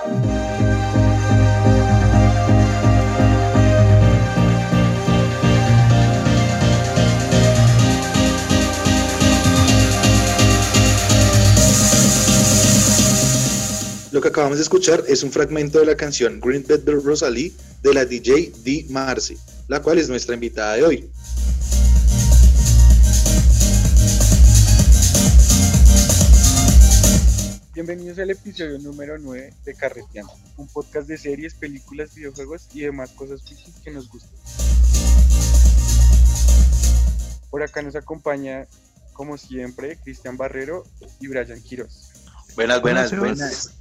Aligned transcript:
Lo 0.00 0.06
que 14.22 14.28
acabamos 14.28 14.58
de 14.58 14.62
escuchar 14.62 15.02
es 15.08 15.24
un 15.24 15.32
fragmento 15.32 15.80
de 15.80 15.86
la 15.86 15.96
canción 15.96 16.38
Green 16.40 16.64
Bed 16.66 16.82
Rosalie 16.86 17.52
de 17.82 17.94
la 17.94 18.04
DJ 18.04 18.52
D. 18.64 18.86
Marcy, 18.90 19.36
la 19.66 19.82
cual 19.82 19.98
es 19.98 20.08
nuestra 20.08 20.34
invitada 20.34 20.74
de 20.74 20.84
hoy. 20.84 21.10
Bienvenidos 27.78 28.18
al 28.18 28.28
episodio 28.30 28.76
número 28.80 29.18
9 29.18 29.54
de 29.64 29.74
Carreteando, 29.76 30.32
un 30.56 30.66
podcast 30.66 31.06
de 31.06 31.16
series, 31.16 31.54
películas, 31.54 32.12
videojuegos 32.12 32.68
y 32.74 32.80
demás 32.80 33.12
cosas 33.12 33.40
que 33.84 33.92
nos 33.92 34.08
gustan. 34.08 34.32
Por 37.50 37.62
acá 37.62 37.80
nos 37.80 37.94
acompaña, 37.94 38.66
como 39.12 39.38
siempre, 39.38 39.96
Cristian 40.02 40.36
Barrero 40.36 40.82
y 41.20 41.28
Brian 41.28 41.62
Quiroz. 41.62 42.26
Buenas, 42.56 42.82
buenas, 42.82 43.16
buenas. 43.16 43.72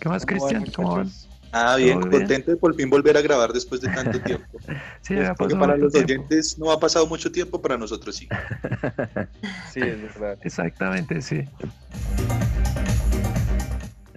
¿Qué 0.00 0.08
más, 0.08 0.24
Cristian? 0.24 0.64
¿Cómo 0.74 0.96
van? 0.96 1.12
Ah, 1.52 1.76
bien, 1.76 2.00
contento 2.00 2.50
de 2.50 2.56
por 2.56 2.74
fin 2.76 2.88
volver 2.88 3.14
a 3.18 3.20
grabar 3.20 3.52
después 3.52 3.82
de 3.82 3.88
tanto 3.90 4.18
tiempo. 4.22 4.58
sí, 5.02 5.16
Porque 5.36 5.54
para 5.54 5.76
los 5.76 5.94
oyentes 5.94 6.58
no 6.58 6.70
ha 6.70 6.80
pasado 6.80 7.06
mucho 7.06 7.30
tiempo, 7.30 7.60
para 7.60 7.76
nosotros 7.76 8.16
sí. 8.16 8.26
sí, 9.74 9.80
es 9.80 10.00
verdad. 10.00 10.38
Exactamente, 10.40 11.20
sí. 11.20 11.44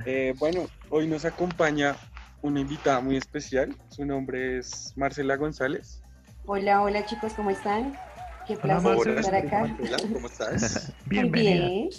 Eh, 0.05 0.33
bueno, 0.39 0.67
hoy 0.89 1.07
nos 1.07 1.25
acompaña 1.25 1.95
una 2.41 2.59
invitada 2.59 2.99
muy 3.01 3.17
especial. 3.17 3.75
Su 3.89 4.05
nombre 4.05 4.57
es 4.57 4.93
Marcela 4.95 5.35
González. 5.35 6.01
Hola, 6.45 6.81
hola 6.81 7.05
chicos, 7.05 7.33
¿cómo 7.33 7.51
están? 7.51 7.95
Qué 8.47 8.57
placer 8.57 9.17
estar 9.17 9.35
acá. 9.35 9.65
Marcela, 9.65 9.97
¿cómo 10.13 10.27
estás? 10.27 10.93
Bienvenida. 11.05 11.67
Bien. 11.67 11.89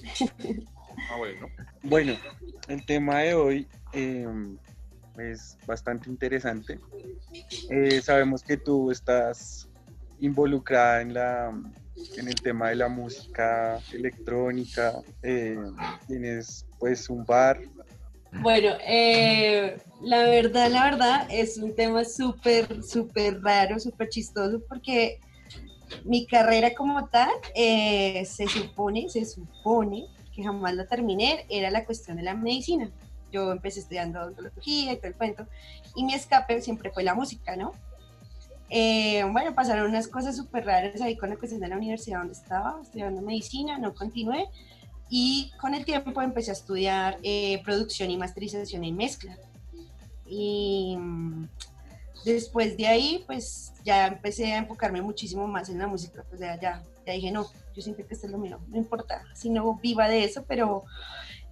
Ah, 1.11 1.17
bueno. 1.17 1.47
Bueno, 1.83 2.13
el 2.69 2.85
tema 2.85 3.21
de 3.21 3.35
hoy 3.35 3.69
eh, 3.93 4.27
es 5.19 5.57
bastante 5.67 6.11
interesante. 6.11 6.79
Eh, 7.71 8.01
sabemos 8.03 8.43
que 8.43 8.57
tú 8.57 8.91
estás 8.91 9.69
involucrada 10.21 11.03
en, 11.03 11.15
la, 11.15 11.53
en 12.17 12.29
el 12.29 12.35
tema 12.37 12.69
de 12.69 12.77
la 12.77 12.89
música 12.89 13.79
electrónica, 13.93 14.93
eh, 15.23 15.59
tienes 16.07 16.67
pues 16.79 17.11
un 17.11 17.25
bar. 17.25 17.61
Bueno, 18.41 18.71
eh, 18.87 19.77
la 20.01 20.23
verdad, 20.23 20.71
la 20.71 20.85
verdad, 20.85 21.27
es 21.31 21.59
un 21.59 21.75
tema 21.75 22.05
súper, 22.05 22.83
súper 22.83 23.43
raro, 23.43 23.79
súper 23.79 24.09
chistoso, 24.09 24.63
porque 24.69 25.21
mi 26.05 26.27
carrera 26.27 26.75
como 26.75 27.09
tal 27.09 27.31
eh, 27.55 28.25
se 28.25 28.47
supone, 28.47 29.09
se 29.11 29.27
supone 29.27 30.07
que 30.35 30.43
jamás 30.43 30.75
la 30.75 30.87
terminé, 30.87 31.45
era 31.51 31.71
la 31.71 31.85
cuestión 31.85 32.17
de 32.17 32.23
la 32.23 32.35
medicina. 32.35 32.91
Yo 33.31 33.53
empecé 33.53 33.81
estudiando 33.81 34.21
odontología 34.21 34.93
y 34.93 34.97
todo 34.97 35.09
el 35.09 35.15
cuento, 35.15 35.47
y 35.95 36.05
mi 36.05 36.15
escape 36.15 36.61
siempre 36.63 36.91
fue 36.91 37.03
la 37.03 37.15
música, 37.15 37.55
¿no? 37.55 37.73
Eh, 38.71 39.23
bueno, 39.31 39.55
pasaron 39.55 39.91
unas 39.91 40.09
cosas 40.09 40.35
súper 40.35 40.65
raras 40.65 40.99
ahí 41.03 41.19
con 41.19 41.29
la 41.29 41.37
cuestión 41.37 41.61
de 41.61 41.69
la 41.69 41.77
universidad 41.77 42.21
donde 42.21 42.33
estaba, 42.33 42.81
estudiando 42.83 43.21
medicina, 43.21 43.79
no 43.79 43.95
continué, 43.95 44.49
y 45.15 45.53
con 45.61 45.75
el 45.75 45.85
tiempo 45.85 46.23
empecé 46.23 46.53
a 46.53 46.55
estudiar 46.55 47.19
eh, 47.23 47.63
producción 47.65 48.11
y 48.11 48.17
masterización 48.17 48.83
y 48.83 48.93
mezcla. 48.93 49.37
Y 50.25 50.97
mm, 50.99 51.49
después 52.25 52.79
de 52.79 52.87
ahí, 52.87 53.23
pues 53.27 53.75
ya 53.85 54.07
empecé 54.07 54.55
a 54.55 54.57
enfocarme 54.57 55.03
muchísimo 55.03 55.47
más 55.47 55.69
en 55.69 55.81
la 55.81 55.87
música, 55.87 56.25
pues 56.31 56.41
ya, 56.41 56.59
ya, 56.59 56.83
ya 57.07 57.13
dije, 57.13 57.31
no, 57.31 57.47
yo 57.77 57.83
siempre 57.83 58.07
que 58.07 58.15
esto 58.15 58.25
es 58.25 58.33
lo 58.33 58.39
mío, 58.39 58.59
no 58.69 58.79
importa 58.79 59.23
si 59.35 59.51
no 59.51 59.75
viva 59.75 60.09
de 60.09 60.25
eso, 60.25 60.47
pero 60.49 60.85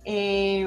eh, 0.06 0.66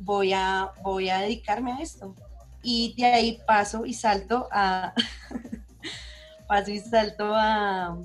voy, 0.00 0.32
a, 0.32 0.72
voy 0.82 1.10
a 1.10 1.20
dedicarme 1.20 1.74
a 1.74 1.80
esto. 1.80 2.12
Y 2.60 2.96
de 2.96 3.06
ahí 3.06 3.40
paso 3.46 3.86
y 3.86 3.94
salto 3.94 4.48
a, 4.50 4.94
paso 6.48 6.72
y 6.72 6.80
salto 6.80 7.32
a, 7.36 7.96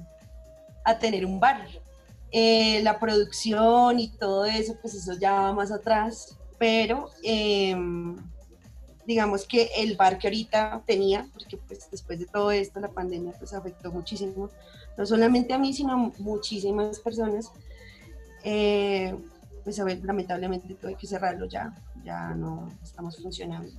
a 0.86 1.00
tener 1.00 1.26
un 1.26 1.40
bar. 1.40 1.68
Eh, 2.36 2.82
la 2.82 3.00
producción 3.00 4.00
y 4.00 4.08
todo 4.08 4.46
eso, 4.46 4.76
pues 4.82 4.96
eso 4.96 5.14
ya 5.14 5.34
va 5.34 5.54
más 5.54 5.72
atrás, 5.72 6.36
pero 6.58 7.12
eh, 7.22 7.76
digamos 9.06 9.46
que 9.46 9.70
el 9.78 9.96
bar 9.96 10.18
que 10.18 10.30
ahorita 10.30 10.82
tenía, 10.88 11.28
porque 11.32 11.58
pues 11.58 11.92
después 11.92 12.18
de 12.18 12.26
todo 12.26 12.50
esto 12.50 12.80
la 12.80 12.88
pandemia 12.88 13.34
pues 13.34 13.54
afectó 13.54 13.92
muchísimo, 13.92 14.50
no 14.98 15.06
solamente 15.06 15.54
a 15.54 15.60
mí, 15.60 15.74
sino 15.74 15.94
a 15.94 16.12
muchísimas 16.18 17.00
personas, 17.00 17.52
eh, 18.44 19.16
pues 19.64 19.80
a 19.80 19.84
ver, 19.84 20.04
lamentablemente 20.04 20.74
tuve 20.74 20.96
que 20.96 21.06
cerrarlo 21.06 21.46
ya, 21.46 21.72
ya 22.04 22.34
no 22.34 22.68
estamos 22.82 23.22
funcionando. 23.22 23.72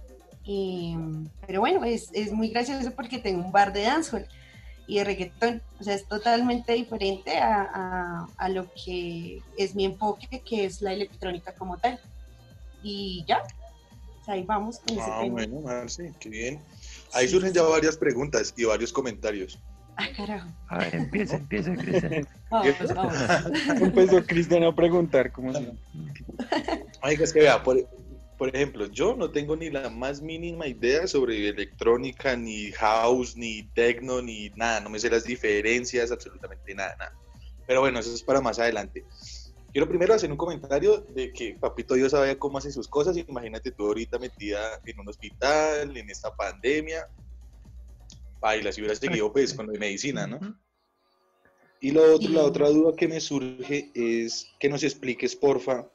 Y, 0.45 0.97
pero 1.45 1.59
bueno, 1.59 1.83
es, 1.85 2.09
es 2.13 2.31
muy 2.31 2.51
gracioso 2.51 2.93
porque 2.93 3.19
tengo 3.19 3.45
un 3.45 3.51
bar 3.51 3.73
de 3.73 3.83
dancehall 3.83 4.29
y 4.87 4.99
de 4.99 5.05
reggaetón. 5.05 5.62
O 5.81 5.84
sea, 5.84 5.95
es 5.95 6.06
totalmente 6.06 6.72
diferente 6.72 7.39
a, 7.39 7.62
a, 7.62 8.27
a, 8.37 8.49
lo 8.49 8.67
que 8.84 9.41
es 9.56 9.75
mi 9.75 9.84
enfoque, 9.84 10.43
que 10.45 10.65
es 10.65 10.83
la 10.83 10.93
electrónica 10.93 11.53
como 11.55 11.78
tal. 11.78 11.99
Y 12.83 13.25
ya, 13.27 13.43
o 14.21 14.25
sea, 14.25 14.34
ahí 14.34 14.43
vamos 14.43 14.78
con 14.81 14.99
ese 14.99 15.11
Ah, 15.11 15.21
tema. 15.23 15.33
bueno, 15.33 15.61
Marce, 15.61 16.12
qué 16.21 16.28
bien. 16.28 16.61
Ahí 17.12 17.28
surgen 17.28 17.53
ya 17.53 17.62
varias 17.62 17.97
preguntas 17.97 18.53
y 18.56 18.65
varios 18.65 18.93
comentarios. 18.93 19.59
Ah, 19.97 20.06
carajo. 20.17 20.49
A 20.69 20.78
ver, 20.78 20.94
empieza, 20.97 21.37
empieza, 21.37 21.73
Cristian. 21.77 22.27
Empezó 23.81 24.27
Cristian 24.27 24.65
a 24.65 24.75
preguntar 24.75 25.31
cómo 25.31 25.53
se 25.53 25.73
Oiga, 27.03 27.25
es 27.25 27.33
que 27.33 27.41
vea, 27.41 27.62
por, 27.62 27.77
por 28.44 28.55
ejemplo, 28.55 28.84
yo 28.91 29.16
no 29.16 29.31
tengo 29.31 29.56
ni 29.56 29.71
la 29.71 29.88
más 29.88 30.21
mínima 30.21 30.66
idea 30.66 31.06
sobre 31.06 31.49
electrónica, 31.49 32.37
ni 32.37 32.72
house, 32.72 33.38
ni 33.38 33.62
techno, 33.71 34.21
ni 34.21 34.50
nada. 34.50 34.81
No 34.81 34.91
me 34.91 34.99
sé 34.99 35.09
las 35.09 35.25
diferencias, 35.25 36.12
absolutamente 36.12 36.75
nada, 36.75 36.94
nada. 36.99 37.19
Pero 37.66 37.81
bueno, 37.81 38.00
eso 38.00 38.12
es 38.12 38.22
para 38.22 38.43
más 38.43 38.59
adelante. 38.59 39.03
Quiero 39.72 39.88
primero 39.88 40.12
hacer 40.12 40.31
un 40.31 40.37
comentario 40.37 40.99
de 41.15 41.32
que 41.32 41.56
Papito 41.59 41.94
Dios 41.94 42.10
sabe 42.10 42.37
cómo 42.37 42.59
hace 42.59 42.71
sus 42.71 42.87
cosas. 42.87 43.16
Imagínate 43.16 43.72
tú 43.72 43.87
ahorita 43.87 44.19
metida 44.19 44.78
en 44.84 45.00
un 45.00 45.09
hospital, 45.09 45.97
en 45.97 46.11
esta 46.11 46.37
pandemia. 46.37 47.09
Baila, 48.41 48.72
si 48.72 48.82
hubieras 48.82 48.99
seguido 48.99 49.32
pues 49.32 49.55
con 49.55 49.69
lo 49.69 49.72
de 49.72 49.78
medicina, 49.78 50.26
¿no? 50.26 50.38
Y 51.81 51.93
lo 51.93 52.15
otro, 52.15 52.28
la 52.28 52.43
otra 52.43 52.69
duda 52.69 52.94
que 52.94 53.09
me 53.09 53.22
surge 53.22 53.91
es 53.94 54.49
que 54.61 54.69
nos 54.69 54.82
expliques, 54.82 55.34
porfa, 55.34 55.88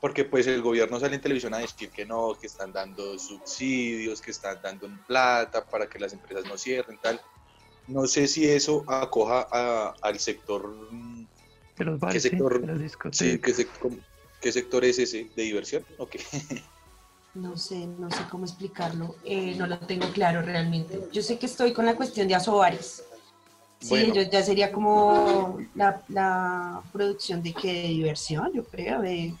porque 0.00 0.24
pues 0.24 0.46
el 0.46 0.62
gobierno 0.62 1.00
sale 1.00 1.16
en 1.16 1.20
televisión 1.20 1.52
a 1.54 1.58
decir 1.58 1.90
que 1.90 2.06
no, 2.06 2.34
que 2.40 2.46
están 2.46 2.72
dando 2.72 3.18
subsidios, 3.18 4.20
que 4.20 4.30
están 4.30 4.60
dando 4.62 4.88
plata 5.06 5.64
para 5.64 5.88
que 5.88 5.98
las 5.98 6.12
empresas 6.12 6.46
no 6.46 6.56
cierren, 6.56 6.98
tal. 7.02 7.20
No 7.86 8.06
sé 8.06 8.28
si 8.28 8.46
eso 8.48 8.84
acoja 8.86 9.48
a- 9.50 9.94
al 10.00 10.18
sector, 10.20 10.88
De 11.76 11.84
los 11.84 11.98
bares, 11.98 12.22
sí, 12.22 12.28
sector? 12.30 12.60
de 12.60 12.66
las 12.84 12.92
sí. 13.12 13.38
¿qué, 13.40 13.52
sec- 13.52 14.02
¿qué 14.40 14.52
sector 14.52 14.84
es 14.84 14.98
ese? 14.98 15.30
¿De 15.34 15.42
diversión? 15.42 15.84
No 17.32 17.56
sé, 17.56 17.86
no 17.86 18.10
sé 18.10 18.24
cómo 18.28 18.44
explicarlo. 18.44 19.14
Eh, 19.24 19.54
no 19.56 19.68
lo 19.68 19.78
tengo 19.78 20.08
claro 20.08 20.42
realmente. 20.42 21.00
Yo 21.12 21.22
sé 21.22 21.38
que 21.38 21.46
estoy 21.46 21.72
con 21.72 21.86
la 21.86 21.94
cuestión 21.94 22.26
de 22.26 22.34
asobares. 22.34 23.04
Sí, 23.80 23.88
Bueno. 23.90 24.12
ellos 24.14 24.28
ya 24.32 24.42
sería 24.42 24.72
como 24.72 25.58
la, 25.76 26.02
la 26.08 26.82
producción 26.92 27.40
de 27.40 27.54
qué, 27.54 27.72
de 27.82 27.88
diversión, 27.88 28.50
yo 28.52 28.64
creo, 28.64 29.00
de 29.00 29.32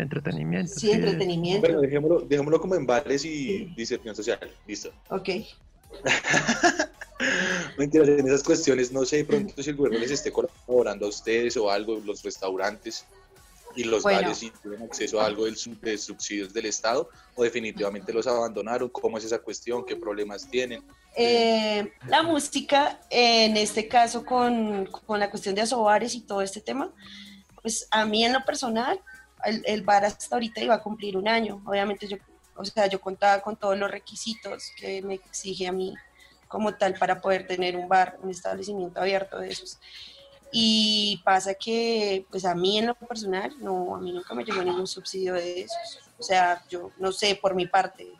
Entretenimiento. 0.00 0.72
sí, 0.78 0.90
entretenimiento. 0.90 1.60
Bueno, 1.66 1.80
dejémoslo, 1.80 2.20
dejémoslo 2.20 2.60
como 2.60 2.74
en 2.74 2.86
bares 2.86 3.24
y 3.24 3.72
Sí. 3.76 3.98
social. 4.14 4.38
Listo. 4.66 4.90
Ok. 5.10 5.28
Mentiras, 7.76 8.08
en 8.08 8.26
esas 8.26 8.42
cuestiones, 8.42 8.92
no 8.92 9.04
sé 9.04 9.18
de 9.18 9.24
pronto 9.24 9.62
si 9.62 9.70
el 9.70 9.76
gobierno 9.76 9.98
les 9.98 10.10
esté 10.10 10.32
colaborando 10.32 11.06
a 11.06 11.08
ustedes 11.08 11.56
o 11.56 11.70
algo, 11.70 12.00
los 12.04 12.22
restaurantes 12.22 13.04
y 13.76 13.84
los 13.84 14.02
Bueno. 14.02 14.22
bares 14.22 14.38
si 14.38 14.50
tienen 14.62 14.82
acceso 14.82 15.20
a 15.20 15.26
algo 15.26 15.44
del 15.44 15.56
de 15.82 15.98
subsidios 15.98 16.52
del 16.52 16.66
Estado 16.66 17.08
o 17.34 17.42
definitivamente 17.44 18.12
los 18.12 18.26
abandonaron, 18.26 18.88
cómo 18.88 19.18
es 19.18 19.24
esa 19.24 19.38
cuestión, 19.38 19.84
qué 19.84 19.96
problemas 19.96 20.48
tienen. 20.48 20.82
Eh, 21.16 21.92
la 22.08 22.22
música, 22.22 23.00
en 23.10 23.56
este 23.56 23.86
caso 23.88 24.24
con, 24.24 24.86
con 24.86 25.18
la 25.20 25.30
cuestión 25.30 25.54
de 25.54 25.60
asobares 25.62 26.14
y 26.14 26.20
todo 26.22 26.40
este 26.42 26.60
tema, 26.60 26.90
pues 27.62 27.86
a 27.90 28.06
mí 28.06 28.24
en 28.24 28.32
lo 28.32 28.44
personal, 28.44 28.98
el, 29.44 29.62
el 29.66 29.82
bar 29.82 30.04
hasta 30.04 30.36
ahorita 30.36 30.60
iba 30.60 30.74
a 30.74 30.82
cumplir 30.82 31.16
un 31.16 31.28
año. 31.28 31.62
Obviamente 31.66 32.06
yo, 32.06 32.16
o 32.56 32.64
sea, 32.64 32.86
yo 32.86 33.00
contaba 33.00 33.40
con 33.40 33.56
todos 33.56 33.78
los 33.78 33.90
requisitos 33.90 34.70
que 34.76 35.02
me 35.02 35.14
exige 35.14 35.66
a 35.66 35.72
mí 35.72 35.94
como 36.48 36.74
tal 36.74 36.94
para 36.94 37.20
poder 37.20 37.46
tener 37.46 37.76
un 37.76 37.88
bar, 37.88 38.18
un 38.22 38.30
establecimiento 38.30 39.00
abierto 39.00 39.38
de 39.38 39.50
esos. 39.50 39.78
Y 40.52 41.22
pasa 41.24 41.54
que, 41.54 42.26
pues 42.28 42.44
a 42.44 42.54
mí 42.56 42.78
en 42.78 42.86
lo 42.88 42.94
personal, 42.94 43.54
no, 43.60 43.94
a 43.94 44.00
mí 44.00 44.12
nunca 44.12 44.34
me 44.34 44.44
llegó 44.44 44.62
ningún 44.62 44.86
subsidio 44.86 45.34
de 45.34 45.60
esos. 45.60 46.00
O 46.18 46.22
sea, 46.22 46.62
yo 46.68 46.90
no 46.98 47.12
sé 47.12 47.38
por 47.40 47.54
mi 47.54 47.66
parte, 47.66 48.12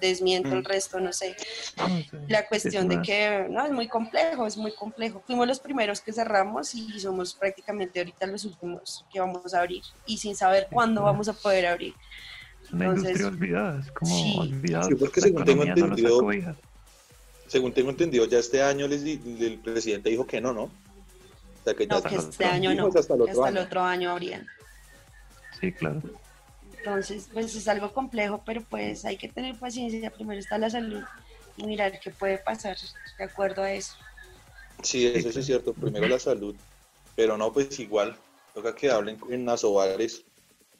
desmiento 0.00 0.50
el 0.50 0.60
Mm. 0.60 0.64
resto, 0.64 1.00
no 1.00 1.12
sé. 1.12 1.36
No, 1.76 1.86
sí, 1.88 2.08
La 2.28 2.40
es 2.40 2.48
cuestión 2.48 2.88
de 2.88 3.00
que 3.02 3.46
no 3.50 3.64
es 3.64 3.72
muy 3.72 3.88
complejo, 3.88 4.46
es 4.46 4.56
muy 4.56 4.72
complejo. 4.72 5.22
Fuimos 5.26 5.46
los 5.46 5.60
primeros 5.60 6.00
que 6.00 6.12
cerramos 6.12 6.74
y 6.74 6.98
somos 7.00 7.34
prácticamente 7.34 7.98
ahorita 8.00 8.26
los 8.26 8.44
últimos 8.44 9.04
que 9.12 9.20
vamos 9.20 9.54
a 9.54 9.60
abrir 9.60 9.82
y 10.06 10.18
sin 10.18 10.34
saber 10.36 10.68
cuándo 10.70 11.02
vamos 11.02 11.28
a 11.28 11.32
poder 11.32 11.66
abrir. 11.66 11.94
Es 12.64 12.72
una 12.72 12.84
Entonces, 12.86 13.16
industria 13.20 13.28
olvidada, 13.28 13.80
es 13.80 13.92
como 13.92 14.14
sí. 14.14 14.36
olvidada. 14.38 14.84
Sí, 14.84 14.94
porque 14.94 15.20
según 15.20 15.44
tengo 15.44 15.64
no 15.64 15.70
entendido- 15.74 16.16
acobija. 16.18 16.56
Según 17.46 17.72
tengo 17.72 17.88
entendido, 17.90 18.26
ya 18.26 18.38
este 18.38 18.62
año 18.62 18.86
les 18.88 19.02
di- 19.04 19.20
el 19.40 19.58
presidente 19.58 20.10
dijo 20.10 20.26
que 20.26 20.38
no, 20.40 20.52
¿no? 20.52 20.64
O 20.64 20.70
sea, 21.64 21.74
que 21.74 21.86
ya 21.86 21.94
No, 21.94 22.02
que 22.02 22.14
este 22.16 22.44
el 22.44 22.50
año 22.50 22.74
no, 22.74 22.86
hasta 22.88 23.00
el 23.00 23.06
que 23.06 23.12
otro 23.14 23.24
hasta 23.30 23.48
el 23.48 23.56
año. 23.56 23.66
otro 23.66 23.80
año 23.82 24.10
habrían. 24.10 24.46
Sí, 25.58 25.72
claro. 25.72 26.02
Entonces, 26.78 27.28
pues 27.32 27.54
es 27.54 27.68
algo 27.68 27.92
complejo, 27.92 28.42
pero 28.44 28.62
pues 28.62 29.04
hay 29.04 29.16
que 29.16 29.28
tener 29.28 29.58
paciencia. 29.58 30.10
Primero 30.10 30.40
está 30.40 30.58
la 30.58 30.70
salud 30.70 31.02
y 31.56 31.66
mirar 31.66 31.98
qué 32.00 32.10
puede 32.10 32.38
pasar 32.38 32.76
de 33.18 33.24
acuerdo 33.24 33.62
a 33.62 33.72
eso. 33.72 33.94
Sí, 34.82 35.06
eso 35.06 35.32
sí 35.32 35.40
es 35.40 35.46
cierto. 35.46 35.72
Primero 35.74 36.06
la 36.08 36.18
salud. 36.18 36.54
Pero 37.16 37.36
no, 37.36 37.52
pues 37.52 37.78
igual. 37.80 38.16
Toca 38.54 38.74
que 38.74 38.90
hablen 38.90 39.18
en 39.28 39.48
Asobares. 39.48 40.24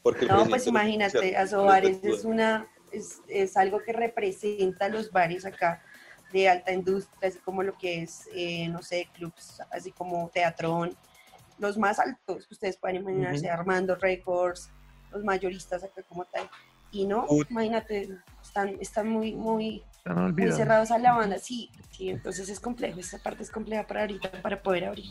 Porque 0.03 0.27
No, 0.27 0.47
pues 0.49 0.67
imagínate, 0.67 1.37
Asobares 1.37 1.99
es 2.03 2.25
una, 2.25 2.67
es, 2.93 3.21
es 3.29 3.57
algo 3.57 3.83
que 3.83 3.93
representa 3.93 4.87
a 4.87 4.89
los 4.89 5.11
bares 5.11 5.45
acá 5.45 5.83
de 6.33 6.49
alta 6.49 6.73
industria, 6.73 7.29
así 7.29 7.39
como 7.39 7.63
lo 7.63 7.77
que 7.77 8.03
es, 8.03 8.29
eh, 8.33 8.69
no 8.69 8.83
sé, 8.83 9.09
clubs, 9.15 9.61
así 9.71 9.93
como 9.93 10.29
Teatrón, 10.29 10.97
los 11.59 11.77
más 11.77 11.99
altos 11.99 12.47
que 12.47 12.55
ustedes 12.55 12.77
pueden 12.77 12.97
imaginarse, 12.97 13.47
Ujú. 13.47 13.55
Armando 13.55 13.97
Records, 13.97 14.71
los 15.13 15.25
mayoristas 15.25 15.85
acá 15.85 16.03
como 16.09 16.25
tal. 16.25 16.49
Y 16.91 17.07
no, 17.07 17.27
imagínate, 17.51 18.09
están, 18.43 18.77
están 18.81 19.09
muy, 19.09 19.35
muy, 19.35 19.83
Están 19.99 20.35
muy 20.35 20.53
cerrados 20.53 20.91
a 20.91 20.99
la 20.99 21.13
banda, 21.13 21.39
sí, 21.39 21.71
sí, 21.91 22.09
entonces 22.09 22.49
es 22.49 22.61
complejo, 22.61 22.99
esta 22.99 23.19
parte 23.19 23.43
es 23.43 23.51
compleja 23.51 23.87
para 23.87 24.01
ahorita, 24.03 24.31
para 24.43 24.63
poder 24.63 24.87
abrir. 24.87 25.05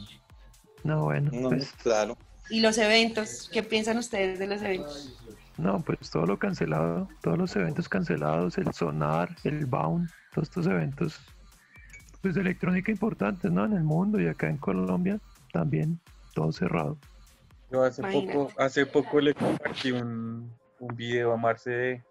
No, 0.83 1.03
bueno, 1.03 1.29
No, 1.31 1.49
pues, 1.49 1.71
claro. 1.83 2.17
Y 2.49 2.61
los 2.61 2.77
eventos, 2.77 3.49
¿qué 3.51 3.61
piensan 3.61 3.97
ustedes 3.97 4.39
de 4.39 4.47
los 4.47 4.61
eventos? 4.61 5.15
no, 5.57 5.81
pues 5.81 6.11
todo 6.11 6.25
lo 6.25 6.37
cancelado, 6.37 7.07
todos 7.21 7.37
los 7.37 7.55
eventos 7.55 7.89
cancelados, 7.89 8.57
el 8.57 8.71
Sonar, 8.73 9.35
el 9.43 9.65
Bound, 9.65 10.09
todos 10.33 10.49
estos 10.49 10.67
eventos, 10.67 11.19
pues 12.21 12.35
de 12.35 12.41
electrónica 12.41 12.91
importantes, 12.91 13.51
¿no? 13.51 13.65
En 13.65 13.73
el 13.73 13.83
mundo 13.83 14.21
y 14.21 14.27
acá 14.27 14.49
en 14.49 14.57
Colombia 14.57 15.19
también, 15.51 15.99
todo 16.33 16.51
cerrado. 16.51 16.97
Yo 17.71 17.83
hace 17.83 18.01
Imagínate. 18.01 18.33
poco, 18.33 18.51
hace 18.61 18.85
poco 18.85 19.19
le 19.19 19.33
compartí 19.33 19.91
un, 19.91 20.51
un 20.79 20.95
video 20.95 21.33
a 21.33 21.37
Marce 21.37 21.69
de, 21.71 22.03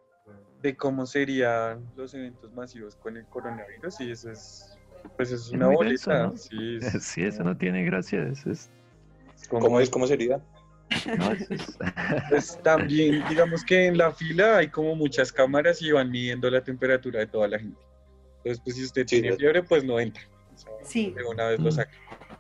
de 0.63 0.77
cómo 0.77 1.07
serían 1.07 1.85
los 1.97 2.13
eventos 2.15 2.53
masivos 2.53 2.97
con 2.97 3.17
el 3.17 3.27
coronavirus 3.27 4.01
y 4.01 4.11
eso 4.11 4.31
es, 4.31 4.79
pues 5.17 5.31
es 5.33 5.47
Es 5.47 5.53
una 5.53 5.69
¿no? 5.69 6.37
Sí, 6.37 6.79
es 6.81 7.03
Sí, 7.05 7.23
eso 7.23 7.43
no 7.43 7.57
tiene 7.57 7.85
gracia, 7.85 8.23
eso 8.29 8.51
es, 8.51 8.71
¿Cómo 9.49 9.81
es? 9.81 9.89
¿Cómo 9.89 10.07
sería? 10.07 10.41
no, 11.19 11.33
eso 11.33 11.55
es- 11.55 11.79
Pues 12.29 12.59
también, 12.63 13.25
digamos 13.29 13.65
que 13.65 13.87
en 13.87 13.97
la 13.99 14.13
fila 14.13 14.59
hay 14.59 14.69
como 14.69 14.95
muchas 14.95 15.33
cámaras 15.33 15.81
y 15.81 15.91
van 15.93 16.11
midiendo 16.11 16.51
la 16.51 16.63
temperatura 16.63 17.21
de 17.21 17.27
toda 17.29 17.49
la 17.49 17.59
gente. 17.59 17.81
Entonces, 18.39 18.63
pues 18.63 18.77
si 18.77 18.85
usted 18.85 19.03
Sí, 19.07 19.21
tiene 19.23 19.37
fiebre, 19.37 19.63
pues 19.63 19.83
no 19.85 19.99
entra. 19.99 20.23
O 20.55 20.59
sea, 20.59 20.73
Sí. 20.83 21.13
de 21.17 21.25
una 21.25 21.47
vez 21.49 21.61
lo 21.61 21.71
saca. 21.73 21.91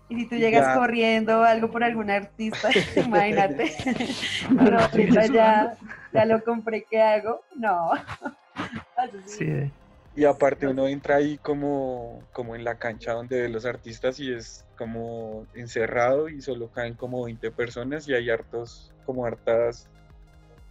Y 0.08 0.16
si 0.20 0.28
tú 0.28 0.36
llegas 0.36 0.66
Ya. 0.66 0.74
corriendo 0.74 1.40
o 1.40 1.42
algo 1.42 1.70
por 1.70 1.82
algún 1.82 2.10
artista, 2.10 2.68
imagínate. 2.96 3.72
No, 4.50 4.64
Pero 4.64 4.78
ahorita 4.80 5.22
sí, 5.26 5.32
ya, 5.32 5.76
ya 6.12 6.24
lo 6.26 6.42
compré, 6.44 6.84
¿qué 6.88 7.02
hago? 7.02 7.42
No. 7.56 7.90
Así 8.96 9.18
sí. 9.26 9.70
Y 10.14 10.24
aparte 10.24 10.66
uno 10.66 10.88
entra 10.88 11.16
ahí 11.16 11.36
como, 11.38 12.22
como 12.32 12.56
en 12.56 12.64
la 12.64 12.78
cancha 12.78 13.12
donde 13.12 13.42
ve 13.42 13.48
los 13.50 13.66
artistas 13.66 14.18
y 14.18 14.32
es 14.32 14.64
como 14.78 15.46
encerrado 15.54 16.30
y 16.30 16.40
solo 16.40 16.70
caen 16.70 16.94
como 16.94 17.24
20 17.24 17.50
personas 17.50 18.08
y 18.08 18.14
hay 18.14 18.30
hartos, 18.30 18.94
como 19.04 19.26
hartas, 19.26 19.90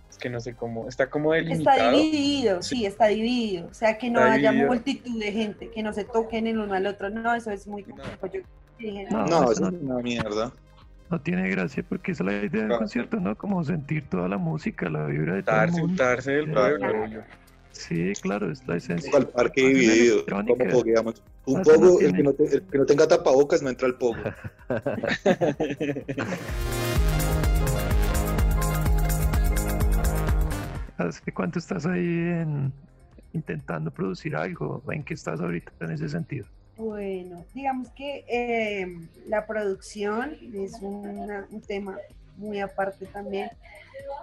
es 0.10 0.18
que 0.18 0.32
no 0.32 0.40
sé 0.40 0.56
cómo, 0.56 0.88
está 0.88 1.12
como 1.12 1.32
Está 1.36 1.46
delimitado. 1.50 1.92
dividido, 1.92 2.62
sí, 2.64 2.86
está 2.88 3.06
dividido. 3.08 3.68
O 3.68 3.74
sea, 3.76 4.00
que 4.00 4.10
no 4.10 4.20
Está 4.22 4.34
haya 4.34 4.50
dividido. 4.50 4.72
multitud 4.72 5.20
de 5.20 5.32
gente, 5.32 5.70
que 5.70 5.84
no 5.84 5.94
se 5.94 6.06
toquen 6.06 6.48
el 6.48 6.58
uno 6.58 6.74
al 6.74 6.88
otro. 6.88 7.12
No, 7.12 7.36
eso 7.36 7.52
es 7.52 7.68
muy 7.68 7.84
complejo. 7.84 8.28
No, 8.80 9.26
No, 9.26 9.44
eso 9.44 9.52
eso 9.54 9.72
no- 9.72 9.78
es 9.78 9.84
una 9.84 9.98
mierda. 10.00 10.52
no 11.10 11.22
tiene 11.22 11.50
gracia 11.50 11.84
porque 11.88 12.12
esa 12.12 12.24
es 12.24 12.28
la 12.28 12.34
idea 12.34 12.50
del 12.50 12.60
Claro. 12.68 12.78
concierto, 12.80 13.20
¿no? 13.20 13.36
Como 13.38 13.64
sentir 13.64 14.08
toda 14.10 14.28
la 14.28 14.38
música, 14.38 14.90
la 14.90 15.06
vibra 15.06 15.36
de 15.36 15.44
todo 15.44 15.64
el 15.64 15.72
Untarse, 15.82 16.42
mundo. 16.42 16.46
del 16.46 16.54
Claro. 16.78 16.80
pueblo. 16.80 17.04
obvio. 17.06 17.24
Sí, 17.72 18.14
claro, 18.22 18.52
es 18.52 18.66
la 18.68 18.78
esencia. 18.78 19.12
Al 19.18 19.28
parque 19.28 19.62
dividido. 19.68 20.16
electrónica. 20.16 20.58
¿Cómo 20.66 20.72
pogueamos? 20.80 21.24
Un 21.46 21.62
Eso 21.62 21.78
no 21.78 22.00
el, 22.00 22.14
que 22.14 22.24
no 22.24 22.34
te- 22.34 22.56
el 22.56 22.62
que 22.64 22.78
no 22.78 22.86
tenga 22.86 23.08
tapabocas 23.08 23.62
no 23.62 23.70
entra 23.70 23.88
al 23.88 23.96
pogo. 23.96 24.16
¿Hace 30.98 31.32
cuánto 31.34 31.60
estás 31.60 31.86
ahí 31.86 32.00
en- 32.08 32.72
intentando 33.34 33.92
producir 33.92 34.36
algo? 34.36 34.82
¿En 34.90 35.04
qué 35.04 35.14
estás 35.14 35.42
ahorita 35.42 35.72
en 35.82 35.92
ese 35.92 36.08
sentido? 36.10 36.46
Bueno, 36.78 37.46
digamos 37.54 37.90
que 37.92 38.26
eh, 38.28 38.86
la 39.28 39.46
producción 39.46 40.38
es 40.54 40.82
un 40.82 41.64
tema 41.66 41.98
muy 42.38 42.60
aparte 42.60 43.06
también, 43.06 43.50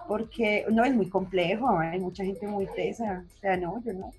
porque 0.06 0.66
no 0.70 0.84
es 0.84 0.94
muy 0.94 1.08
complejo, 1.08 1.78
hay 1.78 1.98
mucha 1.98 2.24
gente 2.24 2.46
muy 2.46 2.66
tesa, 2.66 3.24
o 3.26 3.40
sea, 3.40 3.56
no, 3.56 3.82
yo 3.84 3.94
no, 3.94 4.12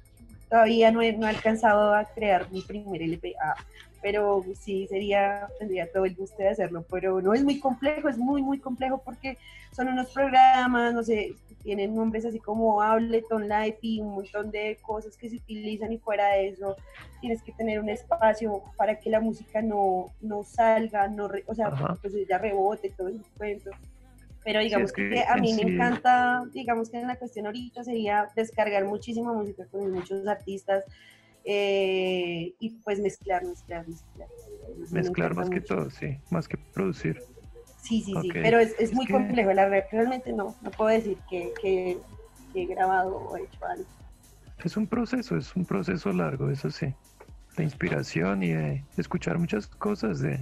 todavía 0.49 0.91
no 0.91 1.01
he, 1.01 1.13
no 1.13 1.27
he 1.27 1.29
alcanzado 1.29 1.93
a 1.93 2.05
crear 2.05 2.49
mi 2.51 2.61
primer 2.61 3.01
LP, 3.01 3.35
ah, 3.43 3.55
pero 4.01 4.43
sí 4.59 4.87
sería, 4.87 5.47
tendría 5.59 5.91
todo 5.91 6.05
el 6.05 6.15
gusto 6.15 6.37
de 6.37 6.49
hacerlo, 6.49 6.85
pero 6.89 7.21
no 7.21 7.33
es 7.33 7.43
muy 7.43 7.59
complejo, 7.59 8.09
es 8.09 8.17
muy, 8.17 8.41
muy 8.41 8.59
complejo 8.59 9.01
porque 9.03 9.37
son 9.75 9.87
unos 9.87 10.11
programas, 10.11 10.93
no 10.93 11.03
sé, 11.03 11.33
tienen 11.63 11.95
nombres 11.95 12.25
así 12.25 12.39
como 12.39 12.81
Ableton 12.81 13.47
Live 13.47 13.79
y 13.81 14.01
un 14.01 14.15
montón 14.15 14.51
de 14.51 14.77
cosas 14.81 15.15
que 15.17 15.29
se 15.29 15.37
utilizan 15.37 15.91
y 15.93 15.97
fuera 15.97 16.27
de 16.33 16.49
eso 16.49 16.75
tienes 17.21 17.41
que 17.41 17.53
tener 17.53 17.79
un 17.79 17.89
espacio 17.89 18.61
para 18.77 18.99
que 18.99 19.09
la 19.09 19.21
música 19.21 19.61
no, 19.61 20.07
no 20.21 20.43
salga, 20.43 21.07
no 21.07 21.27
re- 21.29 21.45
o 21.47 21.55
sea, 21.55 21.67
Ajá. 21.67 21.97
pues 22.01 22.13
ya 22.27 22.37
rebote, 22.37 22.89
todo 22.89 23.07
ese 23.07 23.23
cuento. 23.37 23.71
Pero 24.43 24.59
digamos 24.59 24.89
es 24.89 24.93
que 24.93 25.09
que, 25.09 25.23
a 25.25 25.37
mí 25.37 25.53
me 25.53 25.61
encanta, 25.73 26.43
digamos 26.51 26.89
que 26.89 26.99
en 26.99 27.07
la 27.07 27.15
cuestión 27.15 27.45
ahorita 27.45 27.85
sería 27.85 28.27
descargar 28.35 28.83
muchísima 28.83 29.31
música 29.31 29.65
con 29.71 29.89
muchos 29.89 30.27
artistas 30.27 30.83
eh, 31.45 32.53
y 32.59 32.69
pues 32.83 32.99
mezclar, 32.99 33.45
mezclar, 33.45 33.87
mezclar. 33.87 34.27
Mezclar 34.91 35.33
más 35.33 35.49
que 35.49 35.61
todo, 35.61 35.89
sí, 35.89 36.17
más 36.29 36.47
que 36.47 36.57
producir. 36.57 37.21
Sí, 37.83 38.01
sí, 38.01 38.13
sí, 38.21 38.29
Ok. 38.29 38.35
pero 38.41 38.59
es, 38.59 38.71
es 38.79 38.89
Es 38.89 38.93
muy 38.93 39.05
que- 39.05 39.13
complejo, 39.13 39.51
la 39.53 39.67
re- 39.67 39.85
realmente 39.91 40.31
no, 40.31 40.55
no 40.61 40.71
puedo 40.71 40.89
decir 40.89 41.17
que, 41.29 41.51
que- 41.61 41.97
que 42.53 42.63
he 42.63 42.65
grabado 42.65 43.15
o 43.17 43.35
he 43.37 43.41
hecho 43.43 43.65
algo. 43.65 43.85
Es 44.63 44.77
un 44.77 44.87
proceso, 44.87 45.35
es 45.35 45.53
un 45.55 45.65
proceso 45.65 46.13
largo, 46.13 46.49
eso 46.49 46.69
sí. 46.69 46.93
De 47.57 47.63
inspiración 47.63 48.41
y 48.43 48.49
de 48.49 48.83
escuchar 48.97 49.37
muchas 49.37 49.67
cosas, 49.67 50.21
de, 50.21 50.39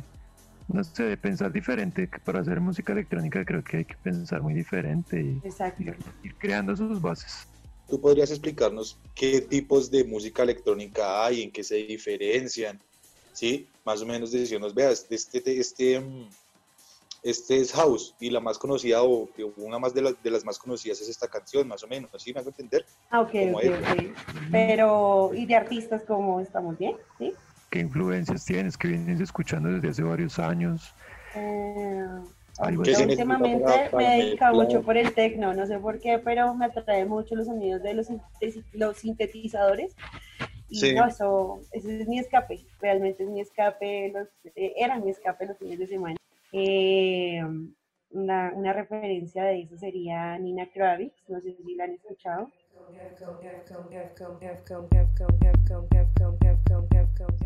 no 0.67 0.83
sé, 0.83 1.03
de 1.03 1.17
pensar 1.17 1.51
diferente. 1.51 2.07
Para 2.24 2.41
hacer 2.41 2.60
música 2.62 2.93
electrónica 2.93 3.43
creo 3.43 3.63
que 3.63 3.77
hay 3.77 3.86
que 3.86 3.95
pensar 4.03 4.41
muy 4.43 4.53
diferente 4.53 5.19
y 5.19 5.41
ir, 5.83 5.98
ir 6.24 6.36
creando 6.38 6.75
sus 6.75 7.01
bases. 7.01 7.48
¿Tú 7.89 8.00
podrías 8.00 8.29
explicarnos 8.29 8.98
qué 9.15 9.41
tipos 9.41 9.89
de 9.89 10.03
música 10.03 10.43
electrónica 10.43 11.25
hay, 11.25 11.41
en 11.43 11.51
qué 11.51 11.63
se 11.63 11.75
diferencian? 11.75 12.79
¿Sí? 13.33 13.67
Más 13.83 14.01
o 14.01 14.05
menos 14.05 14.31
decirnos, 14.31 14.74
veas, 14.75 15.07
este, 15.10 15.60
este, 15.60 16.00
mm, 16.00 16.29
este 17.23 17.59
es 17.59 17.71
House 17.73 18.15
y 18.19 18.29
la 18.29 18.39
más 18.39 18.57
conocida 18.57 19.03
o 19.03 19.31
que 19.33 19.43
una 19.43 19.77
más 19.79 19.93
de, 19.93 20.01
las 20.01 20.21
de 20.21 20.31
las 20.31 20.43
más 20.43 20.57
conocidas 20.57 20.99
es 21.01 21.09
esta 21.09 21.27
canción, 21.27 21.67
más 21.67 21.83
o 21.83 21.87
menos, 21.87 22.09
¿sí? 22.17 22.33
¿Me 22.33 22.39
hago 22.39 22.49
entender? 22.49 22.85
Ah, 23.09 23.21
ok, 23.21 23.31
Como 23.31 23.57
ok. 23.57 24.15
Pero, 24.51 25.31
¿y 25.33 25.45
de 25.45 25.55
artistas 25.55 26.03
cómo 26.07 26.39
estamos 26.41 26.77
bien? 26.77 26.95
¿Sí? 27.17 27.33
¿Qué 27.69 27.79
influencias 27.79 28.43
tienes 28.45 28.77
que 28.77 28.89
vienes 28.89 29.19
escuchando 29.21 29.69
desde 29.69 29.89
hace 29.89 30.03
varios 30.03 30.39
años? 30.39 30.93
Eh, 31.35 32.03
Algo 32.57 32.83
¿Qué 32.83 32.91
ahorita 32.91 32.97
se 32.97 33.05
necesita 33.05 33.33
últimamente 33.35 33.59
para- 33.63 33.91
para 33.91 33.97
me 34.03 34.15
he 34.19 34.25
dedicado 34.25 34.55
mucho 34.55 34.83
por 34.83 34.97
el 34.97 35.13
tecno, 35.13 35.53
no 35.53 35.65
sé 35.65 35.79
por 35.79 35.99
qué, 35.99 36.19
pero 36.19 36.53
me 36.53 36.65
atrae 36.65 37.05
mucho 37.05 37.35
los 37.35 37.47
sonidos 37.47 37.81
de 37.81 37.93
los 38.73 38.97
sintetizadores. 38.97 39.95
Y 40.69 40.79
Sí. 40.79 40.93
no, 40.93 41.05
eso, 41.07 41.61
ese 41.71 42.01
es 42.01 42.07
mi 42.07 42.19
escape, 42.19 42.65
realmente 42.79 43.23
es 43.23 43.29
mi 43.29 43.41
escape, 43.41 44.11
los, 44.13 44.27
eh, 44.55 44.73
era 44.77 44.99
mi 44.99 45.11
escape 45.11 45.45
los 45.45 45.57
fines 45.57 45.79
de 45.79 45.87
semana. 45.87 46.15
Eh, 46.51 47.41
una, 48.12 48.51
una 48.53 48.74
referencia 48.74 49.43
de 49.43 49.62
eso 49.62 49.77
sería 49.77 50.38
Nina 50.38 50.67
Kravitz, 50.70 51.15
no 51.29 51.39
sé 51.41 51.55
si 51.65 51.75
la 51.75 51.86
han 51.86 51.91
escuchado. 51.91 52.50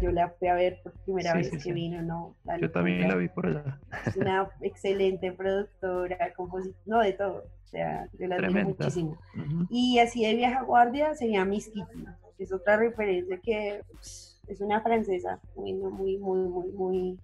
yo 0.01 0.11
la 0.11 0.29
fui 0.29 0.47
a 0.47 0.55
ver 0.55 0.79
por 0.83 0.93
primera 1.03 1.31
Sí, 1.31 1.37
vez 1.37 1.49
sí, 1.49 1.57
que 1.57 1.63
sí. 1.63 1.71
vino, 1.73 2.01
¿no? 2.01 2.35
La 2.45 2.57
Yo 2.57 2.71
también 2.71 3.07
la 3.07 3.15
vi 3.15 3.27
por 3.29 3.47
allá. 3.47 3.79
Es 4.05 4.15
una 4.17 4.49
excelente 4.61 5.31
productora, 5.31 6.33
compositora, 6.35 6.81
no, 6.85 6.99
de 7.01 7.13
todo. 7.13 7.43
O 7.63 7.67
sea, 7.67 8.07
yo 8.19 8.27
la 8.27 8.35
admiro 8.35 8.69
muchísimo. 8.69 9.17
Ujú. 9.35 9.67
Y 9.69 9.99
así 9.99 10.23
de 10.25 10.35
vieja 10.35 10.63
guardia 10.63 11.13
sería 11.15 11.45
Miss 11.45 11.67
Kitty. 11.67 12.05
Es 12.37 12.51
otra 12.51 12.77
referencia 12.77 13.39
que 13.41 13.81
pss, 14.01 14.41
es 14.47 14.61
una 14.61 14.81
francesa 14.81 15.39
muy, 15.55 15.73
muy, 15.73 16.17
muy, 16.17 16.71
muy, 16.71 17.19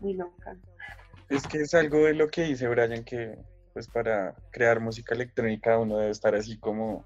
muy 0.00 0.14
loca. 0.14 0.56
Es 1.28 1.46
que 1.46 1.58
es 1.58 1.74
algo 1.74 2.04
de 2.04 2.14
lo 2.14 2.28
que 2.28 2.44
dice 2.44 2.66
Brian, 2.68 3.04
que 3.04 3.36
pues 3.72 3.88
para 3.88 4.34
crear 4.50 4.80
música 4.80 5.14
electrónica 5.14 5.78
uno 5.78 5.98
debe 5.98 6.10
estar 6.10 6.34
así 6.34 6.58
como, 6.58 7.04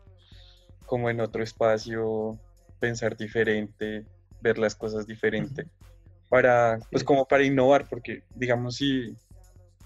como 0.86 1.10
en 1.10 1.20
otro 1.20 1.42
espacio, 1.42 2.38
pensar 2.80 3.16
diferente, 3.16 4.06
ver 4.40 4.58
las 4.58 4.74
cosas 4.74 5.06
diferente, 5.06 5.66
para, 6.28 6.78
pues 6.90 7.00
Sí. 7.00 7.06
como 7.06 7.26
para 7.26 7.44
innovar, 7.44 7.86
porque 7.88 8.22
digamos 8.34 8.76
si, 8.76 9.14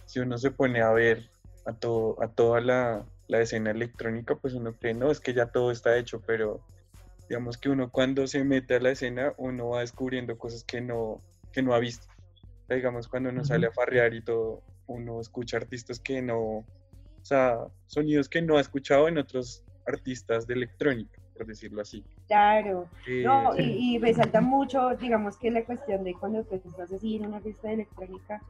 si 0.06 0.20
uno 0.20 0.38
se 0.38 0.50
pone 0.52 0.80
a 0.80 0.90
ver 0.92 1.30
a, 1.66 1.72
todo, 1.72 2.22
a 2.22 2.28
toda 2.28 2.60
la, 2.60 3.04
la 3.26 3.40
escena 3.40 3.70
electrónica, 3.72 4.36
pues 4.36 4.54
uno 4.54 4.72
cree, 4.72 4.94
no, 4.94 5.10
es 5.10 5.20
que 5.20 5.34
ya 5.34 5.46
todo 5.46 5.72
está 5.72 5.96
hecho, 5.98 6.20
pero 6.26 6.60
digamos 7.28 7.58
que 7.58 7.68
uno 7.68 7.90
cuando 7.90 8.26
se 8.26 8.42
mete 8.44 8.76
a 8.76 8.80
la 8.80 8.90
escena, 8.90 9.34
uno 9.36 9.70
va 9.70 9.80
descubriendo 9.80 10.38
cosas 10.38 10.64
que 10.64 10.80
no, 10.80 11.20
que 11.52 11.62
no 11.62 11.74
ha 11.74 11.78
visto. 11.78 12.06
Digamos, 12.68 13.08
cuando 13.08 13.30
uno 13.30 13.44
sale 13.44 13.66
a 13.66 13.72
farrear 13.72 14.14
y 14.14 14.22
todo, 14.22 14.62
uno 14.86 15.20
escucha 15.20 15.56
artistas 15.56 16.00
que 16.00 16.20
no, 16.22 16.40
o 16.40 16.64
sea, 17.22 17.58
sonidos 17.86 18.28
que 18.28 18.42
no 18.42 18.56
ha 18.56 18.60
escuchado 18.60 19.08
en 19.08 19.18
otros 19.18 19.64
artistas 19.86 20.46
de 20.46 20.54
electrónica, 20.54 21.20
por 21.36 21.46
decirlo 21.46 21.80
así. 21.80 22.04
Claro. 22.26 22.88
Eh, 23.06 23.22
No, 23.24 23.52
sí. 23.54 23.62
y, 23.62 23.96
y 23.96 23.98
resalta 23.98 24.40
mucho, 24.40 24.90
digamos 24.96 25.36
que 25.38 25.50
la 25.50 25.64
cuestión 25.64 26.04
de 26.04 26.14
cuando 26.14 26.44
tú 26.44 26.56
estás 26.56 26.92
así 26.92 27.16
en 27.16 27.26
una 27.26 27.40
fiesta 27.40 27.68
de 27.68 27.74
electrónica, 27.74 28.42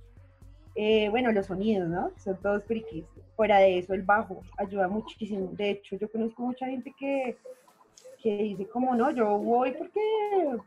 eh, 0.74 1.08
bueno, 1.08 1.32
los 1.32 1.46
sonidos, 1.46 1.88
¿no? 1.88 2.10
Son 2.22 2.36
todos 2.40 2.64
frikis. 2.64 3.04
Fuera 3.36 3.58
de 3.58 3.78
eso, 3.78 3.94
el 3.94 4.02
bajo 4.02 4.42
ayuda 4.58 4.88
muchísimo. 4.88 5.50
De 5.52 5.70
hecho, 5.70 5.96
yo 5.96 6.10
conozco 6.10 6.42
mucha 6.42 6.66
gente 6.66 6.92
que, 6.98 7.36
que 8.22 8.36
dice 8.42 8.66
como, 8.68 8.94
no, 8.94 9.10
yo 9.10 9.38
voy 9.38 9.72
porque 9.72 10.00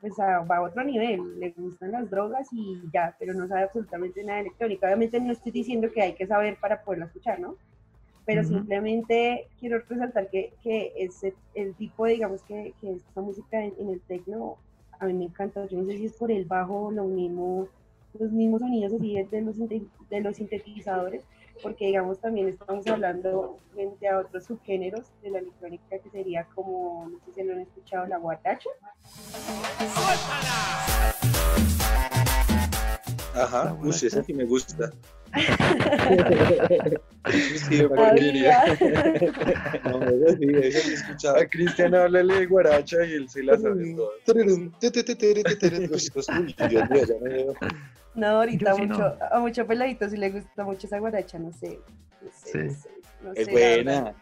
pues, 0.01 0.20
a- 0.20 0.39
va 0.41 0.58
a 0.58 0.62
otro 0.63 0.84
nivel, 0.84 1.39
le 1.39 1.51
gustan 1.51 1.91
las 1.91 2.10
drogas 2.10 2.48
y 2.51 2.81
ya, 2.93 3.15
pero 3.20 3.34
no 3.34 3.48
sabe 3.48 3.63
absolutamente 3.63 4.24
nada 4.24 4.38
de 4.39 4.48
electrónica. 4.48 4.88
Obviamente 4.88 5.20
no 5.20 5.31
estoy 5.31 5.51
diciendo 5.51 5.91
que 5.91 6.01
hay 6.01 6.13
que 6.15 6.27
saber 6.27 6.58
para 6.62 6.84
poderla 6.84 7.05
escuchar, 7.05 7.39
¿no? 7.39 7.55
pero 8.25 8.43
Ujú. 8.43 8.50
simplemente 8.50 9.48
quiero 9.60 9.79
resaltar 9.89 10.29
que, 10.29 10.53
que 10.63 10.93
ese, 10.98 11.34
el 11.55 11.75
tipo, 11.75 12.05
digamos, 12.05 12.43
que, 12.43 12.74
que 12.79 12.91
esta 12.93 13.22
música 13.22 13.63
en, 13.63 13.74
en 13.79 13.89
el 13.89 14.01
tecno, 14.01 14.58
a 15.00 15.05
mí 15.08 15.13
me 15.13 15.25
encanta, 15.25 15.67
yo 15.67 15.79
no 15.79 15.86
sé 15.88 15.98
si 15.98 16.05
es 16.05 16.13
por 16.13 16.31
el 16.31 16.46
bajo, 16.46 16.91
lo 16.91 17.05
mismo, 17.05 17.67
los 18.13 18.31
mismos 18.31 18.62
sonidos 18.62 18.93
así 18.93 19.15
de, 19.15 19.25
de 19.25 19.41
los, 19.41 19.58
de 19.58 20.22
los 20.22 20.36
sintetizadores, 20.38 21.24
porque 21.62 21.86
digamos 21.88 22.20
también 22.20 22.50
estamos 22.50 22.86
hablando 22.88 23.58
frente 23.74 24.08
a 24.08 24.20
otros 24.20 24.46
subgéneros 24.46 25.06
de 25.22 25.32
la 25.32 25.39
electrónica 25.39 26.00
que 26.00 26.10
sería 26.10 26.46
como, 26.56 27.10
no 27.10 27.20
sé 27.25 27.34
si 27.34 27.44
lo 27.44 27.53
han 27.53 27.60
escuchado, 27.62 28.08
la 28.08 28.18
guatacha. 28.18 28.70
Ajá, 33.36 33.74
uy, 33.82 33.90
esa 33.90 34.24
sí 34.24 34.34
me 34.34 34.46
gusta. 34.46 34.92
sí, 37.32 37.82
No, 39.84 40.02
sí, 40.38 40.48
esa 40.62 40.80
sí 40.82 40.90
he 40.90 40.94
escuchado. 40.94 41.38
A 41.38 41.46
Cristian 41.46 41.96
háblale 41.96 42.34
de 42.40 42.46
guaracha 42.48 43.06
y 43.06 43.14
él 43.14 43.30
se 43.30 43.44
la 43.44 43.58
sabe 43.58 43.94
veo. 43.94 44.10
No, 48.14 48.28
ahorita 48.28 48.74
sí 48.76 48.82
no. 48.82 48.88
mucho, 48.98 49.18
a 49.32 49.40
mucho 49.40 49.66
peladito 49.66 50.10
si 50.10 50.18
le 50.18 50.32
gusta 50.32 50.66
mucho 50.66 50.86
esa 50.86 51.00
guaracha, 51.00 51.40
no 51.40 51.54
sé. 51.54 51.80
No 52.22 52.30
sé, 52.30 52.58
no 52.66 52.70
Sí. 52.74 52.76
sé, 52.82 52.90
no 53.24 53.32
Es 53.34 53.46
sé, 53.46 53.52
buena. 53.52 54.14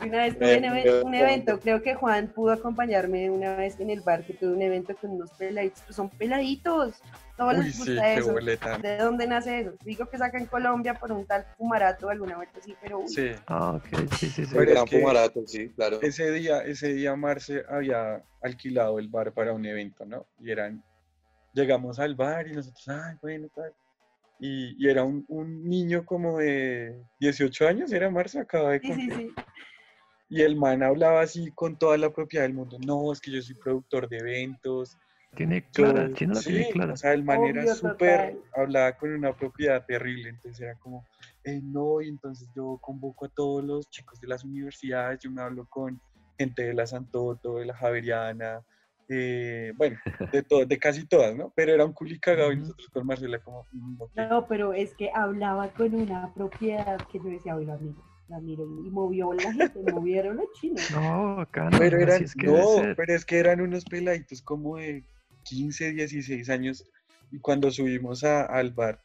Una 0.00 0.18
vez 0.18 0.34
tuve 0.36 0.58
un, 0.58 0.64
Eh, 0.64 0.68
eve- 0.84 1.02
un 1.04 1.14
evento, 1.14 1.60
creo 1.60 1.80
que 1.80 1.94
Juan 1.94 2.26
pudo 2.34 2.50
acompañarme 2.52 3.30
una 3.30 3.54
vez 3.54 3.78
en 3.78 3.90
el 3.90 4.00
bar, 4.00 4.24
que 4.24 4.34
tuve 4.34 4.52
un 4.52 4.62
evento 4.62 4.96
con 5.00 5.12
unos 5.12 5.30
peladitos, 5.32 5.80
pues 5.86 5.94
son 5.94 6.08
peladitos, 6.10 6.94
todos 7.36 7.58
Uy, 7.58 7.64
les 7.64 7.74
sí, 7.74 7.78
gusta 7.90 8.02
qué 8.02 8.14
eso. 8.14 8.32
boleta. 8.32 8.78
¿De 8.78 8.96
dónde 8.98 9.26
nace 9.26 9.60
eso? 9.60 9.72
Digo 9.84 10.06
que 10.06 10.18
saca 10.18 10.38
en 10.38 10.46
Colombia 10.46 10.94
por 10.94 11.12
un 11.12 11.26
tal 11.26 11.44
fumarato 11.56 12.08
alguna 12.08 12.36
vuelta 12.36 12.58
así, 12.58 12.74
pero 12.80 13.00
uy, 13.00 13.08
Sí. 13.08 13.30
Ah, 13.46 13.72
ok, 13.72 14.10
sí, 14.18 14.28
sí, 14.30 14.44
sí. 14.44 14.54
Gran 14.56 14.86
sí, 15.46 15.68
claro. 15.70 16.00
Ese 16.02 16.30
día, 16.32 16.60
ese 16.64 16.92
día 16.94 17.14
Marce 17.16 17.64
había 17.68 18.22
alquilado 18.42 18.98
el 18.98 19.08
bar 19.08 19.32
para 19.32 19.52
un 19.52 19.64
evento, 19.66 20.04
¿no? 20.04 20.26
Y 20.40 20.50
eran, 20.50 20.82
llegamos 21.52 21.98
al 21.98 22.14
bar 22.14 22.48
y 22.48 22.52
nosotros, 22.52 22.88
ay, 22.88 23.16
bueno, 23.20 23.48
tal. 23.54 23.72
Y, 24.38 24.76
y 24.84 24.90
era 24.90 25.04
un, 25.04 25.24
un 25.28 25.68
niño 25.68 26.04
como 26.04 26.38
de 26.38 27.02
18 27.20 27.68
años, 27.68 27.92
era 27.92 28.10
Marce, 28.10 28.38
acaba 28.40 28.70
de 28.72 28.80
sí, 28.80 28.86
sí, 28.88 28.92
cumplir. 29.08 29.28
sí. 29.36 29.42
Y 30.28 30.42
el 30.42 30.56
man 30.56 30.82
hablaba 30.82 31.20
así 31.20 31.52
con 31.54 31.78
toda 31.78 31.96
la 31.96 32.10
propiedad 32.12 32.44
del 32.44 32.54
mundo. 32.54 32.78
No, 32.84 33.12
es 33.12 33.20
que 33.20 33.30
yo 33.30 33.40
soy 33.40 33.54
productor 33.54 34.08
de 34.08 34.18
eventos. 34.18 34.98
Tiene 35.34 35.62
clara, 35.70 36.02
el 36.04 36.14
chino 36.14 36.34
la 36.34 36.40
sí, 36.40 36.50
tiene 36.52 36.68
clara. 36.70 36.92
o 36.94 36.96
sea, 36.96 37.12
el 37.12 37.24
man 37.24 37.44
era 37.44 37.66
súper, 37.74 38.38
hablaba 38.54 38.92
con 38.96 39.12
una 39.12 39.36
propiedad 39.36 39.84
terrible. 39.86 40.30
Entonces 40.30 40.60
era 40.60 40.74
como, 40.78 41.04
eh, 41.44 41.60
no, 41.62 42.00
y 42.00 42.08
entonces 42.08 42.48
yo 42.54 42.78
convoco 42.80 43.26
a 43.26 43.28
todos 43.28 43.62
los 43.64 43.88
chicos 43.90 44.18
de 44.20 44.28
las 44.28 44.44
universidades, 44.44 45.20
yo 45.22 45.30
me 45.30 45.42
hablo 45.42 45.66
con 45.68 46.00
gente 46.38 46.62
de 46.62 46.74
la 46.74 46.86
Santoto, 46.86 47.56
de 47.56 47.66
la 47.66 47.74
Javeriana, 47.74 48.62
eh, 49.08 49.72
bueno, 49.76 49.96
de, 50.32 50.42
to- 50.42 50.64
de 50.66 50.78
casi 50.78 51.06
todas, 51.06 51.36
¿no? 51.36 51.52
Pero 51.54 51.72
era 51.72 51.84
un 51.84 51.92
culi 51.92 52.18
cagado 52.18 52.52
y 52.52 52.56
nosotros 52.56 52.88
con 52.88 53.06
Marcela 53.06 53.38
como, 53.40 53.66
"Mm, 53.72 54.00
ok". 54.02 54.10
No, 54.16 54.46
pero 54.48 54.72
es 54.72 54.94
que 54.94 55.10
hablaba 55.14 55.68
con 55.68 55.94
una 55.94 56.32
propiedad 56.34 56.98
que 57.12 57.18
yo 57.18 57.24
decía, 57.24 57.56
oye, 57.56 57.66
la 57.66 57.76
miro, 57.76 58.02
la 58.28 58.40
miro, 58.40 58.64
y 58.64 58.90
movió 58.90 59.32
la 59.34 59.52
gente, 59.52 59.80
movieron 59.82 60.36
los 60.36 60.46
chinos. 60.60 60.82
No, 60.90 61.40
acá 61.40 61.70
no, 61.70 61.78
Pero 61.78 61.98
eran, 61.98 62.22
es 62.22 62.34
que 62.34 62.46
debe 62.46 62.58
no, 62.60 62.94
pero 62.96 63.14
es 63.14 63.24
que 63.24 63.38
eran 63.38 63.60
unos 63.60 63.84
peladitos 63.84 64.42
como 64.42 64.76
de 64.76 65.04
15, 65.48 65.92
16 65.92 66.48
años. 66.50 66.84
Y 67.30 67.38
cuando 67.38 67.70
subimos 67.70 68.24
a- 68.24 68.44
al 68.46 68.70
bar 68.72 69.00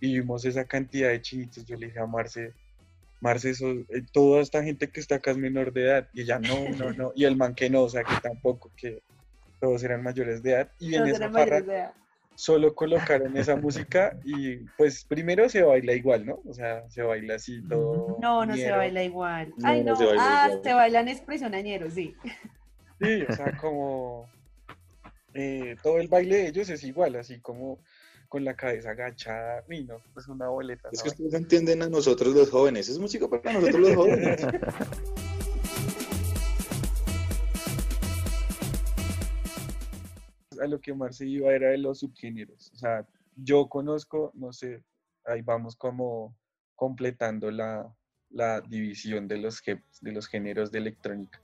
y 0.00 0.14
vimos 0.18 0.44
esa 0.44 0.64
cantidad 0.64 1.08
de 1.10 1.20
chinitos, 1.22 1.64
yo 1.64 1.76
le 1.76 1.86
dije 1.86 2.00
a 2.00 2.06
Marce, 2.06 2.52
Marce, 3.20 3.50
eso, 3.50 3.70
eh, 3.70 4.02
toda 4.12 4.40
esta 4.42 4.64
gente 4.64 4.88
que 4.88 4.98
está 5.00 5.16
acá 5.16 5.30
es 5.30 5.36
menor 5.38 5.72
de 5.72 5.82
edad. 5.84 6.08
Y 6.12 6.22
ella, 6.22 6.38
no, 6.40 6.68
no, 6.76 6.92
no. 6.92 7.12
Y 7.14 7.24
el 7.24 7.36
man 7.36 7.54
que 7.54 7.70
no, 7.70 7.82
o 7.82 7.88
sea, 7.88 8.02
que 8.02 8.16
tampoco, 8.20 8.72
que 8.76 9.00
todos 9.60 9.82
eran 9.84 10.02
mayores 10.02 10.42
de 10.42 10.50
edad. 10.52 10.72
Y 10.80 10.96
en 10.96 11.06
esa 11.06 11.26
edad. 11.26 11.92
solo 12.34 12.74
colocaron 12.74 13.36
esa 13.36 13.54
música 13.54 14.18
y 14.24 14.56
pues 14.76 15.04
primero 15.04 15.48
se 15.48 15.62
baila 15.62 15.92
igual, 15.92 16.26
¿no? 16.26 16.40
O 16.46 16.52
sea, 16.52 16.88
se 16.90 17.02
baila 17.02 17.36
así 17.36 17.62
todo. 17.68 18.18
No, 18.20 18.44
no 18.44 18.56
se 18.56 18.70
baila 18.72 19.04
igual. 19.04 19.54
No, 19.58 19.68
Ay, 19.68 19.84
no 19.84 19.90
no, 19.92 19.96
se 19.96 20.04
baila 20.06 20.22
ah, 20.24 20.46
igual. 20.48 20.64
se 20.64 20.74
bailan 20.74 21.08
expresión 21.08 21.54
añero, 21.54 21.90
sí. 21.90 22.16
Sí, 23.00 23.22
o 23.28 23.32
sea, 23.32 23.56
como 23.56 24.28
eh, 25.34 25.76
todo 25.82 25.98
el 25.98 26.08
baile 26.08 26.36
de 26.36 26.48
ellos 26.48 26.68
es 26.68 26.84
igual, 26.84 27.16
así 27.16 27.40
como 27.40 27.80
con 28.28 28.44
la 28.44 28.54
cabeza 28.54 28.90
agachada. 28.90 29.64
No, 29.68 29.96
es 30.16 30.28
una 30.28 30.48
boleta. 30.48 30.88
Es 30.90 31.02
que 31.02 31.10
ustedes 31.10 31.32
no 31.32 31.38
entienden 31.38 31.82
a 31.82 31.88
nosotros 31.88 32.34
los 32.34 32.50
jóvenes. 32.50 32.88
Es 32.88 32.98
música 32.98 33.28
para 33.28 33.52
nosotros 33.52 33.80
los 33.80 33.94
jóvenes. 33.94 34.46
A 40.60 40.66
lo 40.66 40.80
que 40.80 40.94
Marce 40.94 41.26
iba 41.26 41.52
era 41.52 41.70
de 41.70 41.78
los 41.78 41.98
subgéneros. 41.98 42.70
O 42.72 42.76
sea, 42.76 43.04
yo 43.34 43.68
conozco, 43.68 44.30
no 44.34 44.52
sé, 44.52 44.84
ahí 45.24 45.42
vamos 45.42 45.74
como 45.74 46.36
completando 46.76 47.50
la, 47.50 47.92
la 48.30 48.60
división 48.60 49.26
de 49.26 49.38
los, 49.38 49.60
de 49.64 50.12
los 50.12 50.28
géneros 50.28 50.70
de 50.70 50.78
electrónica. 50.78 51.40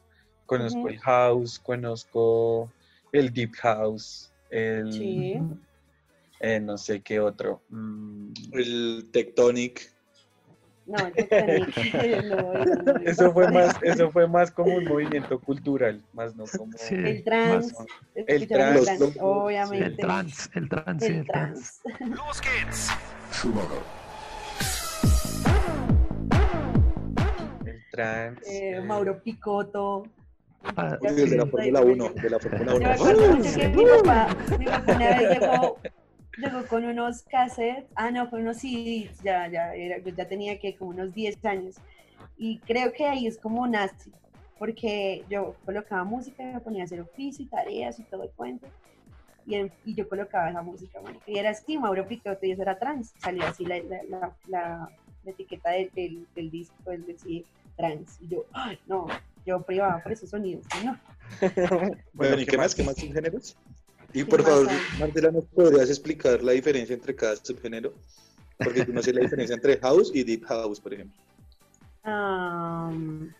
Conozco 0.47 0.79
Ujú. 0.81 0.89
el 0.89 0.99
house, 1.01 1.59
conozco 1.59 2.73
el 3.13 3.33
deep 3.33 3.53
house, 3.57 4.33
el 4.51 4.93
Sí. 4.93 5.41
eh, 6.41 6.61
no 6.61 6.77
sé 6.79 7.01
qué 7.01 7.21
otro. 7.21 7.63
mm, 7.69 8.33
El 8.53 9.09
Tectonic. 9.13 9.93
No, 10.87 10.97
el 11.07 11.13
no, 12.31 12.55
eso 12.55 12.83
no 12.83 12.97
es. 13.01 13.07
Eso 13.09 13.33
fue 13.33 13.51
más, 13.51 13.77
eso 13.83 14.11
fue 14.11 14.27
más 14.27 14.51
como 14.51 14.75
un 14.75 14.85
movimiento 14.85 15.39
cultural, 15.39 16.03
más 16.15 16.35
no 16.35 16.45
como 16.57 16.73
Sí, 16.79 16.95
El 16.95 17.25
trans, 17.25 17.75
más- 17.75 17.87
El 18.15 18.49
trans, 18.49 18.85
trans, 18.85 19.01
los- 19.01 19.17
obviamente. 19.21 19.85
el 19.87 19.97
trans, 19.99 20.51
el 20.55 20.69
trans, 20.71 21.05
sí, 21.05 21.13
El 21.13 21.19
el 21.19 21.27
trans. 21.27 21.81
trans. 21.83 22.11
Los 22.11 22.41
Kids. 22.41 22.91
el 27.67 27.85
trans. 27.91 28.47
Eh, 28.47 28.77
eh, 28.77 28.81
Mauro 28.81 29.23
Picotto. 29.23 30.05
Ah, 30.77 30.99
el 31.03 31.31
de 31.31 31.37
la 31.37 31.47
Fórmula 31.47 31.81
1. 31.81 32.09
De 32.15 32.31
la 32.31 32.39
Fórmula 32.39 32.73
Yo 32.73 32.79
me 32.79 32.85
1. 32.85 32.95
acuerdo 32.95 33.37
mucho 33.37 33.55
que 33.55 33.69
mi 33.69 33.85
papá, 33.85 34.29
mi 34.59 34.65
papá 34.67 34.93
una 34.93 35.09
vez 35.19 35.31
llegó, 35.41 35.77
llegó 36.37 36.67
con 36.67 36.85
unos 36.85 37.23
cassettes, 37.23 37.85
ah 37.95 38.11
no, 38.11 38.29
con 38.31 38.43
unos 38.43 38.59
CDs, 38.59 39.21
ya, 39.23 39.49
ya, 39.49 39.75
era, 39.75 39.99
yo 39.99 40.11
ya 40.15 40.29
tenía 40.29 40.59
que 40.59 40.77
como 40.77 40.91
unos 40.91 41.15
10 41.15 41.43
años. 41.45 41.77
Y 42.37 42.59
creo 42.61 42.93
que 42.93 43.07
ahí 43.07 43.27
es 43.27 43.39
como 43.39 43.67
nazi, 43.67 44.13
porque 44.59 45.25
yo 45.29 45.55
colocaba 45.65 46.05
música, 46.05 46.43
me 46.45 46.61
ponía 46.61 46.83
a 46.83 46.85
hacer 46.87 47.01
oficio 47.01 47.45
y 47.45 47.49
tareas 47.49 47.99
y 47.99 48.03
todo 48.05 48.25
el 48.25 48.31
cuento. 48.31 48.67
y, 49.47 49.55
en- 49.55 49.73
y 49.87 49.95
yo 49.95 50.07
colocaba 50.07 50.51
esa 50.51 50.61
música, 50.61 51.01
y 51.27 51.39
era 51.39 51.51
así, 51.51 51.79
Mauro 51.79 52.07
Picotto 52.07 52.45
y 52.45 52.51
eso 52.53 52.61
era 52.61 52.79
trans, 52.79 53.15
salía 53.17 53.49
así 53.49 53.65
la, 53.65 53.79
la, 53.79 54.03
la, 54.11 54.33
la- 54.47 54.91
la 55.25 55.31
etiqueta 55.31 55.71
del, 55.71 55.91
del, 55.95 56.27
del 56.35 56.51
disco, 56.51 56.75
pues 56.85 57.07
decía 57.07 57.43
trans, 57.75 58.19
y 58.21 58.29
yo, 58.29 58.45
ay, 58.53 58.79
no, 58.87 59.07
yo 59.49 59.63
privaba 59.63 60.03
por 60.03 60.13
esos 60.13 60.29
sonidos, 60.31 60.65
no. 60.85 60.99
Bueno, 62.13 62.39
¿y 62.41 62.45
¿qué 62.47 62.57
más? 62.57 62.75
¿Qué 62.75 62.83
más 62.85 62.97
subgéneros? 62.99 63.57
Y 64.13 64.25
¿Qué 64.25 64.25
por 64.27 64.43
favor? 64.43 64.69
Marcela, 64.99 65.31
¿nos 65.31 65.45
podrías 65.47 65.89
explicar 65.89 66.43
la 66.43 66.53
diferencia 66.53 66.95
entre 66.95 67.15
cada 67.15 67.37
subgénero? 67.37 67.93
Porque 68.59 68.85
yo 68.85 68.93
no 68.93 69.03
sé 69.03 69.13
la 69.13 69.21
diferencia 69.21 69.55
entre 69.55 69.79
house 69.79 70.11
y 70.15 70.23
deep 70.25 70.45
house, 70.47 70.81
por 70.81 70.93
ejemplo. 70.95 71.17
Am, 72.03 73.33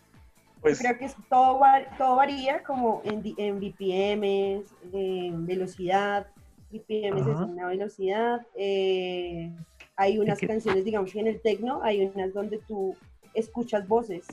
Pues 0.61 0.79
creo 0.79 0.97
que 0.97 1.05
es- 1.05 1.15
todo, 1.29 1.59
todo 1.97 2.15
varía 2.15 2.63
como 2.63 3.01
en, 3.05 3.21
en 3.37 3.59
BPMs, 3.59 4.65
en 4.93 5.45
velocidad. 5.45 6.27
BPMs 6.71 7.21
Ajá. 7.21 7.31
es 7.31 7.49
una 7.49 7.67
velocidad. 7.67 8.45
eh, 8.55 9.51
hay 9.95 10.17
unas 10.17 10.39
canciones, 10.39 10.85
digamos 10.85 11.11
que 11.11 11.19
en 11.19 11.27
el 11.27 11.41
techno 11.41 11.81
hay 11.83 12.05
unas 12.05 12.33
donde 12.33 12.59
tú 12.59 12.95
escuchas 13.33 13.85
voces. 13.87 14.25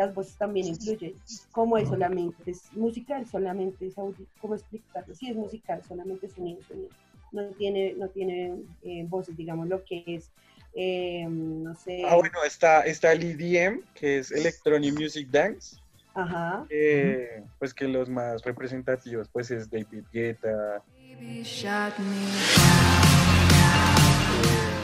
Las 0.00 0.14
voces 0.14 0.34
también 0.36 0.66
influyen. 0.68 1.12
Como 1.52 1.76
es 1.76 1.86
solamente 1.86 2.50
es 2.50 2.72
musical, 2.72 3.26
solamente 3.26 3.86
es 3.86 3.98
audio. 3.98 4.24
¿Cómo 4.40 4.54
explicarlo? 4.54 5.14
Sí, 5.14 5.28
es 5.28 5.36
musical, 5.36 5.82
solamente 5.86 6.26
sonido, 6.30 6.62
sonido. 6.62 6.88
No 7.32 7.44
tiene, 7.58 7.92
no 7.98 8.08
tiene 8.08 8.54
eh, 8.82 9.04
voces, 9.06 9.36
digamos, 9.36 9.68
lo 9.68 9.84
que 9.84 10.02
es, 10.06 10.30
eh, 10.72 11.26
no 11.28 11.74
sé. 11.74 12.02
Ah, 12.08 12.16
bueno, 12.16 12.38
está, 12.46 12.80
está 12.86 13.12
el 13.12 13.22
EDM, 13.22 13.82
que 13.94 14.20
es 14.20 14.32
Electronic 14.32 14.98
Music 14.98 15.28
Dance, 15.30 15.76
Ajá. 16.14 16.64
eh, 16.70 17.44
pues 17.58 17.74
que 17.74 17.86
los 17.86 18.08
más 18.08 18.42
representativos 18.42 19.28
pues 19.28 19.50
es 19.50 19.68
David 19.70 20.04
Guetta. 20.10 20.82
Eh, 20.96 21.42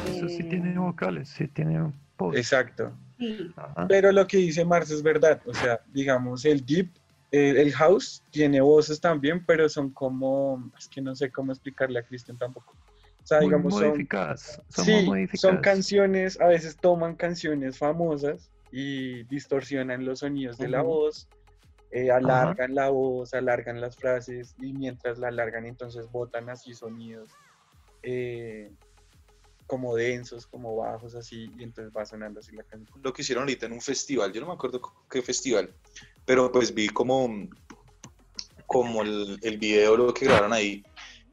Eso 0.09 0.29
sí 0.29 0.43
Eh, 0.43 0.47
tiene 0.51 0.79
vocales, 0.79 1.31
sí 1.31 1.49
tiene 1.49 1.91
voz. 2.19 2.37
exacto. 2.37 2.93
Sí. 3.19 3.51
Pero 3.89 4.13
lo 4.13 4.27
que 4.27 4.39
dice 4.39 4.65
Mars 4.65 4.91
es 4.91 5.03
verdad, 5.03 5.41
o 5.47 5.55
sea, 5.55 5.81
digamos, 5.93 6.45
el 6.45 6.65
deep, 6.65 6.91
el, 7.31 7.57
el 7.57 7.73
house 7.73 8.23
tiene 8.31 8.61
voces 8.61 9.01
también, 9.01 9.45
pero 9.45 9.69
son 9.69 9.91
como, 9.91 10.71
es 10.79 10.89
que 10.89 11.01
no 11.01 11.15
sé 11.15 11.31
cómo 11.31 11.53
explicarle 11.53 11.99
a 11.99 12.03
Cristian 12.03 12.37
tampoco. 12.37 12.75
O 13.23 13.27
sea, 13.27 13.39
Muy 13.39 13.47
digamos, 13.47 13.75
son, 13.75 13.89
modificadas. 13.89 14.63
Son 14.69 14.85
sí, 14.85 15.03
modificadas. 15.05 15.41
son 15.41 15.57
canciones, 15.59 16.41
a 16.41 16.47
veces 16.47 16.77
toman 16.77 17.17
canciones 17.17 17.79
famosas 17.79 18.51
y 18.71 19.25
distorsionan 19.25 20.05
los 20.05 20.21
sonidos 20.21 20.59
de 20.59 20.69
la 20.69 20.83
voz, 20.83 21.29
eh, 21.91 22.11
alargan 22.11 22.75
la 22.75 22.91
voz, 22.91 23.33
alargan 23.33 23.81
las 23.81 23.97
frases 23.97 24.55
y 24.61 24.73
mientras 24.73 25.19
la 25.19 25.29
alargan 25.29 25.67
entonces 25.67 26.11
botan 26.11 26.51
así 26.51 26.75
sonidos 26.75 27.31
eh, 28.03 28.71
como 29.67 29.95
densos, 29.97 30.47
como 30.47 30.77
bajos 30.77 31.15
así 31.15 31.51
y 31.59 31.63
entonces 31.65 31.93
va 31.97 32.05
sonando 32.05 32.41
así 32.41 32.55
la 32.55 32.63
canción. 32.63 33.01
Lo 33.03 33.13
que 33.13 33.23
hicieron 33.23 33.43
ahorita 33.43 33.67
en 33.67 33.73
un 33.73 33.81
festival, 33.81 34.33
yo 34.33 34.41
no 34.41 34.49
me 34.49 34.55
acuerdo 34.55 34.81
qué 35.11 35.23
festival, 35.23 35.75
pero 36.25 36.51
pues 36.53 36.73
vi 36.73 36.89
como, 36.89 37.29
como 38.67 39.03
el, 39.03 39.39
el 39.43 39.59
video, 39.59 39.97
lo 39.97 40.15
que 40.15 40.27
grabaron 40.27 40.53
ahí. 40.53 40.85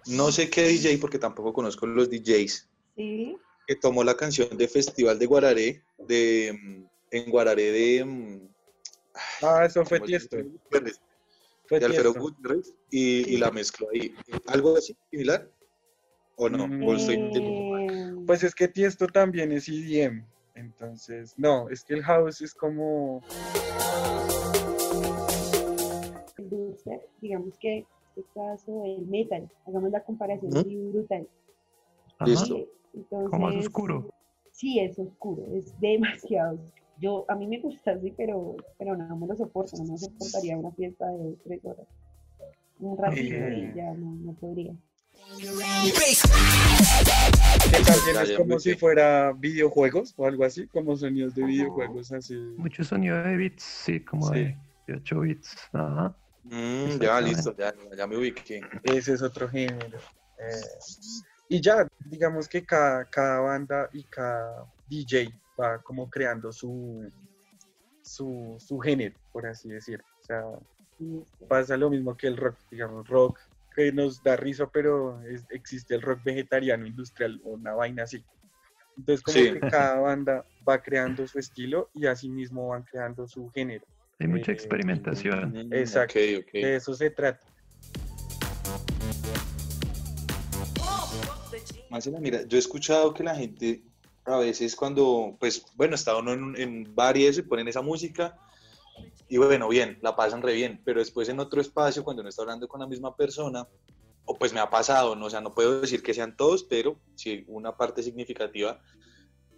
No 0.07 0.31
sé 0.31 0.49
qué 0.49 0.63
DJ, 0.63 0.97
porque 0.97 1.19
tampoco 1.19 1.53
conozco 1.53 1.85
los 1.87 2.09
DJs, 2.09 2.67
sí. 2.97 3.37
que 3.67 3.75
tomó 3.75 4.03
la 4.03 4.15
canción 4.17 4.57
de 4.57 4.67
Festival 4.67 5.17
de 5.17 5.25
Guararé, 5.25 5.83
de, 5.97 6.49
en 7.11 7.29
Guararé 7.31 7.71
de... 7.71 8.05
mm, 8.05 8.53
Ah, 9.43 9.65
eso 9.65 9.85
fue 9.85 9.99
¿cómo 9.99 10.07
Tiesto. 10.07 10.37
Fue 11.67 11.79
de 11.79 11.85
Alfredo 11.85 12.13
Tiesto. 12.13 12.19
Gutiérrez 12.19 12.73
y, 12.89 13.35
y 13.35 13.37
la 13.37 13.51
mezcló 13.51 13.87
ahí. 13.93 14.13
¿Algo 14.47 14.75
así 14.75 14.95
similar? 15.11 15.49
¿O 16.35 16.49
no? 16.49 16.67
Mm, 16.67 16.83
¿O 16.83 16.95
estoy? 16.95 17.15
Eh, 17.15 17.29
Pues 18.25 18.43
es 18.43 18.53
que 18.55 18.67
Tiesto 18.67 19.07
también 19.07 19.51
es 19.51 19.67
EDM. 19.67 20.23
Entonces, 20.55 21.33
no, 21.37 21.69
es 21.69 21.83
que 21.83 21.95
el 21.95 22.03
house 22.03 22.41
es 22.41 22.53
como. 22.53 23.21
digamos 27.21 27.57
que 27.57 27.77
en 27.79 27.85
este 28.15 28.23
caso 28.33 28.83
el 28.85 29.05
metal, 29.07 29.49
hagamos 29.65 29.91
la 29.91 30.01
comparación 30.03 30.55
así 30.55 30.75
brutal. 30.91 31.27
Listo. 32.25 32.57
Eh, 32.57 32.69
Entonces, 32.93 33.29
Como 33.31 33.47
más 33.47 33.55
oscuro. 33.55 34.09
Sí, 34.51 34.79
es 34.79 34.99
oscuro, 34.99 35.43
es 35.55 35.79
demasiado. 35.79 36.59
Yo, 36.99 37.25
a 37.27 37.35
mí 37.35 37.47
me 37.47 37.59
gusta 37.59 37.91
así, 37.93 38.13
pero, 38.15 38.55
pero 38.77 38.95
no, 38.95 39.15
me 39.17 39.25
lo 39.25 39.35
soporto, 39.35 39.75
no 39.77 39.93
me 39.93 39.97
soportaría 39.97 40.57
una 40.57 40.71
fiesta 40.71 41.07
de 41.07 41.35
tres 41.43 41.65
horas. 41.65 41.87
Un 42.79 42.97
ratito 42.97 43.33
Eh. 43.35 43.71
y 43.73 43.77
ya 43.77 43.93
no, 43.95 44.13
no 44.15 44.33
podría. 44.33 44.73
Que 45.37 45.45
también 47.83 48.15
Ya, 48.15 48.21
es 48.23 48.29
ya 48.29 48.37
como 48.37 48.59
si 48.59 48.75
fuera 48.75 49.31
videojuegos 49.33 50.13
o 50.17 50.27
algo 50.27 50.45
así, 50.45 50.67
como 50.67 50.95
sonidos 50.95 51.33
de 51.35 51.43
videojuegos 51.45 52.11
así. 52.11 52.35
Mucho 52.57 52.83
sonido 52.83 53.21
de 53.23 53.35
bits, 53.37 53.63
sí, 53.63 53.99
como 54.01 54.27
Sí. 54.27 54.35
de, 54.35 54.57
de 54.87 54.93
8 54.95 55.19
bits. 55.21 55.57
Ajá. 55.73 56.15
Mm, 56.43 56.99
ya, 57.01 57.21
listo, 57.21 57.55
ya, 57.57 57.73
ya 57.97 58.05
me 58.07 58.17
ubiqué. 58.17 58.61
Ese 58.83 59.13
es 59.13 59.21
otro 59.21 59.47
género. 59.49 59.97
Eh, 60.39 60.61
y 61.49 61.61
ya, 61.61 61.87
digamos 62.05 62.47
que 62.47 62.63
cada, 62.65 63.05
cada 63.05 63.39
banda 63.39 63.89
y 63.93 64.03
cada 64.03 64.65
DJ 64.87 65.33
va 65.59 65.81
como 65.81 66.09
creando 66.09 66.51
su, 66.51 67.09
su, 68.01 68.55
su 68.59 68.79
género, 68.79 69.15
por 69.31 69.45
así 69.47 69.69
decirlo. 69.69 70.05
O 70.21 70.25
sea, 70.25 70.43
pasa 71.47 71.75
lo 71.77 71.89
mismo 71.89 72.15
que 72.15 72.27
el 72.27 72.37
rock, 72.37 72.57
digamos, 72.69 73.07
rock 73.07 73.39
que 73.73 73.91
nos 73.91 74.21
da 74.23 74.35
risa, 74.35 74.69
pero 74.71 75.21
es- 75.23 75.45
existe 75.49 75.95
el 75.95 76.01
rock 76.01 76.23
vegetariano 76.23 76.85
industrial 76.87 77.41
o 77.43 77.51
una 77.51 77.73
vaina 77.73 78.03
así. 78.03 78.23
Entonces, 78.97 79.23
como 79.23 79.37
Sí. 79.37 79.53
que 79.53 79.59
cada 79.61 79.99
banda 79.99 80.45
va 80.67 80.81
creando 80.81 81.27
su 81.27 81.39
estilo 81.39 81.89
y 81.93 82.05
así 82.05 82.29
mismo 82.29 82.67
van 82.69 82.83
creando 82.83 83.27
su 83.27 83.49
género. 83.49 83.85
Hay 84.19 84.27
mucha 84.27 84.51
Eh, 84.51 84.55
experimentación. 84.55 85.73
Exacto. 85.73 86.19
ok, 86.19 86.43
ok. 86.45 86.53
De 86.53 86.75
eso 86.75 86.93
se 86.93 87.09
trata. 87.09 87.45
Marcela, 91.89 92.19
mira, 92.19 92.41
yo 92.47 92.57
he 92.57 92.59
escuchado 92.59 93.13
que 93.13 93.23
la 93.23 93.35
gente 93.35 93.83
a 94.25 94.37
veces 94.37 94.75
cuando, 94.75 95.35
pues, 95.39 95.65
bueno, 95.75 95.95
está 95.95 96.15
uno 96.17 96.31
en, 96.33 96.55
en 96.57 96.95
bar 96.95 97.17
y 97.17 97.25
eso 97.25 97.41
y 97.41 97.43
ponen 97.43 97.67
esa 97.67 97.81
música 97.81 98.37
y 99.33 99.37
bueno, 99.37 99.67
bien, 99.67 99.97
la 100.03 100.15
pasan 100.15 100.43
re 100.43 100.53
bien, 100.53 100.79
pero 100.85 100.99
después 100.99 101.27
en 101.27 101.39
otro 101.39 101.59
espacio, 101.59 102.03
cuando 102.03 102.21
uno 102.21 102.29
está 102.29 102.43
hablando 102.43 102.67
con 102.67 102.81
la 102.81 102.85
misma 102.85 103.15
persona, 103.15 103.67
o 104.25 104.37
pues 104.37 104.53
me 104.53 104.59
ha 104.59 104.69
pasado, 104.69 105.15
¿no? 105.15 105.25
O 105.25 105.29
sea, 105.31 105.41
no 105.41 105.55
puedo 105.55 105.81
decir 105.81 106.03
que 106.03 106.13
sean 106.13 106.37
todos, 106.37 106.63
pero 106.65 106.99
sí 107.15 107.43
una 107.47 107.75
parte 107.75 108.03
significativa, 108.03 108.79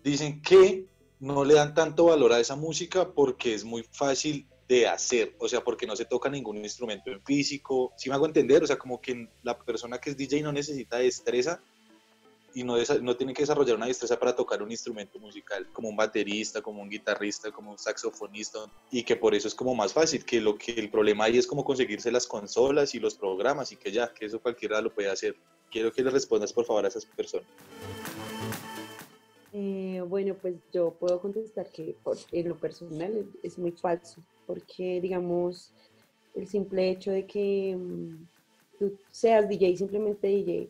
dicen 0.02 0.42
que 0.42 0.86
no 1.20 1.44
le 1.44 1.56
dan 1.56 1.74
tanto 1.74 2.06
valor 2.06 2.32
a 2.32 2.40
esa 2.40 2.56
música 2.56 3.12
porque 3.12 3.54
es 3.54 3.66
muy 3.66 3.84
fácil 3.92 4.48
de 4.70 4.88
hacer, 4.88 5.36
o 5.40 5.50
sea, 5.50 5.62
porque 5.62 5.86
no 5.86 5.98
se 5.98 6.06
toca 6.06 6.30
ningún 6.30 6.56
instrumento 6.60 7.12
en 7.12 7.22
físico, 7.22 7.92
si 7.98 8.08
me 8.08 8.16
hago 8.16 8.28
entender, 8.28 8.64
o 8.64 8.68
sea, 8.68 8.78
como 8.78 9.02
que 9.02 9.28
la 9.44 9.60
persona 9.60 9.98
que 10.00 10.12
es 10.12 10.16
DJ 10.16 10.42
no 10.42 10.54
necesita 10.54 11.00
destreza 11.00 11.62
y 12.56 12.63
no, 12.63 12.76
no 13.02 13.18
tiene 13.18 13.34
que 13.34 13.41
desarrollar 13.41 13.76
una 13.76 13.88
destreza 13.88 14.18
para 14.18 14.34
tocar 14.34 14.63
un 14.63 14.72
instrumento 14.72 15.20
musical, 15.20 15.68
como 15.74 15.89
un 15.89 15.96
baterista, 15.98 16.62
como 16.62 16.82
un 16.82 16.89
guitarrista, 16.89 17.52
como 17.52 17.72
un 17.72 17.78
saxofonista, 17.78 18.60
y 18.89 19.04
que 19.04 19.18
por 19.18 19.36
eso 19.36 19.50
es 19.50 19.54
como 19.54 19.76
más 19.76 19.91
fácil, 19.91 20.24
que 20.24 20.39
lo 20.39 20.58
que 20.58 20.72
el 20.72 20.89
problema 20.89 21.26
ahí 21.26 21.38
es 21.38 21.46
como 21.48 21.65
conseguirse 21.65 22.10
las 22.13 22.26
consolas 22.26 22.96
y 22.96 23.00
los 23.00 23.15
programas 23.15 23.74
y 23.74 23.76
que 23.76 23.91
ya, 23.91 24.12
que 24.13 24.26
eso 24.26 24.39
cualquiera 24.39 24.80
lo 24.82 24.94
puede 24.94 25.10
hacer. 25.10 25.36
Quiero 25.70 25.91
que 25.91 26.02
le 26.02 26.10
respondas 26.12 26.54
por 26.54 26.63
favor 26.63 26.86
a 26.86 26.88
esas 26.88 27.06
personas. 27.06 27.46
Eh, 29.52 30.02
bueno, 30.08 30.36
pues 30.41 30.56
yo 30.72 30.94
puedo 30.98 31.20
contestar 31.20 31.70
que 31.74 31.98
por- 32.04 32.18
en 32.32 32.48
lo 32.48 32.58
personal 32.58 33.18
es, 33.18 33.52
es 33.52 33.58
muy 33.60 33.72
falso, 33.74 34.22
porque 34.46 35.02
digamos, 35.02 35.74
el 36.36 36.48
simple 36.48 36.89
hecho 36.89 37.12
de 37.12 37.28
que 37.28 37.76
mm, 37.78 38.28
tú 38.80 38.98
seas 39.12 39.48
DJ, 39.50 39.76
simplemente 39.76 40.28
DJ, 40.28 40.70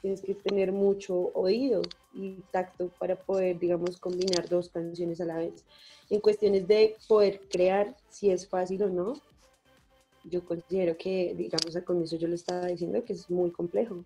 tienes 0.00 0.20
que 0.22 0.34
tener 0.34 0.72
mucho 0.72 1.30
oído 1.34 1.82
y 2.14 2.36
tacto 2.52 2.88
para 2.98 3.16
poder, 3.16 3.58
digamos, 3.58 3.98
combinar 3.98 4.48
dos 4.48 4.68
canciones 4.68 5.20
a 5.20 5.24
la 5.24 5.36
vez. 5.38 5.64
En 6.08 6.20
cuestiones 6.20 6.66
de 6.66 6.96
poder 7.08 7.40
crear, 7.48 7.96
si 8.08 8.30
es 8.30 8.48
fácil 8.48 8.82
o 8.84 8.88
no, 8.88 9.14
yo 10.24 10.44
considero 10.44 10.96
que, 10.96 11.34
digamos, 11.36 11.74
al 11.76 11.84
comienzo 11.84 12.16
yo 12.16 12.28
lo 12.28 12.34
estaba 12.34 12.66
diciendo 12.66 13.02
que 13.04 13.12
es 13.14 13.30
muy 13.30 13.50
complejo. 13.50 14.04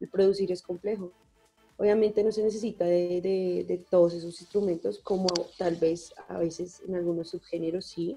El 0.00 0.08
producir 0.08 0.52
es 0.52 0.62
complejo. 0.62 1.12
Obviamente 1.78 2.22
no 2.22 2.32
se 2.32 2.42
necesita 2.42 2.84
de, 2.84 3.20
de- 3.20 3.64
de 3.66 3.78
todos 3.90 4.14
esos 4.14 4.40
instrumentos, 4.40 4.98
como 5.00 5.26
tal 5.58 5.76
vez 5.76 6.12
a 6.28 6.38
veces 6.38 6.82
en 6.86 6.94
algunos 6.94 7.30
subgéneros 7.30 7.86
sí, 7.86 8.16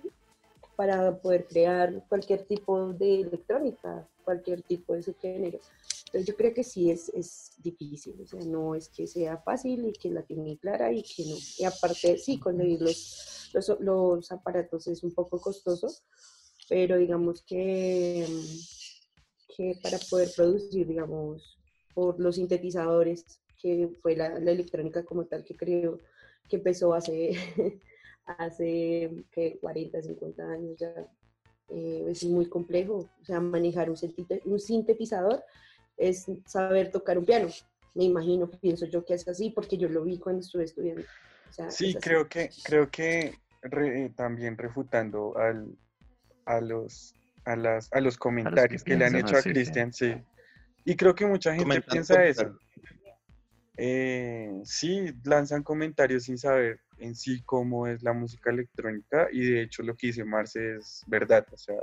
para 0.75 1.17
poder 1.17 1.45
crear 1.45 2.05
cualquier 2.08 2.45
tipo 2.45 2.93
de 2.93 3.21
electrónica, 3.21 4.08
cualquier 4.29 4.61
tipo 4.61 4.93
de 4.93 5.01
subgénero. 5.01 5.59
Entonces 6.05 6.27
yo 6.27 6.35
creo 6.35 6.53
que 6.53 6.63
sí 6.63 6.91
es, 6.91 7.09
es 7.09 7.51
difícil, 7.57 8.21
o 8.21 8.27
sea, 8.27 8.41
no 8.45 8.75
es 8.75 8.89
que 8.89 9.07
sea 9.07 9.37
fácil 9.37 9.87
y 9.87 9.93
que 9.93 10.11
la 10.11 10.21
tiene 10.21 10.55
clara 10.59 10.93
y 10.93 11.01
que 11.01 11.25
no. 11.25 11.35
Y 11.57 11.63
aparte, 11.63 12.15
sí, 12.19 12.37
conseguir 12.39 12.79
los, 12.79 13.49
los, 13.53 13.79
los 13.79 14.31
aparatos 14.31 14.85
es 14.87 15.01
un 15.03 15.13
poco 15.15 15.41
costoso, 15.41 15.87
pero 16.67 16.97
digamos 16.97 17.41
que, 17.41 18.27
que 19.55 19.79
para 19.81 19.97
poder 19.97 20.29
producir, 20.35 20.87
digamos, 20.87 21.57
por 21.95 22.19
los 22.19 22.35
sintetizadores, 22.35 23.25
que 23.59 23.89
fue 24.01 24.15
la, 24.15 24.39
la 24.39 24.51
electrónica 24.51 25.03
como 25.03 25.25
tal 25.25 25.43
que 25.43 25.55
creo 25.55 25.99
que 26.47 26.57
empezó 26.57 26.93
hace, 26.93 27.31
hace 28.25 29.25
que 29.31 29.57
40, 29.59 30.03
50 30.03 30.43
años 30.43 30.77
ya, 30.77 30.93
eh, 31.71 32.05
es 32.10 32.23
muy 32.25 32.47
complejo. 32.47 33.10
O 33.21 33.25
sea, 33.25 33.39
manejar 33.39 33.89
un, 33.89 33.97
un 34.45 34.60
sintetizador 34.60 35.43
es 35.97 36.25
saber 36.45 36.91
tocar 36.91 37.17
un 37.17 37.25
piano. 37.25 37.49
Me 37.93 38.05
imagino, 38.05 38.49
pienso 38.49 38.86
yo 38.86 39.05
que 39.05 39.15
es 39.15 39.27
así, 39.27 39.49
porque 39.49 39.77
yo 39.77 39.89
lo 39.89 40.03
vi 40.03 40.17
cuando 40.17 40.41
estuve 40.41 40.63
estudiando. 40.63 41.03
sí, 41.69 41.95
creo 41.95 42.27
que, 42.27 42.49
creo 42.63 42.89
que 42.89 43.36
también 44.15 44.58
refutando 44.58 45.38
al, 45.38 45.75
a, 46.45 46.62
los, 46.62 47.13
a, 47.45 47.55
las, 47.55 47.91
a 47.91 47.99
los 47.99 48.17
comentarios 48.17 48.84
que, 48.84 48.95
le 48.95 49.05
han 49.05 49.15
hecho 49.15 49.36
a 49.36 49.41
Cristian, 49.41 49.91
sí. 49.91 50.13
Y 50.86 50.95
creo 50.95 51.13
que 51.13 51.25
mucha 51.25 51.53
gente 51.53 51.82
piensa 51.82 52.23
eso. 52.23 52.58
Eh, 53.77 54.51
sí, 54.63 55.13
lanzan 55.23 55.63
comentarios 55.63 56.23
sin 56.23 56.38
saber 56.38 56.79
en 56.99 57.15
sí 57.15 57.41
cómo 57.45 57.88
es 57.88 58.03
la 58.03 58.13
música 58.13 58.49
electrónica 58.49 59.27
y 59.31 59.45
de 59.45 59.62
hecho 59.63 59.83
lo 59.83 59.95
que 59.95 60.07
dice 60.07 60.23
Marce 60.23 60.77
es 60.77 61.03
verdad, 61.07 61.45
o 61.51 61.57
sea, 61.57 61.75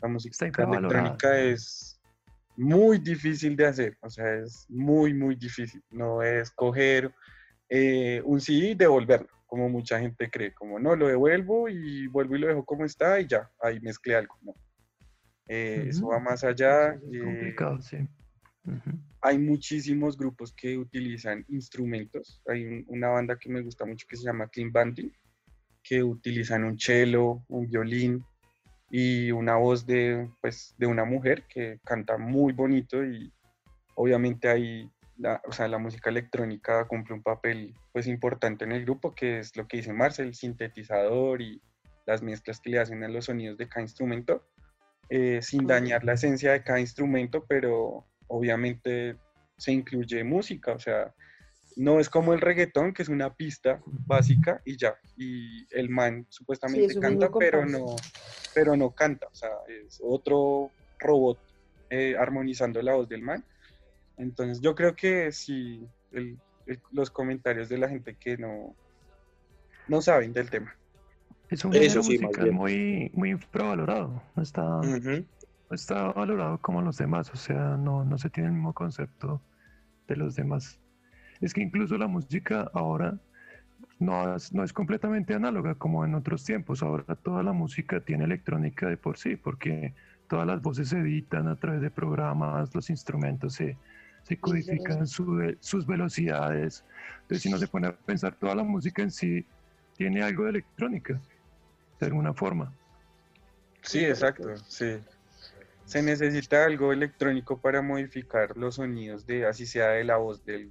la 0.00 0.08
música 0.08 0.46
electrónica 0.46 1.38
es 1.38 2.00
muy 2.56 2.98
difícil 2.98 3.56
de 3.56 3.66
hacer, 3.66 3.98
o 4.00 4.10
sea, 4.10 4.34
es 4.34 4.66
muy, 4.68 5.14
muy 5.14 5.36
difícil, 5.36 5.82
no 5.90 6.22
es 6.22 6.50
coger 6.50 7.12
eh, 7.68 8.22
un 8.24 8.40
CD 8.40 8.70
y 8.70 8.74
devolverlo, 8.74 9.28
como 9.46 9.68
mucha 9.68 9.98
gente 10.00 10.30
cree, 10.30 10.52
como 10.52 10.78
no, 10.78 10.96
lo 10.96 11.08
devuelvo 11.08 11.68
y 11.68 12.06
vuelvo 12.08 12.36
y 12.36 12.38
lo 12.40 12.48
dejo 12.48 12.64
como 12.64 12.84
está 12.84 13.20
y 13.20 13.26
ya, 13.26 13.50
ahí 13.62 13.80
mezclé 13.80 14.16
algo, 14.16 14.36
no. 14.42 14.54
Eh, 15.52 15.86
eso 15.88 16.06
va 16.06 16.20
más 16.20 16.44
allá. 16.44 16.92
Es 16.92 17.22
complicado, 17.24 17.82
sí. 17.82 17.98
Hay 19.22 19.38
muchísimos 19.38 20.16
grupos 20.16 20.52
que 20.52 20.78
utilizan 20.78 21.44
instrumentos. 21.48 22.42
Hay 22.46 22.84
una 22.88 23.08
banda 23.08 23.38
que 23.38 23.50
me 23.50 23.62
gusta 23.62 23.84
mucho 23.84 24.06
que 24.08 24.16
se 24.16 24.24
llama 24.24 24.48
Clean 24.48 24.72
Banding, 24.72 25.12
que 25.82 26.02
utilizan 26.02 26.64
un 26.64 26.78
cello, 26.78 27.42
un 27.48 27.68
violín 27.68 28.24
y 28.90 29.30
una 29.30 29.56
voz 29.56 29.86
de, 29.86 30.28
pues, 30.40 30.74
de 30.78 30.86
una 30.86 31.04
mujer 31.04 31.44
que 31.48 31.80
canta 31.84 32.18
muy 32.18 32.52
bonito 32.52 33.04
y 33.04 33.32
obviamente 33.94 34.48
ahí 34.48 34.90
la, 35.16 35.40
o 35.46 35.52
sea, 35.52 35.68
la 35.68 35.78
música 35.78 36.10
electrónica 36.10 36.86
cumple 36.86 37.14
un 37.14 37.22
papel 37.22 37.74
pues 37.92 38.06
importante 38.06 38.64
en 38.64 38.72
el 38.72 38.84
grupo, 38.84 39.14
que 39.14 39.38
es 39.38 39.54
lo 39.56 39.68
que 39.68 39.78
dice 39.78 39.92
Marcel, 39.92 40.28
el 40.28 40.34
sintetizador 40.34 41.42
y 41.42 41.60
las 42.06 42.22
mezclas 42.22 42.60
que 42.60 42.70
le 42.70 42.78
hacen 42.78 43.04
a 43.04 43.08
los 43.08 43.26
sonidos 43.26 43.58
de 43.58 43.68
cada 43.68 43.82
instrumento, 43.82 44.46
eh, 45.10 45.40
sin 45.42 45.66
dañar 45.66 46.04
la 46.04 46.14
esencia 46.14 46.52
de 46.52 46.62
cada 46.62 46.80
instrumento, 46.80 47.44
pero 47.46 48.06
obviamente 48.30 49.16
se 49.56 49.72
incluye 49.72 50.24
música, 50.24 50.72
o 50.72 50.78
sea, 50.78 51.12
no 51.76 52.00
es 52.00 52.08
como 52.08 52.32
el 52.32 52.40
reggaetón, 52.40 52.92
que 52.92 53.02
es 53.02 53.08
una 53.08 53.34
pista 53.34 53.80
básica 54.06 54.60
y 54.64 54.76
ya, 54.76 54.94
y 55.16 55.66
el 55.74 55.88
man 55.88 56.26
supuestamente 56.28 56.98
canta, 56.98 57.30
pero 57.38 57.66
no, 57.66 57.96
pero 58.54 58.76
no 58.76 58.90
canta, 58.90 59.26
o 59.26 59.34
sea, 59.34 59.50
es 59.68 60.00
otro 60.02 60.70
robot 60.98 61.38
eh, 61.90 62.16
armonizando 62.18 62.80
la 62.82 62.94
voz 62.94 63.08
del 63.08 63.22
man. 63.22 63.44
Entonces 64.16 64.60
yo 64.60 64.74
creo 64.74 64.94
que 64.94 65.32
si 65.32 65.86
los 66.92 67.10
comentarios 67.10 67.68
de 67.68 67.78
la 67.78 67.88
gente 67.88 68.14
que 68.14 68.36
no, 68.36 68.74
no 69.88 70.02
saben 70.02 70.32
del 70.32 70.50
tema. 70.50 70.76
Es 71.48 71.64
un 71.64 71.72
género 71.72 72.02
musical 72.02 72.52
muy, 72.52 73.10
muy 73.12 73.30
infravalorado, 73.30 74.22
no 74.36 74.42
está 74.42 74.80
está 75.70 76.12
valorado 76.12 76.58
como 76.58 76.82
los 76.82 76.96
demás, 76.96 77.30
o 77.32 77.36
sea, 77.36 77.76
no, 77.76 78.04
no 78.04 78.18
se 78.18 78.30
tiene 78.30 78.48
el 78.48 78.54
mismo 78.54 78.72
concepto 78.72 79.40
de 80.08 80.16
los 80.16 80.34
demás. 80.34 80.80
Es 81.40 81.54
que 81.54 81.62
incluso 81.62 81.96
la 81.96 82.08
música 82.08 82.70
ahora 82.74 83.18
no 83.98 84.34
es, 84.34 84.52
no 84.52 84.64
es 84.64 84.72
completamente 84.72 85.34
análoga 85.34 85.74
como 85.74 86.04
en 86.04 86.14
otros 86.14 86.44
tiempos. 86.44 86.82
Ahora 86.82 87.14
toda 87.14 87.42
la 87.42 87.52
música 87.52 88.00
tiene 88.00 88.24
electrónica 88.24 88.88
de 88.88 88.96
por 88.96 89.16
sí, 89.16 89.36
porque 89.36 89.94
todas 90.28 90.46
las 90.46 90.60
voces 90.60 90.88
se 90.88 90.98
editan 90.98 91.48
a 91.48 91.56
través 91.56 91.80
de 91.80 91.90
programas, 91.90 92.74
los 92.74 92.90
instrumentos 92.90 93.54
se, 93.54 93.78
se 94.24 94.38
codifican 94.38 95.06
sus 95.06 95.86
velocidades. 95.86 96.84
Entonces, 97.22 97.42
si 97.42 97.50
no 97.50 97.58
se 97.58 97.68
pone 97.68 97.86
a 97.86 97.96
pensar, 97.96 98.34
toda 98.34 98.54
la 98.54 98.64
música 98.64 99.02
en 99.02 99.10
sí 99.10 99.46
tiene 99.96 100.22
algo 100.22 100.44
de 100.44 100.50
electrónica, 100.50 101.20
de 101.98 102.06
alguna 102.06 102.34
forma. 102.34 102.72
Sí, 103.82 104.04
exacto, 104.04 104.56
sí 104.66 104.98
se 105.90 106.02
necesita 106.02 106.66
algo 106.66 106.92
electrónico 106.92 107.60
para 107.60 107.82
modificar 107.82 108.56
los 108.56 108.76
sonidos 108.76 109.26
de, 109.26 109.44
así 109.44 109.66
sea 109.66 109.88
de 109.88 110.04
la 110.04 110.18
voz 110.18 110.44
del, 110.44 110.70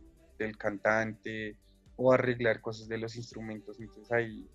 cantante 0.58 1.58
o 1.98 2.14
arreglar 2.14 2.62
cosas 2.62 2.88
de 2.88 2.98
los 2.98 3.18
instrumentos. 3.18 3.78
Entonces 3.82 4.10
ahí 4.14 4.48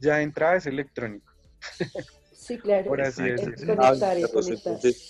ya 0.00 0.20
entrada 0.20 0.56
es 0.56 0.66
electrónico. 0.66 1.32
Sí, 2.32 2.58
claro. 2.58 2.86
Por 2.86 3.00
así 3.00 3.22
decirlo. 3.22 3.76
Ah, 3.78 3.94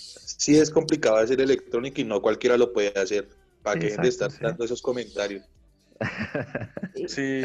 sí 0.05 0.57
es 0.57 0.69
complicado 0.69 1.17
hacer 1.17 1.41
electrónico 1.41 1.99
y 1.99 2.03
no 2.03 2.21
cualquiera 2.21 2.55
lo 2.55 2.71
puede 2.71 2.97
hacer. 2.97 3.27
¿Para 3.63 3.79
que 3.79 3.97
de 3.97 4.07
estar 4.07 4.31
dando 4.39 4.63
esos 4.63 4.81
comentarios? 4.83 5.43
Sí. 7.07 7.43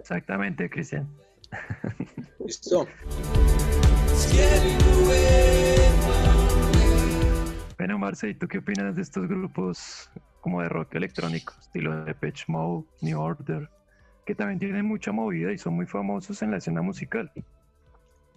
Exactamente, 0.00 0.68
Cristian. 0.68 1.08
Listo. 2.44 2.86
Marce, 8.04 8.28
¿y 8.28 8.34
tú 8.34 8.46
qué 8.46 8.58
opinas 8.58 8.96
de 8.96 9.00
estos 9.00 9.26
grupos 9.26 10.10
como 10.42 10.60
de 10.60 10.68
rock 10.68 10.94
electrónico, 10.94 11.54
estilo 11.58 12.04
de 12.04 12.14
Pitch 12.14 12.46
Mode, 12.48 12.84
New 13.00 13.18
Order, 13.18 13.70
que 14.26 14.34
también 14.34 14.58
tienen 14.58 14.84
mucha 14.84 15.10
movida 15.10 15.50
y 15.50 15.56
son 15.56 15.72
muy 15.72 15.86
famosos 15.86 16.42
en 16.42 16.50
la 16.50 16.58
escena 16.58 16.82
musical? 16.82 17.32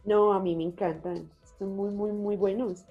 No, 0.06 0.32
a 0.32 0.40
mí 0.40 0.56
me 0.56 0.64
encantan, 0.64 1.30
son 1.60 1.76
muy, 1.76 1.90
muy, 1.90 2.14
muy 2.14 2.38
buenos. 2.38 2.86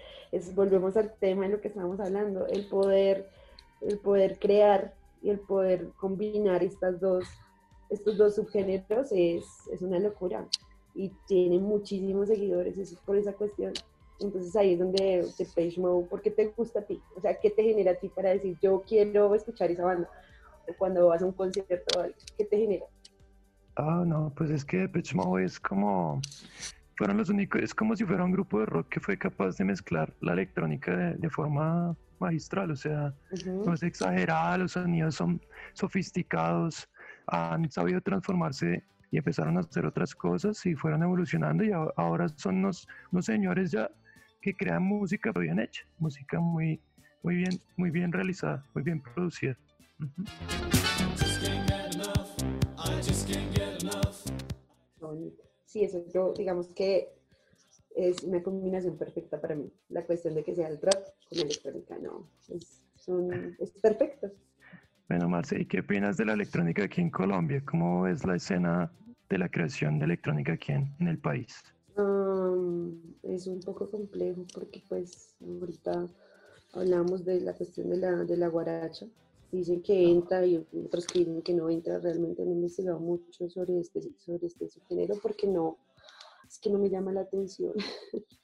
Volvemos 0.55 0.99
al 0.99 1.15
tema 1.15 1.45
de 1.47 1.53
lo 1.53 1.63
que 1.63 1.69
estábamos 1.69 1.99
hablando, 1.99 2.47
el 2.47 2.67
poder, 2.67 3.31
el 3.81 3.99
poder 3.99 4.39
crear 4.39 4.93
y 5.23 5.31
el 5.31 5.39
poder 5.39 5.93
combinar 5.97 6.63
estas 6.63 7.01
dos, 7.01 7.25
estos 7.89 8.19
dos 8.19 8.35
subgéneros 8.35 9.13
es, 9.13 9.47
es 9.73 9.81
una 9.81 9.99
locura 9.99 10.47
y 10.95 11.11
tiene 11.27 11.59
muchísimos 11.59 12.29
seguidores, 12.29 12.77
eso 12.77 12.93
es 12.97 13.01
por 13.01 13.17
esa 13.17 13.33
cuestión. 13.33 13.73
Entonces 14.21 14.57
ahí 14.57 14.73
es 14.73 14.79
donde 14.79 15.27
Page 15.55 15.79
Mode, 15.79 16.09
¿por 16.09 16.23
qué 16.23 16.31
te 16.31 16.47
gusta 16.47 16.81
a 16.81 16.83
ti? 16.83 17.01
O 17.17 17.21
sea, 17.21 17.39
¿qué 17.39 17.51
te 17.51 17.63
genera 17.63 17.93
a 17.93 17.95
ti 17.95 18.09
para 18.09 18.31
decir, 18.31 18.57
yo 18.63 18.83
quiero 18.87 19.35
escuchar 19.35 19.71
esa 19.71 19.85
banda? 19.85 20.09
O 20.69 20.73
cuando 20.79 21.09
vas 21.09 21.23
a 21.23 21.27
un 21.27 21.33
concierto, 21.33 22.05
¿qué 22.37 22.45
te 22.45 22.57
genera? 22.59 22.87
Ah, 23.77 24.05
no, 24.07 24.33
pues 24.35 24.51
es 24.51 24.65
que 24.65 24.79
Depeche 24.79 25.15
Mode 25.15 25.45
es 25.45 25.61
como, 25.61 26.21
fueron 26.97 27.19
los 27.19 27.29
únicos, 27.29 27.61
es 27.61 27.75
como 27.75 27.95
si 27.95 28.05
fuera 28.05 28.25
un 28.25 28.33
grupo 28.33 28.61
de 28.61 28.67
rock 28.67 28.89
que 28.89 29.01
fue 29.01 29.19
capaz 29.19 29.59
de 29.59 29.65
mezclar 29.65 30.15
la 30.23 30.33
electrónica 30.33 30.97
de, 30.97 31.31
forma 31.31 31.95
magistral, 32.19 32.71
o 32.71 32.77
sea, 32.77 33.15
no 33.45 33.75
es 33.75 33.83
exagerada, 33.83 34.57
los 34.57 34.73
sonidos 34.73 35.17
son 35.17 35.43
sofisticados, 35.75 36.89
han 37.27 37.71
sabido 37.71 38.01
transformarse 38.01 38.83
y 39.11 39.19
empezaron 39.19 39.59
a 39.59 39.61
hacer 39.61 39.85
otras 39.85 40.15
cosas 40.15 40.65
y 40.65 40.75
fueron 40.75 41.03
evolucionando 41.03 41.63
y 41.63 41.71
ahora 41.73 42.31
son 42.31 42.57
unos, 42.57 42.89
unos 43.13 43.27
señores 43.27 43.71
ya 43.73 43.91
que 44.47 44.55
crean 44.55 44.85
música 44.85 45.33
bien 45.33 45.59
hecha, 45.59 45.83
música 45.99 46.39
muy, 46.39 46.81
muy, 47.25 47.35
bien, 47.35 47.61
muy 47.77 47.91
bien 47.91 48.13
realizada, 48.13 48.65
muy 48.75 48.85
bien 48.85 49.01
producida. 49.03 49.57
Sí, 55.65 55.83
eso 55.83 56.05
yo, 56.15 56.33
digamos 56.33 56.73
que 56.75 57.09
es 57.97 58.23
una 58.23 58.41
combinación 58.41 58.97
perfecta 58.97 59.41
para 59.41 59.57
mí. 59.57 59.69
La 59.89 60.05
cuestión 60.05 60.37
de 60.37 60.45
que 60.45 60.55
sea 60.55 60.69
el 60.69 60.81
rap 60.81 61.03
con 61.29 61.41
electrónica, 61.41 61.99
no, 61.99 62.31
es, 62.49 62.87
son, 62.95 63.57
es 63.59 63.73
perfecto. 63.83 64.31
Bueno, 65.09 65.29
Marce, 65.29 65.61
¿y 65.61 65.67
qué 65.67 65.81
opinas 65.81 66.17
de 66.19 66.25
la 66.25 66.35
electrónica 66.35 66.85
aquí 66.85 67.01
en 67.01 67.11
Colombia? 67.11 67.65
¿Cómo 67.65 68.07
es 68.07 68.25
la 68.25 68.37
escena 68.37 68.93
de 69.29 69.39
la 69.39 69.49
creación 69.49 69.99
de 69.99 70.05
electrónica 70.05 70.53
aquí 70.53 70.71
en, 70.71 70.95
en 71.01 71.09
el 71.09 71.19
país? 71.19 71.65
Es 73.23 73.47
un 73.47 73.61
poco 73.61 73.91
complejo 73.91 74.45
porque 74.55 74.83
pues 74.89 75.35
ahorita 75.41 76.09
hablamos 76.73 77.25
de 77.25 77.41
la 77.41 77.55
cuestión 77.55 77.91
de 77.91 77.97
la, 77.97 78.25
de 78.25 78.37
la 78.37 78.49
guaracha. 78.49 79.07
Dicen 79.53 79.83
que 79.83 80.11
entra 80.11 80.45
y 80.45 80.57
otros 80.85 81.07
que 81.07 81.21
dicen 81.21 81.43
que 81.43 81.55
no 81.55 81.71
entra. 81.71 81.99
Realmente 81.99 82.45
no 82.45 82.51
he 82.51 82.55
investigado 82.55 82.99
mucho 82.99 83.49
sobre 83.49 83.79
este, 83.81 84.03
sobre 84.19 84.47
este 84.47 84.69
género 84.89 85.15
porque 85.23 85.47
no, 85.47 85.79
es 86.49 86.59
que 86.59 86.71
no 86.71 86.79
me 86.79 86.91
llama 86.91 87.13
la 87.13 87.23
atención. 87.23 87.73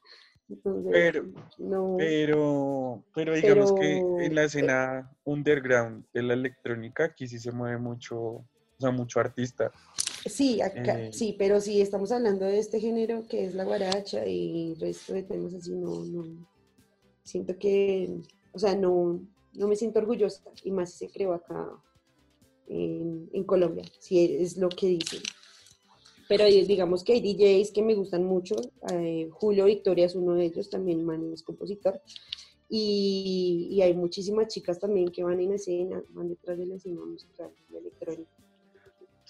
pero, 0.90 1.26
no, 1.58 1.96
pero, 1.98 3.04
pero 3.14 3.34
digamos 3.34 3.72
que 3.72 3.98
en 3.98 4.34
la 4.34 4.44
escena 4.44 5.10
underground 5.24 6.04
de 6.12 6.22
la 6.22 6.34
electrónica 6.34 7.04
aquí 7.04 7.26
sí 7.26 7.38
se 7.38 7.52
mueve 7.52 7.78
mucho, 7.78 8.20
o 8.20 8.46
sea, 8.78 8.90
mucho 8.90 9.20
artista. 9.20 9.72
Sí, 10.26 10.60
acá, 10.60 11.00
eh, 11.00 11.12
sí, 11.12 11.34
pero 11.36 11.60
si 11.60 11.80
estamos 11.80 12.12
hablando 12.12 12.44
de 12.44 12.58
este 12.58 12.78
género 12.78 13.26
que 13.26 13.44
es 13.44 13.54
la 13.54 13.64
guaracha 13.64 14.26
y 14.26 14.72
el 14.72 14.80
resto 14.80 15.14
de 15.14 15.24
temas 15.24 15.54
así, 15.54 15.72
no, 15.72 16.04
no, 16.04 16.46
Siento 17.24 17.56
que, 17.58 18.20
o 18.52 18.58
sea, 18.58 18.74
no, 18.76 19.20
no 19.54 19.68
me 19.68 19.76
siento 19.76 19.98
orgullosa 20.00 20.42
y 20.64 20.70
más 20.70 20.92
se 20.92 21.08
creó 21.08 21.32
acá 21.34 21.70
en, 22.68 23.30
en 23.32 23.44
Colombia, 23.44 23.84
si 23.98 24.36
es 24.36 24.56
lo 24.56 24.68
que 24.68 24.88
dicen. 24.88 25.22
Pero 26.28 26.46
digamos 26.46 27.04
que 27.04 27.12
hay 27.14 27.20
DJs 27.20 27.72
que 27.72 27.82
me 27.82 27.94
gustan 27.94 28.24
mucho. 28.24 28.56
eh, 28.92 29.28
Julio 29.30 29.66
Victoria 29.66 30.06
es 30.06 30.14
uno 30.14 30.34
de 30.34 30.46
ellos, 30.46 30.70
también 30.70 31.04
man 31.04 31.32
es 31.32 31.42
compositor. 31.42 32.00
Y, 32.68 33.68
y 33.70 33.82
hay 33.82 33.92
muchísimas 33.94 34.48
chicas 34.48 34.78
también 34.78 35.08
que 35.08 35.22
van 35.22 35.40
en 35.40 35.52
escena, 35.52 36.02
van 36.10 36.28
detrás 36.28 36.56
de 36.56 36.66
la 36.66 36.76
escena 36.76 37.04
musical 37.04 37.50
y 37.70 37.76
electrónica. 37.76 38.41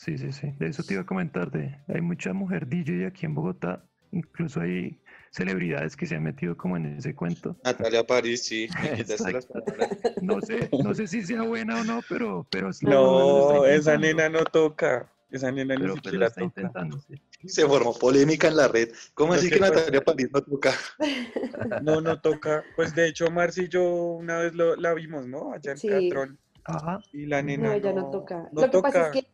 Sí, 0.05 0.19
sí, 0.19 0.33
sí. 0.33 0.53
De 0.59 0.67
eso 0.67 0.83
te 0.83 0.95
iba 0.95 1.03
a 1.03 1.07
comentar. 1.07 1.51
De, 1.53 1.77
hay 1.87 2.01
mucha 2.01 2.33
mujer 2.33 2.67
DJ 2.67 3.07
aquí 3.07 3.25
en 3.27 3.35
Bogotá. 3.37 3.85
Incluso 4.11 4.61
hay 4.61 5.01
celebridades 5.31 5.95
que 5.97 6.07
se 6.07 6.17
han 6.17 6.25
metido 6.25 6.57
como 6.57 6.77
en 6.77 6.87
ese 6.99 7.15
cuento. 7.15 7.57
Natalia 7.65 8.05
París, 8.05 8.43
sí. 8.45 8.69
me 8.83 8.95
quitaste 8.95 9.33
las 9.33 9.45
Exacto. 9.45 9.65
palabras. 9.65 9.99
No 10.21 10.41
sé, 10.41 10.69
no 10.85 10.93
sé 10.93 11.07
si 11.07 11.23
sea 11.23 11.43
buena 11.43 11.81
o 11.81 11.85
no, 11.85 12.01
pero, 12.09 12.45
pero 12.51 12.73
sí, 12.73 12.85
No, 12.85 13.65
esa 13.65 13.97
nena 13.97 14.29
no 14.29 14.45
toca. 14.45 15.09
Esa 15.31 15.51
nena 15.53 15.77
Pero, 15.77 15.95
ni 15.95 16.01
pero 16.01 16.05
siquiera 16.05 16.27
está 16.27 16.41
toca. 16.43 16.61
intentando, 16.61 16.99
sí. 17.01 17.15
Se 17.49 17.65
formó 17.67 17.95
polémica 17.97 18.49
en 18.49 18.57
la 18.57 18.67
red. 18.69 18.91
¿Cómo 19.15 19.33
Lo 19.35 19.38
así 19.38 19.49
que 19.51 19.61
Natalia 19.61 20.03
París 20.03 20.29
no 20.33 20.43
toca? 20.43 20.73
No, 21.83 22.01
no 22.01 22.21
toca. 22.21 22.65
Pues 22.77 22.93
de 22.95 23.07
hecho, 23.09 23.31
Marci 23.31 23.62
y 23.62 23.69
yo 23.69 23.85
una 24.15 24.38
vez 24.38 24.53
lo- 24.53 24.75
la 24.77 24.93
vimos, 24.95 25.27
¿no? 25.29 25.53
Allá 25.53 25.73
en 25.73 25.79
Sí. 25.79 25.88
Teatrón. 25.88 26.38
Ajá. 26.65 26.99
Y 27.12 27.27
la 27.27 27.41
nena 27.43 27.62
No, 27.65 27.69
no, 27.71 27.75
ella 27.77 27.93
no 27.93 28.11
toca. 28.11 28.49
no 28.53 28.61
Lo 28.61 28.62
que 28.62 28.69
toca. 28.69 28.88
pasa 28.91 29.07
es 29.07 29.12
que, 29.12 29.29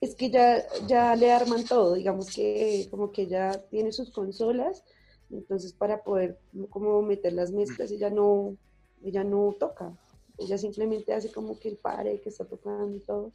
es 0.00 0.14
que 0.14 0.30
ya, 0.30 0.64
ya 0.86 1.14
le 1.16 1.32
arman 1.32 1.64
todo, 1.64 1.94
digamos 1.94 2.34
que 2.34 2.86
como 2.90 3.10
que 3.10 3.26
ya 3.26 3.52
tiene 3.70 3.92
sus 3.92 4.10
consolas, 4.10 4.84
entonces 5.30 5.72
para 5.72 6.02
poder 6.02 6.38
como 6.70 7.02
meter 7.02 7.32
las 7.32 7.50
mezclas, 7.50 7.90
ella 7.90 8.10
no, 8.10 8.56
ella 9.02 9.24
no 9.24 9.54
toca. 9.58 9.92
Ella 10.40 10.56
simplemente 10.56 11.12
hace 11.12 11.32
como 11.32 11.58
que 11.58 11.68
el 11.70 11.76
pare 11.78 12.20
que 12.20 12.28
está 12.28 12.44
tocando 12.44 12.96
y 12.96 13.00
todo. 13.00 13.32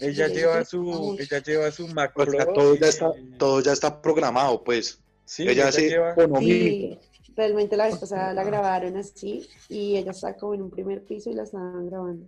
Ella 0.00 0.28
Sí, 0.28 0.34
lleva 0.34 0.64
su, 0.66 1.16
ella 1.18 1.42
lleva 1.42 1.70
su 1.70 1.88
Mac 1.88 2.12
O 2.14 2.26
sea, 2.26 2.52
todo 2.52 2.74
ya 2.74 2.86
y- 2.86 2.88
está, 2.90 3.12
todo 3.38 3.60
ya 3.60 3.72
está 3.72 4.02
programado, 4.02 4.62
pues. 4.62 5.00
Sí, 5.24 5.44
ella 5.44 5.52
ella 5.52 5.68
hace 5.68 5.88
lleva-. 5.88 6.14
Sí, 6.38 6.98
realmente 7.34 7.76
la 7.78 7.86
vez 7.86 7.96
pasada 7.96 8.34
la 8.34 8.44
grabaron 8.44 8.98
así 8.98 9.48
y 9.70 9.96
ella 9.96 10.10
está 10.10 10.36
como 10.36 10.52
en 10.52 10.62
un 10.62 10.70
primer 10.70 11.02
piso 11.04 11.30
y 11.30 11.34
la 11.34 11.44
estaban 11.44 11.86
grabando. 11.88 12.26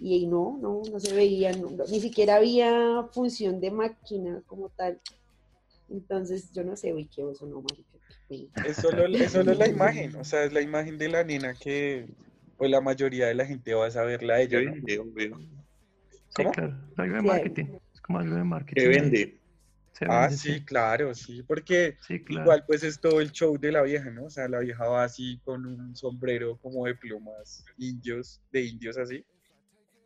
Y 0.00 0.14
ahí 0.14 0.26
no, 0.26 0.58
no, 0.60 0.82
no 0.90 0.98
se 0.98 1.14
veía, 1.14 1.52
no, 1.52 1.70
no, 1.70 1.84
ni 1.84 2.00
siquiera 2.00 2.36
había 2.36 3.06
función 3.12 3.60
de 3.60 3.70
máquina 3.70 4.42
como 4.46 4.70
tal. 4.70 4.98
Entonces, 5.90 6.52
yo 6.52 6.64
no 6.64 6.76
sé, 6.76 6.94
uy, 6.94 7.08
qué 7.14 7.22
oso, 7.22 7.46
no, 7.46 7.60
marica. 7.60 7.98
Es 8.64 8.76
solo, 8.76 9.06
es 9.06 9.32
solo 9.32 9.54
la 9.54 9.68
imagen, 9.68 10.14
o 10.16 10.24
sea, 10.24 10.44
es 10.44 10.52
la 10.52 10.60
imagen 10.60 10.96
de 10.98 11.08
la 11.08 11.24
nena 11.24 11.54
que 11.54 12.06
pues 12.56 12.70
la 12.70 12.80
mayoría 12.80 13.26
de 13.26 13.34
la 13.34 13.44
gente 13.44 13.74
va 13.74 13.86
a 13.86 13.90
saberla 13.90 14.34
a 14.34 14.40
ella. 14.40 14.60
Sí, 14.86 14.98
¿Cómo? 16.34 16.52
claro. 16.52 16.76
Algo 16.96 17.16
de 17.16 17.22
marketing. 17.22 17.64
Es 17.92 18.00
como 18.02 18.18
algo 18.20 18.36
de 18.36 18.44
marketing. 18.44 18.80
¿Qué 18.82 18.88
vende? 18.88 19.40
Se 19.92 20.04
Ah, 20.08 20.28
vende, 20.28 20.36
sí, 20.36 20.64
claro, 20.64 21.14
sí, 21.14 21.42
porque 21.42 21.96
Sí, 22.06 22.22
claro. 22.22 22.44
igual 22.44 22.64
pues 22.66 22.84
es 22.84 23.00
todo 23.00 23.20
el 23.20 23.32
show 23.32 23.58
de 23.58 23.72
la 23.72 23.82
vieja, 23.82 24.10
¿no? 24.10 24.26
O 24.26 24.30
sea, 24.30 24.46
la 24.48 24.60
vieja 24.60 24.86
va 24.86 25.04
así 25.04 25.40
con 25.42 25.66
un 25.66 25.96
sombrero 25.96 26.56
como 26.58 26.86
de 26.86 26.94
plumas 26.94 27.64
indios, 27.78 28.40
de 28.52 28.62
indios 28.62 28.96
así. 28.96 29.24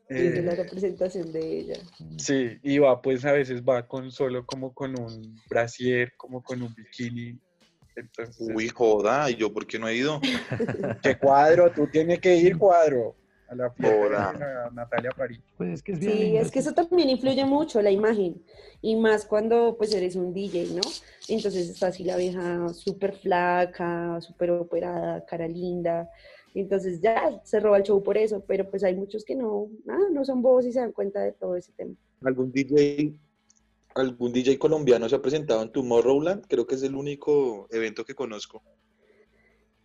Y 0.09 0.27
esa 0.27 0.39
es 0.41 0.45
la 0.45 0.53
Eh, 0.53 0.57
representación 0.57 1.33
de 1.33 1.61
ella. 1.61 1.77
sí, 2.19 2.59
y 2.63 2.79
va 2.79 3.01
pues 3.01 3.25
a 3.25 3.33
veces 3.33 3.63
va 3.63 3.87
con 3.87 4.11
solo 4.11 4.45
como 4.47 4.73
con 4.75 4.99
un 4.99 5.43
brasier, 5.49 6.13
como 6.17 6.43
con 6.43 6.63
un 6.63 6.75
bikini. 6.75 7.39
Entonces, 7.97 8.37
Uy, 8.41 8.69
joda, 8.69 9.31
¿y 9.31 9.37
yo 9.37 9.53
por 9.53 9.67
qué 9.67 9.79
no 9.79 9.89
he 9.89 9.97
ido? 9.97 10.21
¿qué 11.03 11.17
cuadro? 11.19 11.73
Tú 11.73 11.89
tienes 11.89 12.21
que 12.21 12.37
ir 12.37 12.57
cuadro 12.59 13.17
a 13.49 13.55
la 13.55 13.71
fiesta 13.73 14.33
de 14.69 14.75
Natalia 14.75 15.13
París. 15.13 15.41
Pues 15.57 15.71
es 15.71 15.83
que 15.83 15.93
es 15.93 15.99
bien 16.01 16.13
Sí, 16.13 16.19
lindo, 16.19 16.41
es 16.41 16.51
que 16.51 16.59
sí. 16.61 16.69
eso 16.69 16.75
también 16.75 17.09
influye 17.11 17.45
mucho, 17.45 17.81
la 17.81 17.91
imagen. 17.91 18.43
Y 18.83 18.97
más 18.97 19.25
cuando 19.25 19.77
pues 19.79 19.93
eres 19.95 20.17
un 20.17 20.33
DJ, 20.35 20.75
¿no? 20.75 20.81
Entonces 21.29 21.69
está 21.69 21.89
así 21.89 22.05
la 22.05 22.17
vieja 22.17 22.73
súper 22.75 23.13
flaca, 23.15 24.21
súper 24.21 24.51
operada, 24.51 25.25
cara 25.27 25.47
linda. 25.47 26.11
Entonces 26.55 27.01
ya 27.01 27.41
se 27.45 27.59
roba 27.61 27.79
el 27.79 27.83
show 27.83 28.03
por 28.03 28.17
eso, 28.17 28.45
pero 28.47 28.71
pues 28.71 28.85
hay 28.85 28.95
muchos 28.95 29.25
que 29.25 29.35
no, 29.35 29.69
nada, 29.85 30.09
no 30.13 30.25
son 30.25 30.41
bobos 30.41 30.65
y 30.67 30.73
se 30.73 30.81
dan 30.81 30.93
cuenta 30.93 31.21
de 31.21 31.33
todo 31.33 31.57
ese 31.57 31.73
tema. 31.73 31.95
¿Algún 32.23 32.53
DJ, 32.53 33.13
algún 33.97 34.33
DJ 34.33 34.59
colombiano 34.59 35.09
se 35.09 35.17
ha 35.17 35.23
presentado 35.23 35.63
en 35.63 35.73
Tomorrowland? 35.73 36.47
Creo 36.49 36.67
que 36.67 36.77
es 36.77 36.83
el 36.85 36.95
único 36.95 37.67
evento 37.71 38.05
que 38.05 38.15
conozco. 38.15 38.63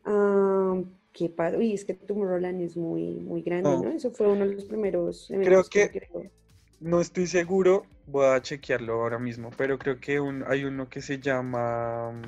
Ah, 0.05 0.81
qué 1.13 1.29
padre. 1.29 1.57
Uy, 1.57 1.73
es 1.73 1.85
que 1.85 1.93
Tomorrowland 1.93 2.61
es 2.61 2.77
muy, 2.77 3.15
muy 3.15 3.41
grande, 3.41 3.69
No. 3.69 3.83
¿no? 3.83 3.89
Eso 3.91 4.11
fue 4.11 4.27
uno 4.27 4.45
de 4.47 4.53
los 4.55 4.65
primeros 4.65 5.25
Creo 5.27 5.41
eventos 5.41 5.69
que- 5.69 5.89
creo. 5.89 6.31
No 6.79 7.01
estoy 7.01 7.27
seguro, 7.27 7.83
voy 8.07 8.27
a 8.27 8.41
chequearlo 8.41 8.93
ahora 9.01 9.19
mismo, 9.19 9.49
pero 9.57 9.77
creo 9.77 9.99
que 9.99 10.19
un- 10.21 10.45
hay 10.47 10.63
uno 10.63 10.87
que 10.87 11.01
se 11.01 11.19
llama 11.19 12.21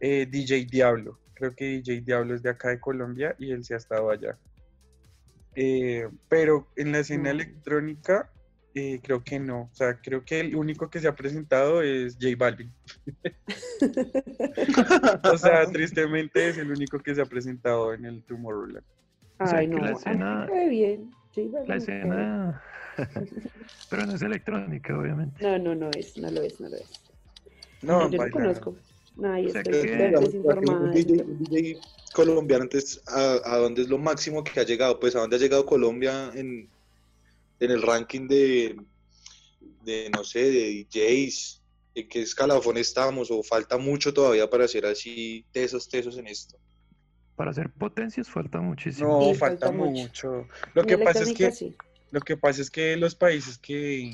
eh, 0.00 0.26
DJ 0.26 0.64
Diablo. 0.70 1.18
Creo 1.40 1.54
que 1.56 1.64
DJ 1.64 2.02
Diablo 2.02 2.34
es 2.34 2.42
de 2.42 2.50
acá 2.50 2.68
de 2.68 2.78
Colombia 2.78 3.34
y 3.38 3.50
él 3.50 3.64
se 3.64 3.72
ha 3.72 3.78
estado 3.78 4.10
allá. 4.10 4.36
Eh, 5.56 6.06
pero 6.28 6.68
en 6.76 6.92
la 6.92 6.98
escena 6.98 7.24
No. 7.24 7.30
electrónica, 7.30 8.30
eh, 8.74 9.00
creo 9.02 9.24
que 9.24 9.40
no. 9.40 9.62
O 9.62 9.74
sea, 9.74 9.98
creo 10.02 10.22
que 10.22 10.38
el 10.40 10.54
único 10.54 10.90
que 10.90 11.00
se 11.00 11.08
ha 11.08 11.16
presentado 11.16 11.80
es 11.80 12.18
J 12.20 12.36
Balvin. 12.36 12.70
O 15.32 15.38
sea, 15.38 15.64
tristemente 15.72 16.48
es 16.50 16.58
el 16.58 16.70
único 16.70 16.98
que 17.00 17.14
se 17.14 17.22
ha 17.22 17.26
presentado 17.26 17.94
en 17.94 18.04
el 18.04 18.22
Tomorrowland. 18.24 18.84
O 19.38 19.46
sea, 19.46 19.58
Ay, 19.60 19.68
que 19.70 19.76
no, 19.76 19.84
la 19.86 19.92
escena- 19.92 20.46
cae 20.46 20.68
bien. 20.68 21.10
Sí, 21.34 21.48
vale, 21.48 21.66
La 21.66 21.76
escena. 21.76 22.62
Pero 23.88 24.04
no 24.06 24.14
es 24.14 24.20
electrónica, 24.22 24.98
obviamente. 24.98 25.42
No, 25.42 25.58
no, 25.58 25.74
no 25.74 25.90
es, 25.96 26.18
no 26.18 26.30
lo 26.30 26.42
es, 26.42 26.60
no 26.60 26.68
lo 26.68 26.76
es. 26.76 26.90
No, 27.82 28.10
yo 28.10 28.22
no 28.26 28.30
conozco. 28.30 28.76
No, 29.20 29.32
ahí 29.32 29.46
O 29.46 29.50
sea, 29.50 29.62
estoy 29.62 29.74
que- 29.74 29.80
súper 29.80 29.98
Digamos, 30.08 30.24
desinformada. 30.24 30.80
un 30.80 30.90
DJ, 30.92 31.78
colombiano, 32.12 32.64
entonces, 32.64 33.00
¿a, 33.06 33.40
a 33.44 33.58
dónde 33.58 33.82
es 33.82 33.88
lo 33.88 33.98
máximo 33.98 34.42
que 34.42 34.58
ha 34.58 34.64
llegado? 34.64 34.98
Pues, 34.98 35.14
¿a 35.14 35.20
dónde 35.20 35.36
ha 35.36 35.38
llegado 35.38 35.64
Colombia 35.64 36.32
en, 36.34 36.68
en 37.60 37.70
el 37.70 37.82
ranking 37.82 38.26
de, 38.26 38.76
de, 39.84 40.10
no 40.10 40.24
sé, 40.24 40.50
de 40.50 40.86
DJs? 40.90 41.62
¿En 41.94 42.08
qué 42.08 42.22
escalafón 42.22 42.76
estamos? 42.78 43.30
¿O 43.30 43.42
falta 43.42 43.76
mucho 43.78 44.12
todavía 44.12 44.48
para 44.48 44.66
ser 44.66 44.86
así 44.86 45.44
tesos, 45.52 45.88
tesos 45.88 46.16
en 46.18 46.26
esto? 46.26 46.58
Para 47.36 47.50
hacer 47.52 47.70
potencias 47.72 48.28
falta 48.28 48.60
muchísimo. 48.60 49.18
No, 49.20 49.32
Sí, 49.32 49.34
falta, 49.34 49.66
falta 49.66 49.72
mucho. 49.72 50.02
mucho. 50.02 50.48
Lo 50.74 50.84
que 50.86 50.98
pasa 50.98 51.22
es 51.22 51.32
que 51.32 51.50
sí. 51.52 51.76
Lo 52.10 52.20
que 52.20 52.36
pasa 52.36 52.60
es 52.60 52.70
que 52.70 52.96
los 52.96 53.14
países 53.14 53.56
que, 53.58 54.10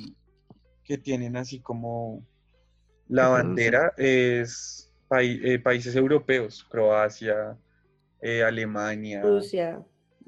que 0.85 0.99
tienen 0.99 1.37
así 1.37 1.61
como 1.61 2.27
la 3.09 3.23
¿Qué 3.25 3.29
bandera 3.31 3.93
es 3.97 4.86
pai- 5.09 5.41
eh, 5.43 5.59
países 5.59 5.95
europeos, 5.97 6.65
Croacia, 6.69 7.57
eh, 8.21 8.43
Alemania, 8.43 9.23
Rusia, 9.23 9.81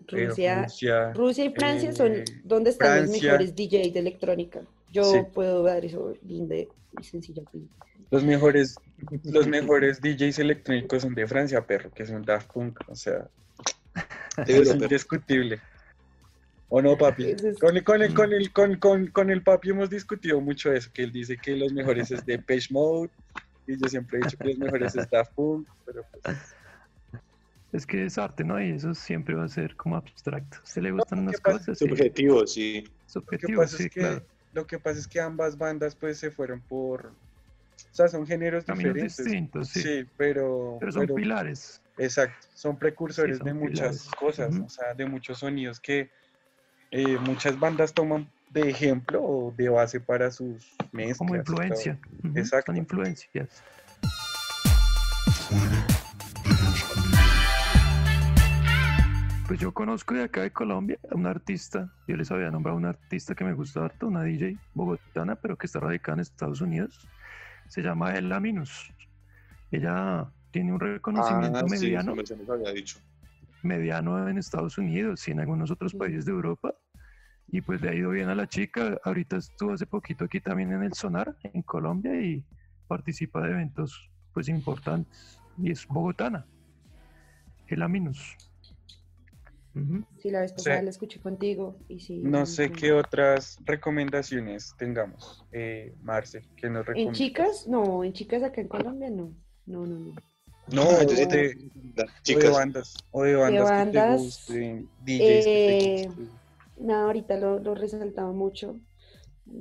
eh, 0.09 0.27
Rusia, 0.27 0.63
Rusia. 0.65 1.13
Rusia 1.13 1.45
y 1.45 1.51
Francia 1.51 1.91
eh, 1.91 1.93
son 1.95 2.13
donde 2.45 2.71
están 2.71 3.01
los 3.03 3.09
Francia. 3.11 3.33
mejores 3.33 3.55
DJs 3.55 3.93
de 3.95 4.01
electrónica. 4.01 4.61
Yo 4.93 5.05
Sí. 5.05 5.19
puedo 5.35 5.63
dar 5.63 5.85
eso 5.85 6.15
linda 6.27 6.57
y 6.57 6.69
sencillamente. 7.03 7.69
Los 8.11 8.25
mejores, 8.25 8.77
los 9.25 9.47
mejores 9.47 10.01
DJs 10.01 10.39
electrónicos 10.39 11.03
son 11.03 11.15
de 11.15 11.27
Francia, 11.27 11.67
perro, 11.67 11.91
que 11.93 12.07
son 12.07 12.23
Daft 12.23 12.51
Punk, 12.53 12.81
o 12.89 12.95
sea, 12.95 13.29
es 14.47 14.73
indiscutible. 14.75 15.61
¿O 16.71 16.81
no, 16.83 16.97
papi? 16.99 17.35
Con 17.61 17.77
el, 17.77 17.85
con, 17.85 18.03
el, 18.03 18.15
con, 18.15 18.33
el, 18.33 18.53
con, 18.53 18.77
con, 18.77 19.07
con 19.09 19.31
el 19.31 19.43
papi 19.43 19.71
hemos 19.71 19.89
discutido 19.91 20.41
mucho 20.41 20.73
eso, 20.73 20.91
que 20.93 21.03
él 21.03 21.13
dice 21.13 21.37
que 21.37 21.57
los 21.57 21.73
mejores 21.73 22.11
es 22.11 22.25
de 22.27 22.39
Page 22.39 22.69
Mode, 22.71 23.11
y 23.69 23.77
yo 23.81 23.89
siempre 23.89 24.19
he 24.19 24.23
dicho 24.25 24.37
que 24.39 24.45
los 24.49 24.59
mejores 24.59 24.97
es 24.97 25.09
Daft 25.11 25.33
Punk, 25.35 25.69
pero 25.87 26.03
pues, 26.23 26.37
Es 27.73 27.87
que 27.87 28.07
es 28.07 28.17
arte, 28.17 28.45
¿no? 28.45 28.61
Y 28.63 28.71
eso 28.71 28.95
siempre 28.95 29.35
va 29.35 29.45
a 29.45 29.49
ser 29.49 29.77
como 29.77 29.97
abstracto. 29.97 30.57
Si 30.65 30.81
le 30.81 30.91
gustan 30.91 31.27
que 31.27 31.39
pasa- 31.39 31.59
cosas, 31.59 31.79
sí. 31.79 31.87
subjetivo, 31.89 32.47
sí. 32.47 32.79
Es 33.07 33.15
Lo 33.15 33.23
que 33.23 33.37
subjetivo, 33.37 33.63
pasa 33.63 33.77
sí, 33.77 33.83
es 33.85 33.91
que 33.91 34.01
claro. 34.01 34.23
lo 34.55 34.67
que 34.67 34.79
pasa 34.79 34.99
es 34.99 35.07
que 35.07 35.21
ambas 35.21 35.59
bandas 35.59 35.95
pues 35.95 36.19
se 36.19 36.31
fueron 36.31 36.61
por 36.63 37.07
o 37.07 37.95
sea, 37.95 38.09
son 38.09 38.27
géneros 38.27 38.65
Caminos 38.65 38.95
diferentes. 38.95 39.17
distintos, 39.25 39.69
sí. 39.69 39.83
Sí, 39.83 40.07
pero 40.17 40.79
Pero 40.81 40.93
son 40.93 41.03
pero- 41.03 41.15
pilares. 41.15 41.83
exacto, 41.99 42.47
son 42.55 42.77
precursores 42.79 43.39
son 43.39 43.47
de 43.47 43.55
muchas 43.55 44.05
pilares. 44.05 44.11
cosas, 44.19 44.55
o 44.59 44.69
sea, 44.69 44.95
de 44.95 45.05
muchos 45.07 45.39
sonidos 45.39 45.79
que 45.79 46.11
eh, 46.91 47.19
muchas 47.19 47.59
bandas 47.61 47.93
toman 47.93 48.31
de 48.51 48.71
ejemplo 48.71 49.23
o 49.23 49.53
de 49.57 49.69
base 49.69 50.01
para 50.01 50.31
sus 50.31 50.75
mezclas. 50.93 51.19
Como 51.19 51.37
influencia. 51.37 51.99
Exacto. 52.35 52.73
Son 52.73 52.77
influencias. 52.77 53.63
Pues 59.47 59.59
yo 59.61 59.73
conozco 59.73 60.15
de 60.15 60.25
acá 60.25 60.43
de 60.43 60.51
Colombia 60.51 60.99
a 61.11 61.15
una 61.15 61.31
artista, 61.31 61.91
yo 62.07 62.17
les 62.19 62.31
había 62.31 62.51
nombrado 62.51 62.77
una 62.77 62.91
artista 62.91 63.35
que 63.35 63.45
me 63.45 63.55
gusta 63.55 63.83
harto, 63.83 64.07
una 64.07 64.23
DJ 64.23 64.59
bogotana, 64.75 65.37
pero 65.37 65.57
que 65.57 65.67
está 65.67 65.81
radicada 65.81 66.17
en 66.17 66.21
Estados 66.21 66.61
Unidos. 66.61 67.09
Se 67.69 67.81
llama 67.81 68.15
Ella 68.15 68.41
Minus. 68.41 68.93
Ella 69.71 70.27
tiene 70.51 70.73
un 70.73 70.81
reconocimiento 70.81 71.59
Ah, 71.59 71.65
sí, 71.67 71.71
mediano. 71.81 72.13
sí, 72.13 72.19
me 72.19 72.27
se 72.27 72.37
nos 72.37 72.51
había 72.51 72.73
dicho. 72.73 72.99
mediano 73.63 74.29
en 74.29 74.37
Estados 74.37 74.77
Unidos 74.77 75.27
y 75.29 75.31
en 75.31 75.41
algunos 75.41 75.71
otros 75.71 75.95
países 75.95 76.27
de 76.27 76.33
Europa. 76.33 76.75
Y 77.51 77.61
pues 77.63 77.81
le 77.81 77.89
ha 77.91 77.95
ido 77.95 78.11
bien 78.11 78.29
a 78.29 78.35
la 78.35 78.47
chica. 78.49 78.99
Ahorita 79.05 79.37
estuvo 79.39 79.73
hace 79.73 79.87
poquito 79.87 80.25
aquí 80.25 80.41
también 80.41 80.73
en 80.73 80.83
el 80.83 80.93
Sonar, 80.93 81.35
en 81.43 81.63
Colombia, 81.63 82.21
y 82.21 82.45
participa 82.87 83.41
de 83.43 83.53
eventos 83.53 84.11
pues 84.35 84.49
importantes. 84.49 85.41
Y 85.57 85.71
es 85.71 85.87
bogotana. 85.87 86.47
El 87.69 87.83
Aminus. 87.83 88.37
Sí, 90.21 90.31
la 90.31 90.41
vez 90.41 90.53
pasada 90.53 90.79
Sí. 90.81 90.85
la 90.85 90.91
escuché 90.91 91.21
contigo 91.21 91.79
y 91.89 92.01
sí. 92.01 92.19
No 92.25 92.47
sé 92.47 92.73
qué 92.73 92.91
otras 92.93 93.59
recomendaciones 93.65 94.75
tengamos. 94.77 95.45
Eh, 95.53 95.95
Marce, 96.03 96.43
¿qué 96.57 96.69
nos 96.69 96.85
¿En 96.97 97.13
chicas? 97.13 97.67
No, 97.69 98.03
en 98.03 98.13
chicas 98.13 98.43
acá 98.43 98.61
en 98.61 98.67
Colombia 98.69 99.09
no. 99.11 99.33
No, 99.67 99.87
no, 99.87 99.99
no. 100.01 100.15
No, 100.73 100.83
Ah, 100.83 101.03
yo 101.05 101.11
sí 101.11 101.25
de, 101.27 101.27
tengo- 101.55 101.71
o 101.73 102.03
de 102.03 102.07
Chicas, 102.23 102.51
bandas. 102.53 102.95
O 103.13 103.23
de 103.23 103.35
bandas, 103.37 103.71
que 103.71 103.77
bandas, 103.77 104.17
te 104.17 104.23
gusten, 104.25 104.89
DJs 105.05 105.45
que 105.45 105.67
eh, 105.67 106.03
te 106.03 106.09
gusten. 106.09 106.28
Nada, 106.89 107.05
ahorita 107.05 107.37
lo, 107.37 107.59
lo 107.59 107.75
resaltaba 107.75 108.33
mucho. 108.33 108.81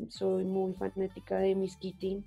Soy 0.07 0.45
muy 0.45 0.73
fanática 0.75 1.37
de 1.39 1.55
Miss 1.55 1.75
Kitty. 1.75 2.23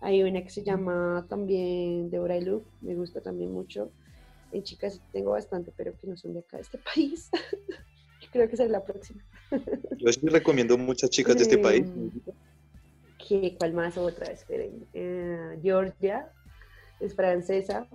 Hay 0.00 0.22
una 0.22 0.42
que 0.44 0.50
se 0.50 0.62
llama 0.62 1.26
también 1.28 2.08
Deborah 2.08 2.36
y 2.36 2.44
Luke, 2.44 2.70
me 2.80 2.94
gusta 2.94 3.20
también 3.20 3.50
mucho. 3.50 3.92
En 4.52 4.62
chicas 4.62 5.02
tengo 5.10 5.32
bastante, 5.32 5.72
pero 5.76 5.96
que 5.98 6.06
no 6.06 6.16
son 6.16 6.34
de 6.34 6.38
acá, 6.40 6.58
de 6.58 6.62
este 6.62 6.78
país. 6.94 7.30
Creo 8.30 8.48
que 8.48 8.56
será 8.56 8.68
la 8.70 8.84
próxima. 8.84 9.24
yo 9.98 10.12
sí 10.12 10.28
recomiendo 10.28 10.78
muchas 10.78 11.10
chicas 11.10 11.34
de 11.36 11.42
este 11.42 11.58
país. 11.58 11.82
Eh, 11.88 12.32
¿qué- 13.18 13.56
¿Cuál 13.58 13.72
más? 13.74 13.98
Otra, 13.98 14.30
esperen. 14.30 14.86
Eh, 14.92 15.58
Georgia, 15.60 16.30
es 17.00 17.12
francesa. 17.16 17.88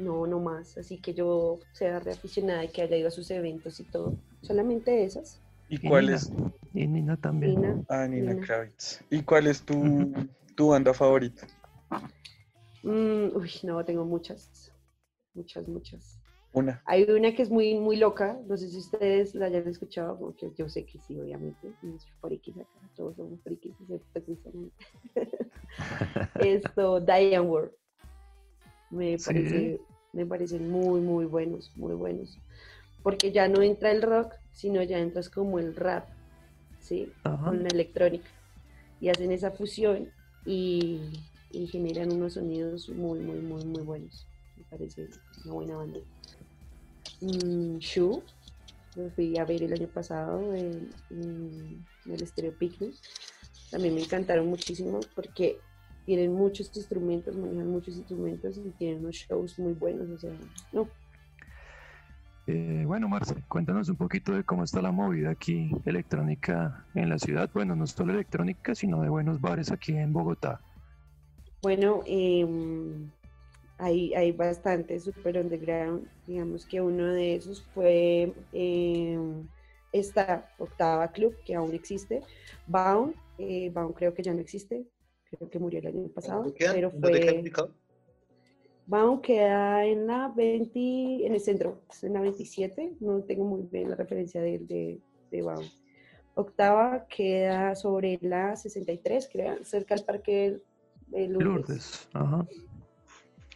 No, 0.00 0.26
no 0.26 0.40
más. 0.40 0.78
Así 0.78 0.98
que 0.98 1.12
yo 1.12 1.58
sea 1.72 2.00
reaficionada 2.00 2.64
y 2.64 2.68
que 2.68 2.82
haya 2.82 2.96
ido 2.96 3.08
a 3.08 3.12
sus 3.12 3.30
eventos 3.30 3.78
y 3.80 3.84
todo. 3.84 4.14
Solamente 4.40 5.04
esas. 5.04 5.40
¿Y 5.68 5.78
cuál 5.86 6.06
Nina. 6.06 6.16
es? 6.16 6.32
Y 6.72 6.86
Nina 6.86 7.16
también. 7.16 7.56
Nina. 7.56 7.84
Ah, 7.88 8.06
Nina 8.08 8.32
Nina. 8.32 8.46
Kravitz. 8.46 9.02
¿Y 9.10 9.22
cuál 9.22 9.46
es 9.46 9.62
tu, 9.62 10.12
tu 10.56 10.68
banda 10.68 10.94
favorita? 10.94 11.46
Mm, 12.82 13.36
uy, 13.36 13.50
no, 13.64 13.84
tengo 13.84 14.04
muchas. 14.06 14.72
Muchas, 15.34 15.68
muchas. 15.68 16.18
Una. 16.52 16.82
Hay 16.86 17.04
una 17.04 17.34
que 17.34 17.42
es 17.42 17.50
muy, 17.50 17.78
muy 17.78 17.96
loca. 17.96 18.40
No 18.48 18.56
sé 18.56 18.70
si 18.70 18.78
ustedes 18.78 19.34
la 19.34 19.46
hayan 19.46 19.68
escuchado, 19.68 20.18
porque 20.18 20.50
yo 20.56 20.68
sé 20.68 20.86
que 20.86 20.98
sí, 20.98 21.20
obviamente. 21.20 21.72
Los 21.82 22.06
frikis 22.22 22.56
acá, 22.56 22.68
todos 22.96 23.16
somos 23.16 23.38
frikis. 23.42 23.74
Esto, 26.40 27.00
Diane 27.00 27.40
Ward. 27.40 27.70
Me 28.90 29.18
Sí. 29.18 29.78
Me 30.12 30.26
parecen 30.26 30.70
muy, 30.70 31.00
muy 31.00 31.24
buenos, 31.24 31.72
muy 31.76 31.94
buenos. 31.94 32.38
Porque 33.02 33.32
ya 33.32 33.48
no 33.48 33.62
entra 33.62 33.90
el 33.90 34.02
rock, 34.02 34.34
sino 34.52 34.82
ya 34.82 34.98
entras 34.98 35.30
como 35.30 35.58
el 35.58 35.74
rap, 35.74 36.08
¿sí? 36.80 37.12
Ajá. 37.24 37.46
Con 37.46 37.62
la 37.62 37.68
electrónica. 37.68 38.28
Y 39.00 39.08
hacen 39.08 39.32
esa 39.32 39.50
fusión 39.50 40.10
y, 40.44 41.00
y 41.50 41.66
generan 41.68 42.12
unos 42.12 42.34
sonidos 42.34 42.88
muy, 42.90 43.20
muy, 43.20 43.38
muy, 43.40 43.64
muy 43.64 43.82
buenos. 43.82 44.26
Me 44.56 44.64
parece 44.64 45.08
una 45.44 45.54
buena 45.54 45.76
banda. 45.76 46.00
Mm, 47.22 47.78
Shu, 47.78 48.22
lo 48.96 49.10
fui 49.10 49.38
a 49.38 49.44
ver 49.44 49.62
el 49.62 49.72
año 49.72 49.88
pasado 49.88 50.54
en, 50.54 50.90
en 51.10 51.84
el 52.06 52.26
Stereo 52.26 52.52
Picnic. 52.58 52.94
También 53.70 53.94
me 53.94 54.02
encantaron 54.02 54.46
muchísimo 54.48 55.00
porque 55.14 55.60
tienen 56.10 56.32
muchos 56.32 56.76
instrumentos, 56.76 57.36
manejan 57.36 57.70
muchos 57.70 57.96
instrumentos 57.96 58.58
y 58.58 58.68
tienen 58.70 58.98
unos 58.98 59.14
shows 59.14 59.56
muy 59.60 59.74
buenos. 59.74 60.10
O 60.10 60.18
sea, 60.18 60.32
no, 60.72 60.88
Eh, 62.48 62.82
bueno, 62.84 63.08
Marce, 63.08 63.36
cuéntanos 63.46 63.88
un 63.88 63.94
poquito 63.94 64.32
de 64.32 64.42
cómo 64.42 64.64
está 64.64 64.82
la 64.82 64.90
movida 64.90 65.30
aquí 65.30 65.70
electrónica 65.84 66.84
en 66.96 67.08
la 67.08 67.16
ciudad. 67.16 67.48
Bueno, 67.54 67.76
no 67.76 67.86
solo 67.86 68.12
electrónica, 68.12 68.74
sino 68.74 69.00
de 69.02 69.08
buenos 69.08 69.40
bares 69.40 69.70
aquí 69.70 69.92
en 69.92 70.12
Bogotá. 70.12 70.60
Bueno, 71.62 72.00
em, 72.06 73.08
hay, 73.78 74.12
hay 74.14 74.32
bastante 74.32 74.98
super 74.98 75.38
underground. 75.38 76.08
Digamos 76.26 76.66
que 76.66 76.80
uno 76.80 77.06
de 77.06 77.36
esos 77.36 77.62
fue 77.72 78.34
em, 78.52 79.46
esta 79.92 80.50
octava 80.58 81.06
club 81.12 81.36
que 81.44 81.54
aún 81.54 81.72
existe. 81.72 82.24
Bound, 82.66 83.14
eh, 83.38 83.70
Bound 83.72 83.94
creo 83.94 84.12
que 84.12 84.24
ya 84.24 84.34
no 84.34 84.40
existe. 84.40 84.88
Creo 85.30 85.50
que 85.50 85.58
murió 85.58 85.80
el 85.80 85.86
año 85.86 86.08
pasado. 86.08 86.42
¿Dónde 86.42 86.54
queda? 86.54 86.72
Pero 86.74 86.90
¿Dónde 86.94 87.20
queda 87.20 87.64
fue. 87.64 87.70
Bound 88.86 89.20
queda 89.20 89.84
en 89.86 90.06
la 90.06 90.32
20, 90.34 91.26
en 91.26 91.34
el 91.34 91.40
centro, 91.40 91.82
es 91.88 92.02
en 92.02 92.14
la 92.14 92.20
27. 92.20 92.96
No 92.98 93.22
tengo 93.22 93.44
muy 93.44 93.62
bien 93.70 93.88
la 93.88 93.94
referencia 93.94 94.42
de, 94.42 94.58
de, 94.58 94.98
de 95.30 95.42
Bound. 95.42 95.70
Octava 96.34 97.06
queda 97.06 97.76
sobre 97.76 98.18
la 98.20 98.56
63, 98.56 99.28
creo, 99.30 99.64
cerca 99.64 99.94
del 99.94 100.04
parque 100.04 100.60
de 101.06 101.28
Lourdes. 101.28 101.46
Lourdes. 101.46 102.08
Ajá. 102.14 102.46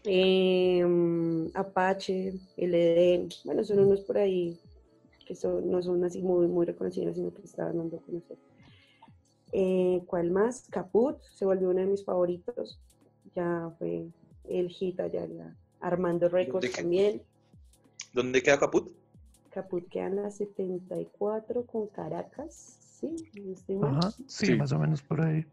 Em, 0.05 1.51
Apache, 1.55 2.35
LD, 2.57 3.29
bueno, 3.45 3.65
son 3.65 3.79
unos 3.81 4.03
por 4.03 4.19
ahí 4.19 4.61
que 5.25 5.35
son, 5.35 5.71
no 5.71 5.83
son 5.83 6.05
así 6.05 6.23
muy, 6.23 6.47
muy 6.47 6.67
reconocidos, 6.67 7.17
sino 7.17 7.33
que 7.33 7.43
estaban 7.43 7.79
dando 7.79 7.97
a 7.97 8.01
conocer. 8.01 8.37
Eh, 9.57 10.03
¿Cuál 10.07 10.33
más? 10.33 10.67
Caput, 10.69 11.17
se 11.33 11.45
volvió 11.45 11.71
uno 11.71 11.79
de 11.81 11.87
mis 11.87 12.05
favoritos. 12.05 12.81
Ya 13.37 13.73
fue 13.79 14.05
el 14.49 14.69
hit 14.69 14.99
allá, 14.99 15.29
la 15.29 15.55
Armando 15.81 16.29
Records 16.29 16.73
también. 16.73 17.23
¿Dónde 18.13 18.43
queda 18.43 18.59
Caput? 18.59 18.91
Caput 19.51 19.89
queda 19.89 20.07
en 20.07 20.17
la 20.17 20.31
74 20.33 21.65
con 21.67 21.87
Caracas, 21.87 22.53
¿sí? 23.01 23.15
No 23.41 23.53
estoy 23.53 23.77
mal. 23.77 23.97
Ajá. 23.97 24.11
Sí, 24.27 24.47
Sí. 24.47 24.55
más 24.57 24.73
o 24.73 24.79
menos 24.81 25.03
por 25.03 25.21
ahí. 25.21 25.47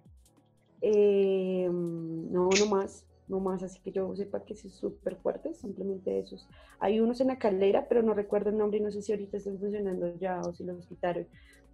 Eh, 0.82 1.70
no, 1.72 2.50
no 2.50 2.66
más, 2.72 3.06
no 3.28 3.40
más, 3.40 3.62
así 3.62 3.80
que 3.82 3.92
yo 3.92 4.16
sepa 4.16 4.44
que 4.44 4.56
sí 4.56 4.70
es 4.70 4.74
súper 4.74 5.16
fuerte, 5.18 5.54
simplemente 5.54 6.18
esos. 6.18 6.48
Hay 6.80 7.00
unos 7.00 7.22
en 7.22 7.28
la 7.28 7.38
calera, 7.38 7.86
pero 7.88 8.02
no 8.02 8.16
recuerdo 8.16 8.50
el 8.50 8.58
nombre 8.58 8.80
y 8.80 8.82
no 8.82 8.92
sé 8.92 9.04
si 9.04 9.12
ahorita 9.12 9.38
están 9.38 9.60
funcionando 9.60 10.18
ya 10.20 10.42
o 10.42 10.56
si 10.56 10.64
los 10.64 10.88
quitaron. 10.88 11.28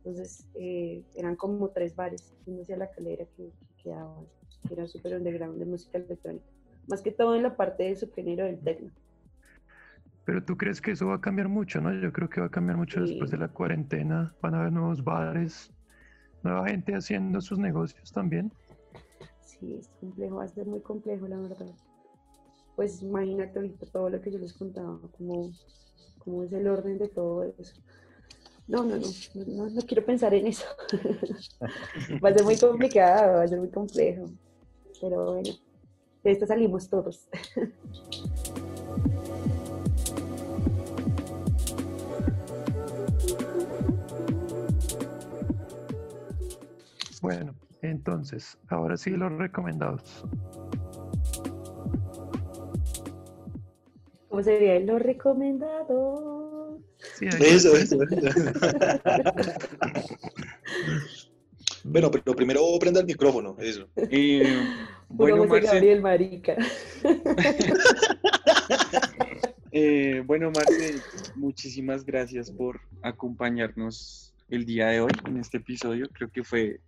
Entonces, 0.07 0.47
eh, 0.55 1.03
eran 1.15 1.35
como 1.35 1.67
tres 1.71 1.93
bares, 1.93 2.33
uno 2.45 2.61
hacia 2.61 2.77
la 2.77 2.89
calera 2.89 3.25
que, 3.35 3.43
que 3.43 3.83
quedaban, 3.83 4.25
que 4.65 4.73
era 4.73 4.87
súper 4.87 5.17
underground 5.17 5.59
de 5.59 5.65
música 5.65 5.97
electrónica. 5.97 6.45
Más 6.87 7.01
que 7.01 7.11
todo 7.11 7.35
en 7.35 7.43
la 7.43 7.57
parte 7.57 7.83
de 7.83 7.95
subgénero 7.97 8.45
del 8.45 8.57
techno. 8.61 8.89
Pero 10.23 10.45
tú 10.45 10.55
crees 10.55 10.79
que 10.79 10.91
eso 10.91 11.07
va 11.07 11.15
a 11.15 11.21
cambiar 11.21 11.49
mucho, 11.49 11.81
¿no? 11.81 11.93
Yo 11.93 12.13
creo 12.13 12.29
que 12.29 12.39
va 12.39 12.47
a 12.47 12.49
cambiar 12.49 12.77
mucho 12.77 13.01
después 13.01 13.29
de 13.31 13.37
la 13.37 13.49
cuarentena. 13.49 14.33
Van 14.41 14.55
a 14.55 14.61
haber 14.61 14.71
nuevos 14.71 15.03
bares, 15.03 15.73
nueva 16.41 16.69
gente 16.69 16.93
haciendo 16.93 17.41
sus 17.41 17.59
negocios 17.59 18.09
también. 18.13 18.49
Sí, 19.41 19.73
es 19.73 19.89
complejo, 19.99 20.37
va 20.37 20.45
a 20.45 20.47
ser 20.47 20.67
muy 20.67 20.79
complejo, 20.79 21.27
la 21.27 21.37
verdad. 21.37 21.75
Pues 22.77 23.01
imagínate 23.01 23.59
ahorita 23.59 23.85
todo 23.87 24.09
lo 24.09 24.21
que 24.21 24.31
yo 24.31 24.39
les 24.39 24.53
contaba, 24.53 25.01
cómo, 25.17 25.51
cómo 26.19 26.45
es 26.45 26.53
el 26.53 26.65
orden 26.69 26.97
de 26.97 27.09
todo 27.09 27.43
eso. 27.43 27.81
No, 28.67 28.83
no, 28.83 28.97
no, 28.97 29.07
no, 29.47 29.69
no, 29.69 29.81
quiero 29.83 30.05
pensar 30.05 30.33
en 30.33 30.47
eso. 30.47 30.65
va 32.23 32.29
a 32.29 32.33
ser 32.33 32.43
muy 32.43 32.57
complicado, 32.57 33.37
va 33.37 33.43
a 33.43 33.47
ser 33.47 33.59
muy 33.59 33.69
complejo. 33.69 34.25
Pero 34.99 35.33
bueno, 35.33 35.51
de 36.23 36.31
esto 36.31 36.45
salimos 36.45 36.89
todos. 36.89 37.29
Bueno, 47.21 47.55
entonces, 47.81 48.57
ahora 48.67 48.95
sí 48.97 49.11
los 49.11 49.31
recomendados. 49.31 50.23
¿Cómo 54.29 54.43
sería 54.43 54.79
lo 54.81 54.99
recomendado? 54.99 56.36
Sí, 57.17 57.25
Eso, 57.25 57.75
eso, 57.75 57.97
eso. 58.03 58.19
bueno, 61.83 62.11
pero 62.11 62.35
primero 62.35 62.61
prenda 62.79 62.99
el 62.99 63.07
micrófono, 63.07 63.55
eso. 63.59 63.87
Eh, 63.95 64.63
bueno, 65.09 65.45
Marce, 65.45 65.67
Gabriel 65.67 66.01
Marica. 66.01 66.55
eh, 69.71 70.21
bueno, 70.25 70.51
Marce, 70.51 71.01
muchísimas 71.35 72.05
gracias 72.05 72.51
por 72.51 72.81
acompañarnos 73.01 74.35
el 74.49 74.65
día 74.65 74.89
de 74.89 75.01
hoy 75.01 75.11
en 75.25 75.37
este 75.37 75.57
episodio. 75.57 76.07
Creo 76.13 76.29
que 76.29 76.43
fue, 76.43 76.81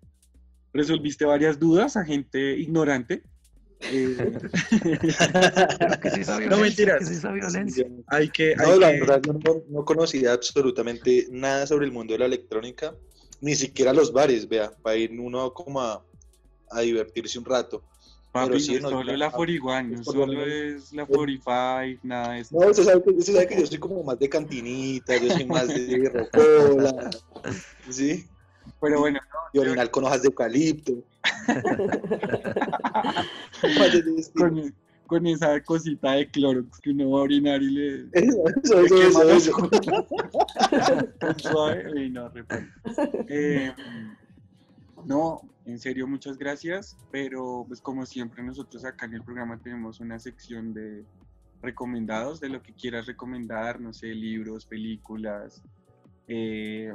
resolviste 0.73 1.25
varias 1.25 1.57
dudas 1.57 1.97
a 1.97 2.05
gente 2.05 2.55
ignorante. 2.59 3.23
Eh, 3.81 4.15
que 6.01 6.07
esa 6.21 6.39
No, 6.39 6.57
mentiras. 6.57 7.09
esa 7.09 7.31
violencia. 7.31 7.85
hay 8.07 8.29
que, 8.29 8.55
No, 8.55 8.75
la 8.75 8.89
verdad, 8.91 9.21
no, 9.23 9.63
no 9.69 9.85
conocía 9.85 10.33
absolutamente 10.33 11.27
nada 11.31 11.65
sobre 11.65 11.85
el 11.85 11.91
mundo 11.91 12.13
de 12.13 12.19
la 12.19 12.25
electrónica, 12.25 12.95
ni 13.41 13.55
siquiera 13.55 13.93
los 13.93 14.11
bares, 14.11 14.47
vea, 14.47 14.71
para 14.81 14.97
ir 14.97 15.11
uno 15.19 15.53
como 15.53 15.81
a, 15.81 16.03
a 16.71 16.81
divertirse 16.81 17.39
un 17.39 17.45
rato. 17.45 17.83
Papi, 18.31 18.47
Pero 18.49 18.59
sí, 18.59 18.71
no 18.71 18.75
es 18.77 18.81
no, 18.83 18.89
solo 18.89 19.11
ya- 19.11 19.17
la 19.17 19.31
41, 19.31 19.97
no 19.97 20.03
solo 20.03 20.27
menos- 20.27 20.47
es 20.47 20.91
la 20.93 21.05
45, 21.05 21.99
nada 22.03 22.33
de 22.33 22.39
eso. 22.41 22.55
No, 22.59 22.67
usted 22.67 22.83
sabe, 22.83 23.03
que, 23.03 23.09
usted 23.11 23.33
sabe 23.33 23.47
que 23.47 23.59
yo 23.59 23.65
soy 23.65 23.77
como 23.79 24.03
más 24.03 24.19
de 24.19 24.29
cantinita, 24.29 25.17
yo 25.17 25.31
soy 25.31 25.45
más 25.45 25.67
de 25.67 26.09
rocola, 26.13 27.09
¿sí? 27.89 28.27
Pero 28.79 28.99
bueno, 28.99 29.19
Y 29.51 29.57
orinar 29.57 29.89
con 29.89 30.03
hojas 30.03 30.21
de 30.21 30.27
eucalipto. 30.27 30.93
Con, 34.35 34.73
con 35.09 35.25
esa 35.25 35.59
cosita 35.63 36.11
de 36.13 36.29
Clorox 36.29 36.79
que 36.79 36.91
uno 36.91 37.09
va 37.09 37.19
a 37.19 37.23
orinar 37.23 37.61
y 37.63 37.71
le, 37.71 38.09
Eso, 38.13 38.79
eso, 38.79 39.23
le 39.23 39.35
eso, 39.35 39.51
tan 41.19 41.39
suave. 41.39 41.91
Uy, 41.91 42.11
no. 42.11 42.31
Eh, 43.27 43.73
no, 45.05 45.41
en 45.65 45.79
serio, 45.79 46.07
muchas 46.07 46.37
gracias. 46.37 46.95
Pero, 47.11 47.65
pues, 47.67 47.81
como 47.81 48.05
siempre, 48.05 48.43
nosotros 48.43 48.85
acá 48.85 49.07
en 49.07 49.15
el 49.15 49.23
programa 49.23 49.57
tenemos 49.57 49.99
una 49.99 50.19
sección 50.19 50.75
de 50.75 51.03
recomendados, 51.61 52.39
de 52.39 52.49
lo 52.49 52.61
que 52.61 52.73
quieras 52.73 53.07
recomendar, 53.07 53.81
no 53.81 53.93
sé, 53.93 54.13
libros, 54.13 54.67
películas, 54.67 55.63
eh, 56.27 56.93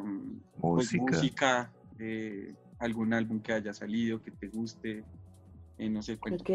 pues, 0.60 0.94
Música. 0.94 1.02
música, 1.02 1.72
eh, 1.98 2.54
algún 2.78 3.12
álbum 3.14 3.40
que 3.40 3.52
haya 3.52 3.72
salido, 3.72 4.22
que 4.22 4.30
te 4.30 4.48
guste, 4.48 5.04
eh, 5.78 5.88
no 5.88 6.02
sé. 6.02 6.14
Ok. 6.14 6.50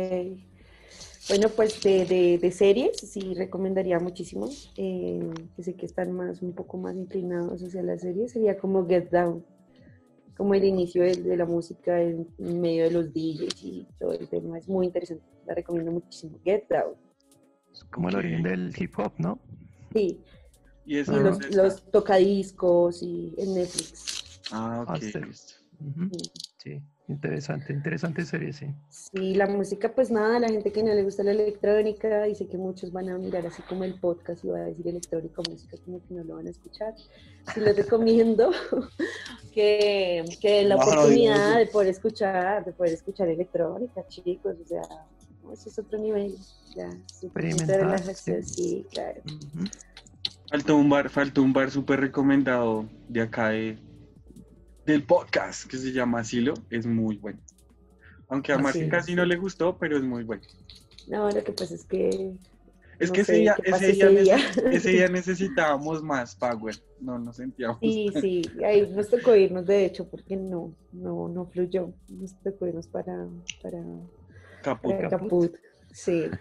Bueno, 1.28 1.50
pues 1.56 1.82
de, 1.84 2.06
de, 2.06 2.38
de 2.40 2.52
series 2.52 2.98
sí 2.98 3.34
recomendaría 3.36 4.00
muchísimo. 4.00 4.50
eh, 4.78 5.30
que 5.56 5.64
sé 5.64 5.76
que 5.76 5.86
están 5.86 6.12
más, 6.12 6.42
un 6.42 6.54
poco 6.54 6.78
más 6.78 6.96
inclinados 6.96 7.62
hacia 7.62 7.84
las 7.84 8.02
series. 8.02 8.32
Sería 8.32 8.58
como 8.58 8.88
Get 8.88 9.10
Down. 9.12 9.46
Como 10.36 10.54
el 10.54 10.64
inicio 10.64 11.04
de, 11.04 11.16
de 11.16 11.36
la 11.38 11.46
música 11.46 12.02
en, 12.02 12.26
en 12.40 12.62
medio 12.62 12.86
de 12.86 12.92
los 12.92 13.14
DJs 13.14 13.64
y 13.64 13.86
todo 14.00 14.14
el 14.14 14.28
tema. 14.30 14.58
Es 14.58 14.68
muy 14.70 14.86
interesante. 14.88 15.24
La 15.46 15.54
recomiendo 15.54 15.92
muchísimo. 15.92 16.40
Get 16.46 16.64
Down. 16.70 16.94
Es 17.74 17.84
como 17.84 18.10
el 18.10 18.16
Ok. 18.16 18.20
origen 18.20 18.44
del 18.44 18.74
hip 18.78 18.98
hop, 18.98 19.12
¿no? 19.18 19.38
Sí. 19.94 20.20
Y 20.86 20.98
eso 20.98 21.12
los, 21.52 21.84
tocadiscos 21.92 23.04
y 23.04 23.36
en 23.38 23.54
Netflix. 23.54 24.42
Ah, 24.52 24.82
ok. 24.88 24.90
Hasta- 24.92 25.59
Sí. 26.58 26.82
Interesante, 27.08 27.74
interesante 27.74 28.24
serie, 28.24 28.54
sí. 28.54 28.68
Sí, 28.90 29.34
la 29.34 29.48
música, 29.48 29.94
pues 29.96 30.12
nada, 30.12 30.40
la 30.40 30.50
gente 30.50 30.72
que 30.72 30.84
no 30.84 30.94
le 30.94 31.04
gusta 31.04 31.24
la 31.24 31.32
electrónica, 31.32 32.24
dice 32.24 32.48
que 32.48 32.58
muchos 32.58 32.92
van 32.92 33.10
a 33.10 33.18
mirar 33.18 33.46
así 33.48 33.62
como 33.64 33.84
el 33.84 34.00
podcast 34.00 34.44
y 34.44 34.48
va 34.50 34.60
a 34.60 34.66
decir 34.66 34.88
electrónica 34.88 35.42
música, 35.50 35.78
como 35.86 36.00
que 36.06 36.14
no 36.14 36.24
lo 36.24 36.36
van 36.36 36.48
a 36.48 36.50
escuchar. 36.52 36.94
Sí 37.54 37.62
les 37.62 37.76
recomiendo 37.76 38.52
que, 39.54 40.24
que 40.42 40.50
den 40.50 40.70
la 40.70 40.76
No, 40.76 40.82
oportunidad 40.84 41.58
de 41.58 41.68
poder 41.68 41.90
escuchar, 41.90 42.66
de 42.66 42.74
poder 42.74 42.94
escuchar 42.94 43.28
electrónica, 43.30 44.06
chicos, 44.08 44.56
o 44.62 44.66
sea, 44.66 44.82
no, 45.42 45.54
eso 45.54 45.70
es 45.70 45.80
otro 45.80 45.98
nivel, 45.98 46.36
ya, 46.76 46.90
Experimentar, 47.24 47.80
relajación, 47.80 48.44
sí. 48.44 48.54
sí, 48.56 48.88
claro. 48.92 49.22
Ujú. 49.26 49.66
Faltó 50.50 50.76
un 50.78 50.90
bar, 50.90 51.10
faltó 51.10 51.42
un 51.44 51.54
bar 51.54 51.72
súper 51.72 52.00
recomendado 52.02 52.90
de 53.08 53.22
acá 53.22 53.50
de, 53.50 53.78
del 54.94 55.04
podcast 55.04 55.70
que 55.70 55.78
se 55.78 55.92
llama 55.92 56.20
Asilo. 56.20 56.54
Es 56.70 56.86
muy 56.86 57.18
bueno. 57.18 57.40
Aunque 58.28 58.52
a 58.54 58.56
Ah, 58.58 58.72
sí, 58.74 58.88
casi 58.90 59.12
sí. 59.12 59.16
no 59.16 59.26
le 59.26 59.36
gustó, 59.38 59.78
pero 59.78 59.98
es 59.98 60.04
muy 60.04 60.24
bueno. 60.24 60.44
No, 61.08 61.30
lo 61.30 61.44
que 61.44 61.52
pasa 61.52 61.74
es 61.76 61.84
que 61.86 62.34
Es 63.00 63.10
No 63.10 63.14
que 63.14 63.22
ese, 63.22 63.34
día, 63.34 63.56
ese, 63.64 63.92
día 63.94 64.10
ese 64.10 64.22
día. 64.24 64.38
neces- 64.38 64.74
ese 64.74 64.90
día 64.92 65.08
necesitábamos 65.08 66.04
más 66.04 66.36
power. 66.36 66.76
No 67.00 67.18
nos 67.18 67.38
sentíamos. 67.38 67.78
Sí, 67.80 68.10
sí, 68.20 68.42
ahí 68.64 68.92
nos 68.94 69.10
tocó 69.10 69.36
irnos 69.36 69.66
de 69.66 69.86
hecho 69.86 70.08
porque 70.10 70.36
no, 70.36 70.74
no, 70.92 71.30
no 71.30 71.46
fluyó. 71.46 71.94
Nos 72.10 72.36
tocó 72.44 72.68
irnos 72.68 72.88
para, 72.88 73.26
para, 73.64 73.82
caput. 74.62 74.92
para 74.96 75.10
Caput. 75.10 75.56
Sí. 75.94 76.24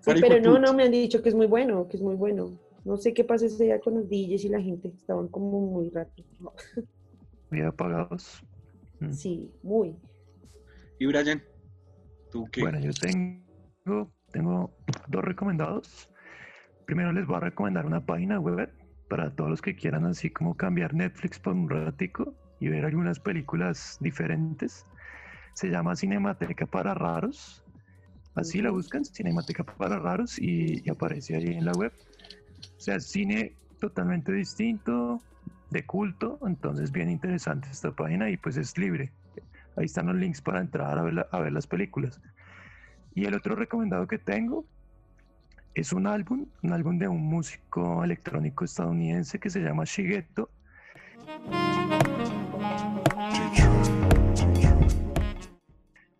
Sí, 0.00 0.10
Para 0.10 0.20
pero 0.20 0.36
no, 0.40 0.52
Caput. 0.54 0.66
no, 0.68 0.74
me 0.74 0.82
han 0.82 0.90
dicho 0.90 1.22
que 1.22 1.30
es 1.30 1.34
muy 1.34 1.46
bueno, 1.46 1.88
que 1.88 1.96
es 1.96 2.02
muy 2.02 2.14
bueno. 2.14 2.58
No 2.84 2.98
sé 2.98 3.14
qué 3.14 3.24
pasó 3.24 3.46
ese 3.46 3.64
día 3.64 3.80
con 3.80 3.94
los 3.94 4.06
DJs 4.10 4.44
y 4.44 4.48
la 4.50 4.60
gente, 4.60 4.88
estaban 4.88 5.28
como 5.28 5.60
muy 5.62 5.88
rápido. 5.88 6.28
Muy 7.50 7.62
apagados. 7.62 8.42
Mm. 9.00 9.12
Sí, 9.12 9.52
muy. 9.62 9.96
Y 10.98 11.06
Brian, 11.06 11.42
¿tú 12.30 12.46
qué? 12.50 12.62
Bueno, 12.62 12.80
yo 12.80 12.92
tengo, 12.92 14.12
tengo 14.30 14.76
dos 15.08 15.24
recomendados. 15.24 16.08
Primero 16.86 17.12
les 17.12 17.26
voy 17.26 17.36
a 17.36 17.40
recomendar 17.40 17.86
una 17.86 18.04
página 18.04 18.38
web 18.38 18.70
para 19.08 19.34
todos 19.34 19.50
los 19.50 19.62
que 19.62 19.74
quieran 19.74 20.04
así 20.06 20.30
como 20.30 20.56
cambiar 20.56 20.94
Netflix 20.94 21.38
por 21.38 21.54
un 21.54 21.68
ratico 21.68 22.34
y 22.60 22.68
ver 22.68 22.84
algunas 22.84 23.20
películas 23.20 23.98
diferentes. 24.00 24.86
Se 25.54 25.68
llama 25.68 25.96
Cinemateca 25.96 26.66
para 26.66 26.94
Raros. 26.94 27.62
Así 28.34 28.60
la 28.60 28.70
buscan, 28.70 29.04
Cinemateca 29.04 29.64
para 29.64 29.98
Raros, 29.98 30.38
y, 30.38 30.82
y 30.84 30.90
aparece 30.90 31.36
ahí 31.36 31.46
en 31.46 31.64
la 31.64 31.72
web. 31.72 31.92
O 32.76 32.80
sea, 32.80 32.98
cine 32.98 33.56
totalmente 33.74 34.32
distinto, 34.32 35.20
de 35.70 35.84
culto, 35.84 36.38
entonces 36.46 36.92
bien 36.92 37.10
interesante 37.10 37.68
esta 37.70 37.90
página 37.90 38.30
y 38.30 38.36
pues 38.36 38.56
es 38.56 38.78
libre. 38.78 39.12
Ahí 39.76 39.86
están 39.86 40.06
los 40.06 40.16
links 40.16 40.40
para 40.40 40.60
entrar 40.60 40.98
a 40.98 41.02
ver, 41.02 41.26
a 41.30 41.38
ver 41.40 41.52
las 41.52 41.66
películas. 41.66 42.20
Y 43.14 43.24
el 43.24 43.34
otro 43.34 43.56
recomendado 43.56 44.06
que 44.06 44.18
tengo 44.18 44.64
es 45.74 45.92
un 45.92 46.06
álbum, 46.06 46.46
un 46.62 46.72
álbum 46.72 46.98
de 46.98 47.08
un 47.08 47.22
músico 47.22 48.04
electrónico 48.04 48.64
estadounidense 48.64 49.40
que 49.40 49.50
se 49.50 49.60
llama 49.60 49.84
Shigeto. 49.84 50.48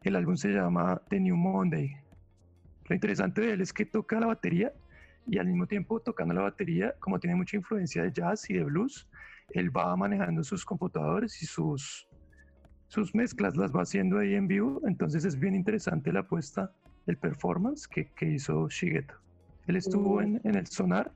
El 0.02 0.16
álbum 0.16 0.36
se 0.36 0.48
llama 0.48 1.00
The 1.08 1.20
New 1.20 1.36
Monday. 1.36 1.96
Lo 2.86 2.94
interesante 2.94 3.40
de 3.40 3.52
él 3.52 3.60
es 3.60 3.72
que 3.72 3.86
toca 3.86 4.18
la 4.18 4.26
batería 4.26 4.72
y 5.26 5.38
al 5.38 5.46
mismo 5.46 5.66
tiempo 5.66 6.00
tocando 6.00 6.34
la 6.34 6.42
batería, 6.42 6.94
como 7.00 7.18
tiene 7.18 7.36
mucha 7.36 7.56
influencia 7.56 8.02
de 8.02 8.12
jazz 8.12 8.48
y 8.50 8.54
de 8.54 8.64
blues, 8.64 9.08
él 9.50 9.74
va 9.76 9.94
manejando 9.96 10.42
sus 10.42 10.64
computadores 10.64 11.42
y 11.42 11.46
sus, 11.46 12.08
sus 12.88 13.14
mezclas, 13.14 13.56
las 13.56 13.74
va 13.74 13.82
haciendo 13.82 14.18
ahí 14.18 14.34
en 14.34 14.48
vivo. 14.48 14.80
Entonces 14.86 15.24
es 15.24 15.38
bien 15.38 15.54
interesante 15.54 16.12
la 16.12 16.20
apuesta, 16.20 16.72
el 17.06 17.16
performance 17.16 17.86
que, 17.86 18.10
que 18.16 18.26
hizo 18.26 18.68
Shigeto. 18.68 19.14
Él 19.66 19.76
estuvo 19.76 20.20
en, 20.20 20.40
en 20.44 20.56
el 20.56 20.66
Sonar 20.66 21.12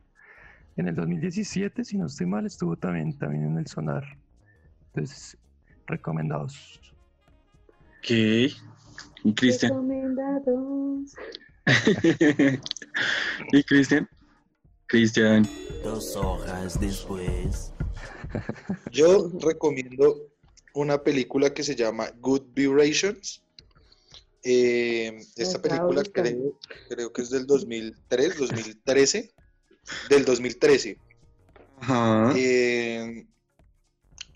en 0.79 0.87
el 0.87 0.95
2017, 0.95 1.85
si 1.85 1.99
no 1.99 2.07
estoy 2.07 2.27
mal, 2.27 2.47
estuvo 2.47 2.77
también, 2.77 3.19
también 3.19 3.45
en 3.45 3.59
el 3.59 3.67
Sonar. 3.67 4.05
Entonces, 4.87 5.37
recomendados. 5.87 6.81
Ok. 7.99 8.11
¿Y 9.25 9.35
Cristian? 9.35 9.73
Recomendados. 9.73 11.17
¿Y 13.53 13.63
Cristian? 13.65 14.09
Cristian. 14.87 15.49
Dos 15.83 16.17
horas 16.17 16.81
después. 16.81 17.73
Yo 18.91 19.31
recomiendo 19.41 20.31
una 20.75 21.03
película 21.03 21.53
que 21.53 21.63
se 21.63 21.77
llama 21.77 22.11
Good 22.21 22.55
Vibrations. 22.55 23.43
Eh, 24.45 25.21
esta 25.37 25.61
película 25.61 26.03
creo, 26.05 26.59
creo 26.89 27.13
que 27.13 27.23
es 27.23 27.31
del 27.31 27.47
2003, 27.47 28.39
2013, 28.39 29.33
del 30.09 30.25
2013. 30.25 30.99
Ajá. 31.81 32.33
Eh, 32.37 33.27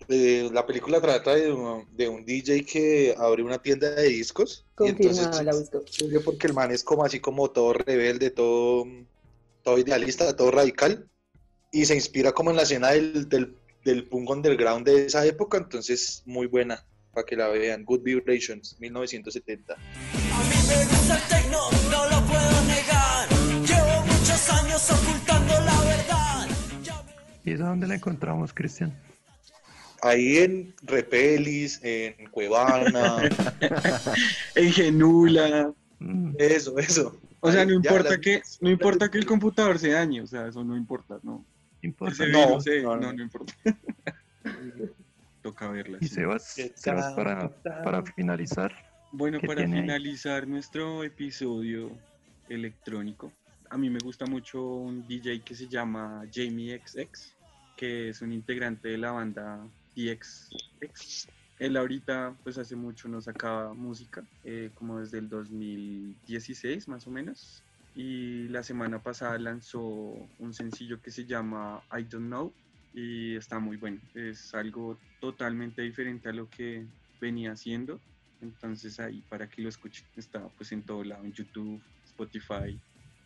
eh, 0.07 0.49
la 0.51 0.65
película 0.65 1.01
trata 1.01 1.35
de 1.35 1.51
un, 1.51 1.85
de 1.95 2.07
un 2.07 2.25
DJ 2.25 2.65
que 2.65 3.15
abre 3.17 3.43
una 3.43 3.61
tienda 3.61 3.91
de 3.91 4.07
discos. 4.09 4.65
y 4.71 4.75
Confirmado, 4.75 5.19
entonces 5.21 5.45
la 5.45 5.53
busco. 5.53 6.23
porque 6.25 6.47
el 6.47 6.53
man 6.53 6.71
es 6.71 6.83
como 6.83 7.03
así 7.05 7.19
como 7.19 7.49
todo 7.51 7.73
rebelde, 7.73 8.29
todo, 8.31 8.85
todo 9.63 9.77
idealista, 9.77 10.35
todo 10.35 10.51
radical. 10.51 11.07
Y 11.71 11.85
se 11.85 11.95
inspira 11.95 12.31
como 12.31 12.51
en 12.51 12.57
la 12.57 12.63
escena 12.63 12.91
del, 12.91 13.27
del, 13.29 13.55
del 13.83 14.07
punk 14.07 14.29
underground 14.29 14.85
de 14.85 15.05
esa 15.05 15.25
época. 15.25 15.57
Entonces, 15.57 16.21
muy 16.25 16.47
buena 16.47 16.85
para 17.13 17.25
que 17.25 17.35
la 17.35 17.47
vean. 17.47 17.83
Good 17.85 18.01
Vibrations, 18.01 18.77
1970. 18.79 19.73
A 19.73 19.77
mí 19.77 19.83
me 20.67 20.85
gusta 20.85 21.15
el 21.15 21.23
tecno, 21.29 21.59
no 21.89 22.09
lo 22.09 22.25
puedo 22.25 22.61
negar. 22.67 23.29
Llevo 23.65 24.05
muchos 24.05 24.49
años 24.49 24.91
ocultando 24.91 25.53
la 25.53 25.81
verdad. 25.81 26.47
¿Y 27.45 27.51
eso 27.51 27.63
dónde 27.63 27.87
la 27.87 27.95
encontramos, 27.95 28.53
Cristian? 28.53 28.97
Ahí 30.03 30.37
en 30.37 30.73
Repelis, 30.83 31.79
en 31.81 32.27
Cuevana. 32.29 33.29
En 34.55 34.71
Genula. 34.71 35.73
Mm, 35.99 36.35
eso, 36.37 36.77
eso. 36.77 37.17
O 37.39 37.51
sea, 37.51 37.65
no 37.65 37.73
importa 37.73 38.19
que, 38.19 38.41
no 38.59 38.69
importa 38.69 39.09
que 39.09 39.17
el 39.17 39.25
computador 39.25 39.79
se 39.79 39.91
dañe, 39.91 40.21
o 40.21 40.27
sea, 40.27 40.47
eso 40.47 40.63
no 40.63 40.75
importa, 40.75 41.19
no. 41.23 41.45
importa. 41.81 42.25
No, 42.27 42.59
eh, 42.65 42.81
no, 42.81 42.95
no, 42.95 43.01
no. 43.01 43.13
no 43.13 43.23
importa. 43.23 43.53
Toca 45.41 45.69
verla. 45.69 45.97
Y 46.01 46.07
sí. 46.07 46.15
Sebas, 46.15 46.53
¿Qué 46.55 46.73
Sebas 46.75 47.13
para, 47.13 47.49
para 47.83 48.03
finalizar, 48.03 48.73
Bueno, 49.11 49.39
¿Qué 49.39 49.47
para 49.47 49.61
ahí? 49.61 49.71
finalizar 49.71 50.47
nuestro 50.47 51.03
episodio 51.03 51.91
electrónico, 52.49 53.31
a 53.69 53.77
mí 53.77 53.89
me 53.89 53.99
gusta 53.99 54.25
mucho 54.25 54.63
un 54.63 55.07
DJ 55.07 55.41
que 55.41 55.55
se 55.55 55.67
llama 55.67 56.25
Jamie 56.33 56.79
XX, 56.85 57.35
que 57.77 58.09
es 58.09 58.21
un 58.21 58.33
integrante 58.33 58.89
de 58.89 58.97
la 58.97 59.11
banda 59.11 59.65
DXX. 59.95 61.27
él 61.59 61.77
ahorita, 61.77 62.35
pues 62.43 62.57
hace 62.57 62.75
mucho 62.75 63.07
no 63.07 63.21
sacaba 63.21 63.73
música, 63.73 64.23
eh, 64.43 64.71
como 64.73 64.99
desde 64.99 65.19
el 65.19 65.29
2016 65.29 66.87
más 66.87 67.07
o 67.07 67.11
menos. 67.11 67.63
Y 67.95 68.47
la 68.47 68.63
semana 68.63 69.03
pasada 69.03 69.37
lanzó 69.37 69.81
un 70.39 70.53
sencillo 70.53 71.01
que 71.01 71.11
se 71.11 71.25
llama 71.25 71.83
I 71.91 72.03
Don't 72.03 72.27
Know 72.27 72.53
y 72.93 73.35
está 73.35 73.59
muy 73.59 73.77
bueno. 73.77 74.01
Es 74.13 74.53
algo 74.55 74.97
totalmente 75.19 75.81
diferente 75.81 76.29
a 76.29 76.33
lo 76.33 76.49
que 76.49 76.85
venía 77.21 77.51
haciendo. 77.51 77.99
Entonces 78.41 78.99
ahí 78.99 79.23
para 79.29 79.47
que 79.47 79.61
lo 79.61 79.69
escuchen, 79.69 80.05
está 80.15 80.47
pues 80.49 80.71
en 80.71 80.83
todo 80.83 81.03
lado, 81.03 81.23
en 81.23 81.33
YouTube, 81.33 81.81
Spotify, 82.05 82.79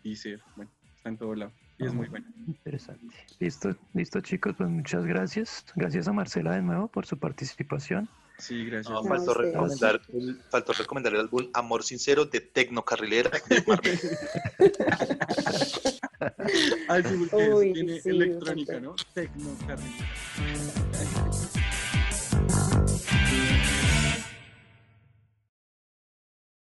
Deezer, 0.03 0.41
bueno, 0.55 0.71
está 0.95 1.09
en 1.09 1.17
todo 1.17 1.33
lado. 1.33 1.51
Y 1.79 1.85
es 1.85 1.93
muy 1.93 2.07
bueno. 2.07 2.25
Interesante. 2.47 3.15
Listo, 3.39 3.75
listo 3.93 4.19
chicos, 4.21 4.55
pues 4.57 4.69
muchas 4.69 5.05
gracias. 5.05 5.65
Gracias 5.75 6.07
a 6.07 6.13
Marcela 6.13 6.55
de 6.55 6.61
nuevo 6.63 6.87
por 6.87 7.05
su 7.05 7.17
participación. 7.19 8.09
Sí, 8.39 8.65
gracias. 8.65 8.91
No, 8.93 9.03
faltó, 9.03 9.33
recomendar, 9.33 10.01
el- 10.13 10.39
faltó 10.51 10.73
recomendar 10.73 11.13
el 11.13 11.21
álbum 11.21 11.49
Amor 11.53 11.83
Sincero 11.83 12.25
de 12.25 12.41
Tecnocarrilera 12.41 13.31
de 13.49 13.63
Marvel. 13.67 13.99
Ah, 16.89 16.99
sí, 17.03 17.27
porque 17.29 17.49
Uy, 17.53 17.73
tiene 17.73 17.99
sí, 17.99 18.09
electrónica. 18.09 18.79
¿no? 18.79 18.95
Tecno, 19.13 19.49
carril. 19.67 19.93